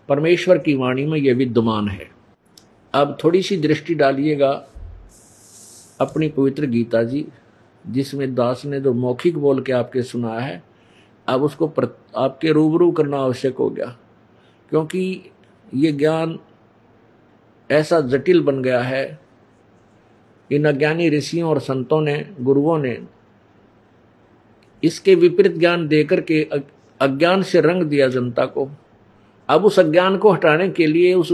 परमेश्वर 0.09 0.57
की 0.57 0.73
वाणी 0.73 1.05
में 1.05 1.19
यह 1.19 1.35
विद्यमान 1.35 1.87
है। 1.87 2.11
अब 2.93 3.17
थोड़ी 3.23 3.41
सी 3.41 3.57
दृष्टि 3.57 3.95
डालिएगा 3.95 4.67
अपनी 6.01 6.29
पवित्र 6.29 6.65
गीता 6.65 7.03
जी। 7.03 7.25
जिसमें 7.87 8.35
दास 8.35 8.65
ने 8.65 8.81
जो 8.81 8.93
मौखिक 8.93 9.37
बोल 9.37 9.61
के 9.61 9.71
आपके 9.71 10.01
सुनाया 10.01 10.39
है, 10.39 10.63
अब 11.27 11.43
उसको 11.43 11.73
आपके 12.17 12.51
रूबरू 12.51 12.91
करना 12.91 13.17
आवश्यक 13.17 13.55
हो 13.55 13.69
गया। 13.69 13.97
क्योंकि 14.69 15.21
ये 15.73 15.91
ज्ञान 15.91 16.39
ऐसा 17.71 17.99
जटिल 17.99 18.41
बन 18.41 18.61
गया 18.61 18.81
है। 18.81 19.19
इन 20.51 20.65
अज्ञानी 20.65 21.09
ऋषियों 21.09 21.49
और 21.49 21.59
संतों 21.59 22.01
ने, 22.01 22.29
गुरुओं 22.41 22.77
ने 22.77 23.03
इसके 24.83 25.15
विपरीत 25.15 25.57
ज्ञान 25.57 25.87
देकर 25.87 26.21
के 26.21 26.47
अज्ञान 27.01 27.41
से 27.41 27.61
रंग 27.61 27.83
दिया 27.83 28.07
जनता 28.07 28.45
को। 28.45 28.69
अब 29.49 29.65
उस 29.65 29.79
अज्ञान 29.79 30.17
को 30.17 30.31
हटाने 30.31 30.69
के 30.69 30.87
लिए, 30.87 31.13
उस 31.13 31.33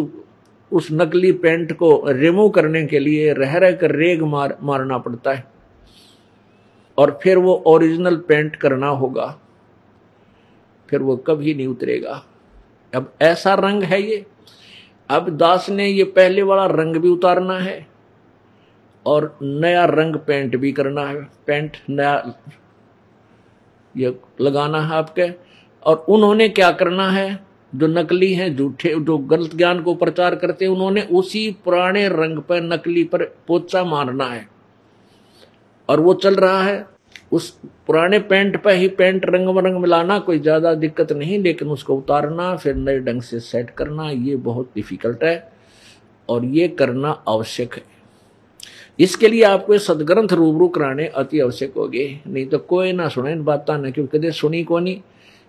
उस 0.72 0.88
नकली 0.92 1.32
पेंट 1.32 1.74
को 1.74 2.04
रिमूव 2.08 2.50
करने 2.50 2.86
के 2.86 3.00
लिए 3.00 3.34
रह 3.34 3.58
रह 3.58 3.72
कर 3.72 3.92
रेग 3.92 4.22
मार, 4.22 4.58
मारना 4.64 4.98
पड़ता 4.98 5.34
है। 5.34 5.59
और 7.00 7.20
फिर 7.24 7.38
वो 7.38 7.54
ओरिजिनल 7.66 8.16
पेंट 8.18 8.56
करना 8.56 8.88
होगा, 8.88 9.28
फिर 10.90 11.02
वो 11.02 11.16
कभी 11.18 11.54
नहीं 11.54 11.68
उतरेगा। 11.68 12.24
अब 12.94 13.14
ऐसा 13.22 13.54
रंग 13.54 13.84
है 13.84 14.02
ये। 14.02 14.26
अब 15.10 15.30
दास 15.30 15.70
ने 15.70 15.88
ये 15.88 16.04
पहले 16.04 16.42
वाला 16.42 16.66
रंग 16.66 16.96
भी 16.96 17.10
उतारना 17.10 17.58
है 17.58 17.88
और 19.06 19.38
नया 19.42 19.86
रंग 19.86 20.16
पेंट 20.16 20.56
भी 20.56 20.72
करना 20.72 21.02
है। 21.02 21.22
पेंट 21.48 21.78
नया 21.90 22.34
ये 23.98 24.16
लगाना 24.42 24.82
है 24.82 24.96
आपके। 24.96 25.30
और 25.84 26.06
उन्होंने 26.10 26.50
क्या 26.50 26.72
करना 26.72 27.10
है? 27.10 27.40
जो 27.76 27.88
नकली 27.88 28.34
हैं, 28.34 28.56
झूठे, 28.56 28.90
जो 29.00 29.18
गलत 29.18 29.56
ज्ञान 29.56 29.82
को 29.84 29.94
प्रचार 29.96 30.36
करते 30.36 30.66
हैं, 30.66 30.72
उन्होंने 30.72 31.02
उसी 31.02 31.52
पुराने 31.66 32.08
रंग 32.10 32.40
पर, 32.40 32.62
नकली 32.62 33.04
पर 33.04 33.24
पोचा 33.48 33.84
मारना 33.84 34.26
है। 34.26 34.59
और 35.90 36.00
वो 36.00 36.14
चल 36.16 36.36
रहा 36.36 36.64
है। 36.64 36.86
उस 37.32 37.50
पुराने 37.88 38.20
पेंट 38.22 38.62
पर 38.64 38.74
ही 38.74 38.88
पेंट 38.90 39.26
रंग 39.26 39.58
रंग 39.58 39.78
मिलाना 39.78 40.18
कोई 40.20 40.40
ज़्यादा 40.40 40.74
दिक्कत 40.76 41.12
नहीं, 41.12 41.40
लेकिन 41.40 41.68
उसको 41.70 41.96
उतारना, 41.96 42.56
फिर 42.56 42.76
नए 42.76 43.00
ढंग 43.02 43.22
से 43.22 43.40
सेट 43.42 43.70
करना, 43.72 44.10
ये 44.10 44.36
बहुत 44.38 44.72
डिफ़िकल्ट 44.76 45.24
है 45.24 45.52
और 46.30 46.46
ये 46.48 46.68
करना 46.70 47.10
आवश्यक 47.28 47.74
है। 47.74 47.84
इसके 49.00 49.28
लिए 49.28 49.44
आपको 49.44 49.78
सदग्रंथ 49.80 50.34
रूबरू 50.34 50.68
कराने 50.70 51.06
अति 51.08 51.40
आवश्यक 51.40 51.74
हो 51.78 51.88
गए 51.88 52.20
नहीं 52.28 52.46
तो 52.48 52.58
कोई 52.60 52.92
ना 52.94 53.08
सुने 53.10 53.32
इन 53.32 53.44
बात 53.44 53.70
ना, 53.72 53.90
क्योंकि 53.90 54.18
कदे 54.18 54.32
सुनी 54.32 54.64
को 54.64 54.80
नहीं। 54.80 55.02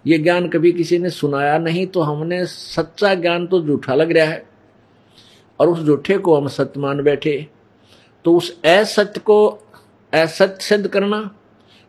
ये 0.05 0.19
ज्ञान 0.19 0.49
कभी 0.49 0.73
किसी 0.73 0.99
ने 0.99 1.11
सुनाया 1.11 1.57
नहीं 1.59 1.87
तो 1.87 2.01
हमने 2.01 2.45
सच्चा 2.47 3.15
ज्ञान 3.17 3.47
तो 3.47 3.61
झूठा 3.63 3.95
लग 3.95 4.13
रहा 4.13 4.27
है। 4.27 4.45
और 5.61 5.69
उस 5.69 5.85
झूठे 5.85 6.17
को 6.19 6.37
हम 6.37 6.47
सत्य 6.49 6.81
मान 6.81 7.03
बैठे। 7.03 7.47
तो 8.25 8.37
उस 8.37 8.51
असत्य 8.65 9.21
को 9.21 9.49
असत्य 10.13 10.65
सिद्ध 10.65 10.87
करना 10.87 11.31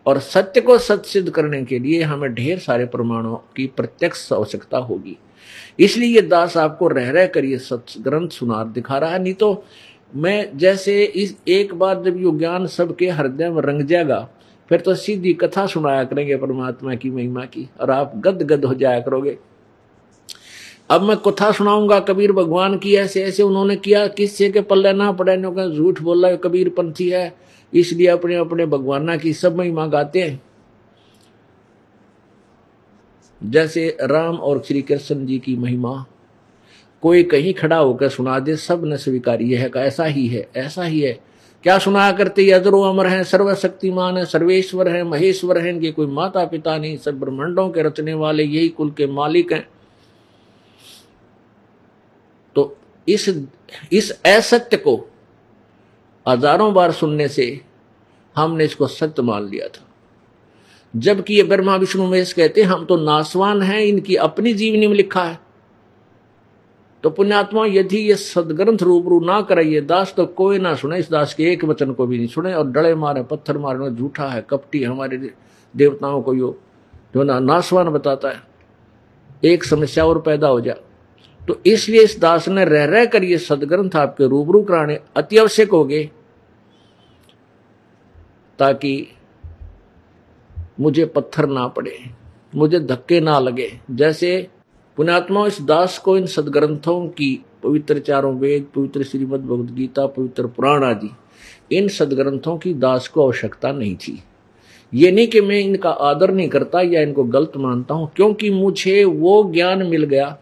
और 0.06 0.20
सत्य 0.20 0.62
को 0.62 0.78
सत्य 0.78 1.10
सिद्ध 1.10 1.30
करने 1.30 1.64
के 1.66 1.80
लिए 1.80 2.02
हमें 2.04 2.34
ढेर 2.34 2.60
सारे 2.60 2.86
प्रमाणों 2.86 3.36
की 3.56 3.66
प्रत्यक्ष 3.68 4.32
आवश्यकता 4.34 4.78
होगी। 4.80 5.18
इसलिए 5.80 6.10
ये 6.10 6.22
दास 6.22 6.58
आपको 6.58 6.88
रह 6.88 7.10
रह 7.12 7.26
कर 7.28 7.46
ये 7.46 7.58
सत्य 7.60 8.00
ग्रंथ 8.00 8.30
सुनार 8.30 8.66
दिखा 8.68 8.98
रहा 8.98 9.10
है। 9.10 9.22
नहीं 9.24 9.34
तो 9.34 9.64
मैं 10.14 10.58
जैसे 10.58 11.04
इस 11.04 11.36
एक 11.48 11.74
बार 11.74 12.02
जब 12.04 12.18
ये 12.18 12.32
ज्ञान 12.40 12.66
सबके 12.68 13.10
हृदय 13.10 13.50
में 13.50 13.62
रंग 13.62 13.82
जाएगा, 13.82 14.28
फिर 14.72 14.80
तो 14.80 14.96
सीधी 14.96 15.34
कथा 15.34 15.66
सुनाया 15.68 16.04
करेंगे 16.04 16.36
परमात्मा 16.38 16.96
की 16.96 17.10
महिमा 17.10 17.46
की 17.46 17.70
और 17.82 17.92
आप 17.92 18.14
गद 18.18 18.42
गद 18.44 18.66
हो 18.66 18.74
जाया 18.74 19.00
करोगे। 19.00 19.38
अब 20.90 21.02
मैं 21.02 21.18
कथा 21.18 21.52
सुनाऊँगा, 21.52 22.00
कबीर 22.00 22.32
भगवान 22.32 22.78
की 22.78 22.96
ऐसे 22.96 23.24
ऐसे 23.24 23.44
उन्होंने 23.44 23.76
किया 23.76 24.08
किससे 24.08 24.50
के 24.52 24.62
पल्ले 24.62 24.94
ना 24.94 25.12
पड़े 25.12 25.38
झूठ 25.70 26.02
बोल 26.02 26.22
रहा 26.22 26.32
है 26.32 26.38
कबीर 26.38 26.70
पंथी 26.70 27.10
है 27.10 27.28
इसलिए 27.74 28.08
अपने 28.08 28.36
अपने 28.36 28.66
भगवाना 28.66 29.18
की 29.18 29.34
सब 29.34 29.58
महिमा 29.58 29.88
गाते 29.88 30.22
हैं। 30.22 30.42
जैसे 33.42 33.98
राम 34.02 34.36
और 34.36 34.64
श्री 34.68 34.82
कृष्ण 34.82 35.26
जी 35.26 35.40
की 35.40 35.56
महिमा, 35.56 36.06
कोई 37.02 37.24
कहीं 37.24 37.54
खड़ा 37.54 37.78
होकर 37.78 38.10
सुना 38.10 38.40
दे, 38.40 38.56
सबने 38.56 38.98
स्वीकार 38.98 39.42
यह 39.42 39.62
है 39.62 39.72
ऐसा 39.78 40.06
ही 40.06 40.28
है, 40.28 40.48
ऐसा 40.56 40.84
ही 40.84 41.00
है। 41.00 41.20
क्या 41.64 41.78
सुना 41.78 42.12
करते 42.12 42.50
अजरो 42.52 42.82
अमर 42.82 43.08
है, 43.08 43.24
सर्वशक्तिमान 43.24 44.18
है, 44.18 44.26
सर्वेश्वर 44.26 44.88
है, 44.90 45.04
महेश्वर 45.04 45.58
है, 45.58 45.70
इनके 45.70 45.92
कोई 45.92 46.06
माता 46.06 46.46
पिता 46.46 46.78
नहीं 46.78 46.98
सब 46.98 47.20
ब्रह्मांडों 47.20 47.70
के 47.70 47.84
रचने 47.84 48.14
वाले, 48.14 48.44
यही 48.44 48.70
कुल 48.70 48.92
के 48.92 49.08
मालिक 49.08 49.54
हैं। 49.54 49.68
तो 52.56 52.78
इस 53.08 53.30
इस 53.94 54.12
असत्य 54.26 54.78
को 54.78 55.10
हज़ारों 56.26 56.74
बार 56.74 56.92
सुनने 56.92 57.28
से 57.28 57.62
हमने 58.36 58.66
इसको 58.66 58.88
सत्य 58.88 59.22
मान 59.22 59.48
लिया 59.50 59.68
था। 59.68 59.88
जबकि 60.94 61.34
ये 61.34 61.44
ब्रह्मा, 61.44 61.76
विष्णु, 61.76 62.08
महेश 62.08 62.34
कहते, 62.34 62.62
हम 62.64 62.86
तो 62.86 62.98
नासवान 62.98 63.62
हैं, 63.62 63.80
इनकी 63.82 64.16
अपनी 64.18 64.54
जीवनी 64.54 64.88
में 64.88 64.96
लिखा 64.96 65.24
है। 65.24 65.40
तो 67.04 67.10
पुण्यात्मा, 67.10 67.66
यदि 67.66 67.98
ये 68.00 68.16
सदग्रंथ 68.16 68.82
रूबरू 68.82 69.20
ना 69.20 69.42
कराइए 69.42 69.82
दास 69.82 70.14
तो 70.18 70.26
कोई 70.26 70.60
ना 70.60 70.74
सुने, 70.76 70.98
इस 71.00 71.10
दास 71.12 71.34
के 71.34 71.52
एक 71.52 71.66
वचन 71.66 71.94
को 71.94 72.06
भी 72.06 72.18
नहीं 72.18 72.28
सुने, 72.28 72.54
और 72.54 72.68
डड़े 72.68 72.94
मारे, 72.96 73.24
पत्थर 73.24 73.58
मारे 73.58 73.90
झूठा 73.92 74.28
है, 74.28 74.46
कपटी 74.50 74.84
हमारे 74.84 75.18
देवताओं 75.74 76.22
को 76.22 76.34
यो 76.34 76.56
जो 77.16 77.24
ना 77.24 77.40
नासवान 77.40 77.90
बताता 77.90 78.30
है। 78.30 78.42
एक 79.44 79.64
समस्या 79.64 80.06
और 80.06 80.22
पैदा 80.22 80.48
हो 80.48 80.62
जाए 80.62 80.80
तो 81.48 81.60
इसलिए 81.66 82.04
इस 82.04 82.20
दास 82.20 82.48
ने 82.50 82.66
रह 82.66 82.86
रह 82.86 83.06
कर 83.06 83.24
ये 83.24 83.38
सदग्रंथ 83.40 83.96
आपके 83.96 84.28
रूबरू 84.28 84.62
कराने 84.64 85.00
अति 85.18 85.38
आवश्यक 85.38 85.72
हो 85.72 85.84
गए, 85.86 86.04
ताकि 88.60 89.08
मुझे 90.80 91.06
पत्थर 91.06 91.48
ना 91.48 91.68
पड़े, 91.68 91.98
मुझे 92.56 92.80
धक्के 92.80 93.20
ना 93.22 93.40
लगे। 93.40 93.70
जैसे 93.92 94.48
पुण्यात्मा 94.98 95.46
इस 95.48 95.62
दास 95.62 95.98
को 95.98 96.18
इन 96.18 96.26
सदग्रंथों 96.28 97.08
की 97.10 97.34
पवित्र 97.64 98.00
चारों 98.00 98.34
वेद, 98.36 98.66
पवित्र 98.76 99.04
श्रीमद 99.04 99.42
भगवद 99.42 99.74
गीता 99.76 100.06
पवित्र 100.08 100.48
पुराण 100.48 100.84
आदि, 100.84 101.10
इन 101.72 101.88
सदग्रंथों 101.90 102.58
की 102.58 102.74
दास 102.76 103.08
को 103.08 103.26
आवश्यकता 103.26 103.72
नहीं 103.72 103.96
थी। 103.98 104.22
ये 104.94 105.12
नहीं 105.12 105.28
कि 105.28 105.42
मैं 105.42 105.60
इनका 105.60 105.90
आदर 105.90 106.32
नहीं 106.34 106.48
करता 106.50 106.82
या 106.84 107.02
इनको 107.02 107.24
गलत 107.26 107.58
मानता 107.58 107.94
हूँ, 107.94 108.10
क्योंकि 108.16 108.50
मुझे 108.52 109.04
वो 109.04 109.44
ज्ञान 109.54 109.86
मिल 109.88 110.04
गया 110.06 110.38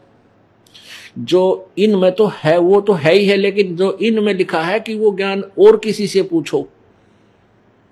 जो 1.20 1.72
इन 1.78 1.96
में 1.96 2.12
तो 2.12 2.32
है, 2.44 2.58
वो 2.58 2.82
तो 2.82 2.94
है 2.94 3.14
ही 3.14 3.26
है, 3.26 3.38
लेकिन 3.38 3.76
जो 3.76 3.98
इनमें 4.02 4.34
लिखा 4.34 4.62
है 4.62 4.80
कि 4.80 4.96
वो 4.96 5.12
ज्ञान 5.12 5.44
और 5.60 5.78
किसी 5.78 6.08
से 6.08 6.24
पूछो। 6.24 6.68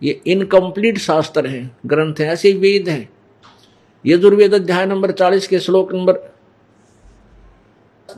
ये 0.03 0.21
इनकम्प्लीट 0.27 0.97
शास्त्र 0.97 1.47
हैं, 1.47 1.77
ग्रंथ 1.85 2.15
हैं, 2.19 2.29
ऐसे 2.29 2.53
वेद 2.53 2.89
हैं। 2.89 3.09
यजुर्वेद 4.05 4.53
अध्याय 4.53 4.85
नंबर 4.85 5.11
चालीस 5.11 5.47
के 5.47 5.59
श्लोक 5.59 5.93
नंबर 5.93 6.33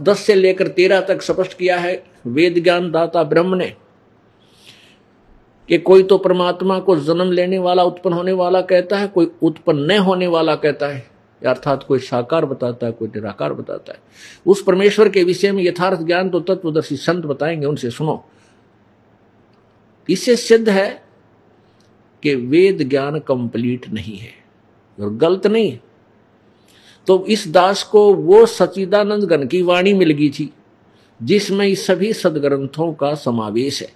दस 0.01 0.19
से 0.19 0.35
लेकर 0.35 0.67
तेरह 0.67 1.01
तक 1.01 1.21
स्पष्ट 1.21 1.57
किया 1.57 1.77
है, 1.77 2.03
वेद 2.27 2.63
ज्ञान 2.63 2.91
दाता 2.91 3.23
ब्रह्म 3.23 3.55
ने, 3.55 3.73
कि 5.69 5.77
कोई 5.77 6.03
तो 6.03 6.17
परमात्मा 6.17 6.79
को 6.79 6.95
जन्म 6.95 7.31
लेने 7.31 7.59
वाला, 7.59 7.83
उत्पन्न 7.83 8.13
होने 8.13 8.31
वाला 8.31 8.61
कहता 8.61 8.97
है, 8.97 9.07
कोई 9.07 9.31
उत्पन्न 9.41 9.91
न 9.91 9.97
होने 9.97 10.27
वाला 10.27 10.55
कहता 10.55 10.87
है। 10.87 11.08
अर्थात 11.45 11.83
कोई 11.83 11.99
साकार 11.99 12.45
बताता 12.45 12.85
है, 12.85 12.91
कोई 12.91 13.07
निराकार 13.07 13.53
बताता 13.53 13.93
है। 13.93 13.99
उस 14.45 14.63
परमेश्वर 14.63 15.09
के 15.09 15.23
विषय 15.23 15.51
में 15.51 15.63
यथार्थ 15.63 16.01
ज्ञान 16.01 16.29
तो 16.29 16.39
तत्वदर्शी 16.39 16.97
संत 16.97 17.25
बताएँगे, 17.25 17.65
उनसे 17.65 17.89
सुनो। 17.89 18.25
इससे 20.09 20.35
सिद्ध 20.35 20.69
है 20.69 21.03
कि 22.23 22.35
वेद 22.35 22.89
ज्ञान 22.89 23.19
कंप्लीट 23.19 23.89
नहीं 23.89 24.17
है, 24.17 24.31
और 24.99 25.13
गलत 25.13 25.47
नहीं। 25.47 25.79
तो 27.07 27.25
इस 27.25 27.47
दास 27.47 27.83
को 27.83 28.13
वो 28.13 28.45
सचिदानंद 28.45 29.23
गण 29.23 29.47
की 29.47 29.61
वाणी 29.61 29.93
मिल 29.93 30.11
गई 30.11 30.29
थी, 30.29 30.53
जिसमें 31.23 31.75
सभी 31.75 32.13
सदग्रंथों 32.13 32.93
का 32.93 33.13
समावेश 33.15 33.81
है। 33.81 33.93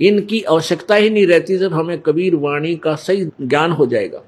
इनकी 0.00 0.42
आवश्यकता 0.42 0.94
ही 0.94 1.10
नहीं 1.10 1.26
रहती 1.26 1.58
जब 1.58 1.72
हमें 1.74 2.00
कबीर 2.00 2.36
वाणी 2.36 2.76
का 2.76 2.94
सही 2.94 3.24
ज्ञान 3.24 3.70
हो 3.70 3.86
जाएगा। 3.86 4.22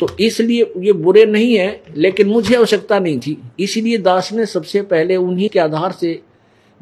तो 0.00 0.06
इसलिए 0.20 0.72
ये 0.78 0.92
बुरे 0.92 1.26
नहीं 1.26 1.54
है, 1.54 1.82
लेकिन 1.96 2.28
मुझे 2.28 2.56
आवश्यकता 2.56 2.98
नहीं 2.98 3.18
थी। 3.18 3.42
इसलिए 3.60 3.98
दास 3.98 4.32
ने 4.32 4.46
सबसे 4.46 4.82
पहले 4.82 5.16
उन्हीं 5.16 5.48
के 5.48 5.58
आधार 5.58 5.92
से 5.92 6.22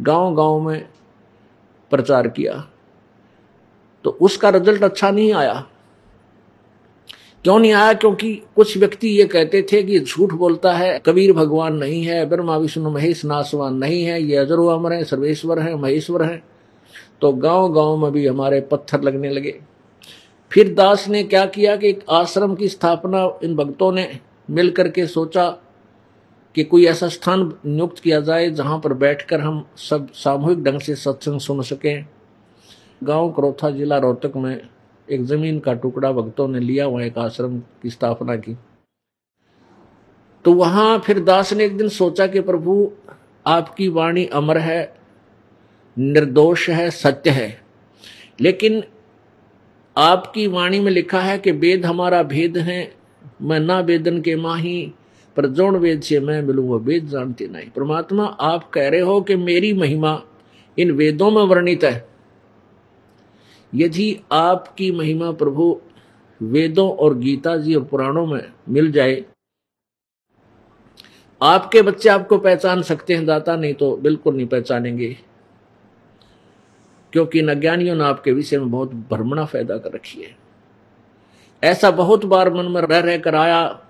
गाँव 0.00 0.34
गाँव 0.34 0.60
में 0.60 0.88
प्रचार 1.90 2.28
किया। 2.28 2.68
तो 4.04 4.10
उसका 4.10 4.48
रिज़ल्ट 4.48 4.82
अच्छा 4.82 5.10
नहीं 5.10 5.32
आया। 5.32 5.66
क्यों 7.44 7.58
नहीं 7.58 7.72
आया? 7.72 7.92
क्योंकि 7.92 8.42
कुछ 8.56 8.78
व्यक्ति 8.78 9.08
ये 9.08 9.24
कहते 9.24 9.66
थे 9.72 9.82
कि 9.82 10.00
झूठ 10.00 10.32
बोलता 10.32 10.72
है, 10.72 11.02
कबीर 11.06 11.32
भगवान 11.32 11.76
नहीं 11.76 12.04
है, 12.04 12.26
ब्रह्मा, 12.26 12.56
विष्णु, 12.56 12.90
महेश, 12.90 13.24
नासवान 13.24 13.74
नहीं 13.74 14.04
है, 14.04 14.22
ये 14.22 14.36
अजरो 14.36 14.66
अमर 14.66 14.92
है, 14.92 15.04
सर्वेश्वर 15.04 15.58
है, 15.58 15.76
महेश्वर 15.76 16.22
है। 16.22 16.42
तो 17.20 17.32
गाँव 17.32 17.72
गाँव 17.72 17.96
में 17.96 18.12
भी 18.12 18.26
हमारे 18.26 18.60
पत्थर 18.60 19.02
लगने 19.02 19.30
लगे। 19.30 19.60
फिर 20.52 20.74
दास 20.74 21.08
ने 21.08 21.24
क्या 21.24 21.46
किया 21.46 21.76
कि 21.76 21.88
एक 21.88 22.04
आश्रम 22.10 22.54
की 22.54 22.68
स्थापना 22.68 23.38
इन 23.44 23.56
भक्तों 23.56 23.92
ने 23.92 24.20
मिल 24.50 24.70
करके 24.70 25.06
सोचा 25.06 25.50
कि 26.54 26.64
कोई 26.64 26.86
ऐसा 26.86 27.08
स्थान 27.08 27.52
नियुक्त 27.66 27.98
किया 27.98 28.20
जाए 28.20 28.50
जहाँ 28.50 28.80
पर 28.80 28.92
बैठकर 28.92 29.40
हम 29.40 29.66
सब 29.76 30.12
सामूहिक 30.12 30.64
ढंग 30.64 30.80
से 30.80 30.94
सत्संग 30.94 31.40
सुन 31.40 31.62
सकें। 31.62 32.06
गाँव 33.04 33.30
करोथा 33.32 33.70
जिला 33.70 33.98
रोहतक 33.98 34.32
में 34.36 34.68
एक 35.10 35.24
ज़मीन 35.24 35.58
का 35.58 35.74
टुकड़ा 35.74 36.12
भक्तों 36.12 36.48
ने 36.48 36.60
लिया, 36.60 36.86
वहाँ 36.86 37.04
एक 37.04 37.18
आश्रम 37.18 37.58
की 37.58 37.90
स्थापना 37.90 38.36
की। 38.36 38.56
तो 40.44 40.52
वहाँ 40.52 40.98
फिर 40.98 41.20
दास 41.20 41.52
ने 41.52 41.64
एक 41.64 41.76
दिन 41.76 41.88
सोचा 41.88 42.26
कि 42.26 42.40
प्रभु, 42.40 42.92
आपकी 43.46 43.88
वाणी 43.88 44.26
अमर 44.26 44.58
है, 44.58 44.96
निर्दोष 45.98 46.70
है, 46.70 46.90
सत्य 46.90 47.30
है। 47.30 47.60
लेकिन 48.40 48.82
आपकी 49.96 50.46
वाणी 50.46 50.80
में 50.80 50.90
लिखा 50.92 51.20
है 51.20 51.38
कि 51.38 51.50
वेद 51.52 51.84
हमारा 51.86 52.22
भेद 52.22 52.56
है, 52.58 52.94
मैं 53.42 53.58
ना 53.60 53.78
वेदन 53.80 54.20
के 54.22 54.36
माही, 54.36 54.92
पर 55.36 55.46
जोड़ 55.46 55.76
वेद 55.76 56.00
से 56.02 56.20
मैं 56.20 56.40
मिलूँ 56.42 56.68
वह 56.68 56.78
वेद 56.78 57.06
जानते 57.06 57.46
नहीं। 57.48 57.70
परमात्मा, 57.70 58.24
आप 58.24 58.70
कह 58.70 58.88
रहे 58.88 59.00
हो 59.00 59.20
कि 59.20 59.36
मेरी 59.36 59.72
महिमा 59.72 60.20
इन 60.78 60.90
वेदों 60.90 61.30
में 61.30 61.42
वर्णित 61.42 61.84
है। 61.84 62.08
यदि 63.72 64.16
आपकी 64.32 64.90
महिमा 64.92 65.30
प्रभु 65.32 65.76
वेदों 66.40 66.88
और 66.90 67.18
गीता 67.18 67.56
जी 67.56 67.74
और 67.74 67.84
पुराणों 67.84 68.26
में 68.26 68.42
मिल 68.68 68.90
जाए, 68.92 69.24
आपके 71.40 71.82
बच्चे 71.82 72.08
आपको 72.08 72.38
पहचान 72.38 72.82
सकते 72.82 73.14
हैं, 73.14 73.24
दाता 73.26 73.56
नहीं 73.56 73.74
तो 73.74 73.96
बिल्कुल 73.96 74.36
नहीं 74.36 74.46
पहचानेंगे। 74.46 75.16
क्योंकि 77.12 77.38
इन 77.38 77.48
अज्ञानियों 77.48 77.96
ने 77.96 78.04
आपके 78.04 78.32
विषय 78.32 78.58
में 78.58 78.70
बहुत 78.70 78.94
भ्रमणा 78.94 79.44
पैदा 79.44 79.76
कर 79.76 79.92
रखी 79.92 80.22
है। 80.22 80.36
ऐसा 81.64 81.90
बहुत 81.90 82.24
बार 82.24 82.54
मन 82.54 82.64
में 82.64 82.80
रह 82.80 82.98
रह 82.98 83.18
कर 83.18 83.34
आया 83.34 83.80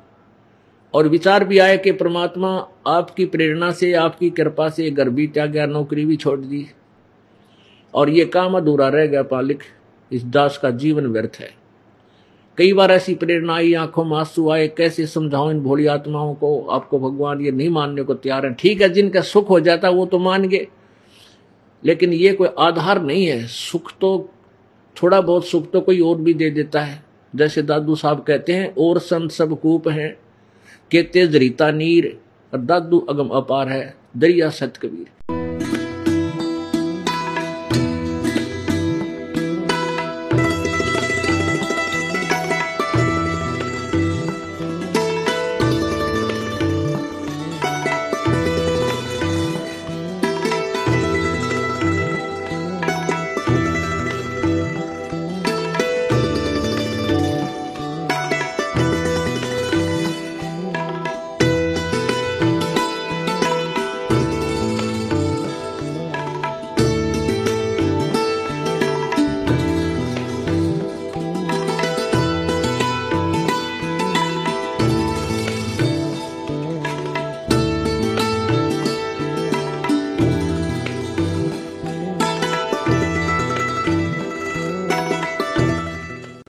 और 0.94 1.08
विचार 1.08 1.44
भी 1.44 1.58
आया 1.58 1.76
कि 1.76 1.92
परमात्मा 1.92 2.68
आपकी 2.86 3.26
प्रेरणा 3.26 3.70
से, 3.70 3.92
आपकी 3.92 4.30
कृपा 4.30 4.68
से 4.68 4.90
घर 4.90 5.08
भी 5.08 5.26
त्याग 5.26 5.50
गया, 5.50 5.66
नौकरी 5.66 6.04
भी 6.04 6.16
छोड़ 6.16 6.40
दी। 6.40 6.66
और 7.94 8.10
ये 8.10 8.24
काम 8.24 8.56
अधूरा 8.56 8.88
रह 8.88 9.06
गया, 9.06 9.22
पालिक, 9.22 9.62
इस 10.12 10.24
दास 10.24 10.58
का 10.58 10.70
जीवन 10.70 11.06
व्यर्थ 11.06 11.36
है। 11.40 11.54
कई 12.58 12.72
बार 12.72 12.90
ऐसी 12.90 13.14
प्रेरणा 13.14 13.54
आई, 13.54 13.74
आँखों 13.74 14.04
में 14.04 14.16
आँसू 14.16 14.50
आए, 14.50 14.68
कैसे 14.68 15.06
समझाओ 15.06 15.50
इन 15.50 15.60
भोली 15.60 15.86
आत्माओं 15.86 16.34
को? 16.34 16.66
आपको 16.66 16.98
भगवान 16.98 17.40
ये 17.40 17.50
नहीं 17.50 17.68
मानने 17.68 18.02
को 18.02 18.14
तैयार 18.14 18.46
है। 18.46 18.54
ठीक 18.54 18.82
है, 18.82 18.88
जिनका 18.88 19.20
सुख 19.20 19.50
हो 19.50 19.60
जाता, 19.60 19.90
वो 19.90 20.06
तो 20.06 20.18
मान 20.18 20.48
गए 20.48 20.66
लेकिन 21.82 22.12
ये 22.12 22.32
कोई 22.32 22.48
आधार 22.58 23.02
नहीं 23.02 23.26
है। 23.26 23.46
सुख 23.46 23.92
तो 24.00 24.30
थोड़ा 24.96 25.20
बहुत 25.20 25.46
सुख 25.46 25.70
तो 25.72 25.80
कोई 25.80 26.00
और 26.00 26.16
भी 26.16 26.34
दे 26.34 26.50
देता 26.50 26.80
है। 26.80 27.02
जैसे 27.32 27.62
दादू 27.62 27.94
साहब 27.94 28.22
कहते 28.22 28.52
हैं, 28.52 28.74
और 28.74 28.98
संत 28.98 29.30
सब 29.30 29.60
कूप 29.60 29.88
हैं 29.88 30.16
के 30.90 31.02
तेज 31.02 31.36
रीता 31.36 31.70
नीर, 31.70 32.16
और 32.52 32.60
दादू 32.60 32.98
अगम 33.00 33.28
अपार 33.28 33.68
है, 33.68 33.94
दरिया 34.16 34.48
सत 34.50 34.76
कबीर 34.76 35.06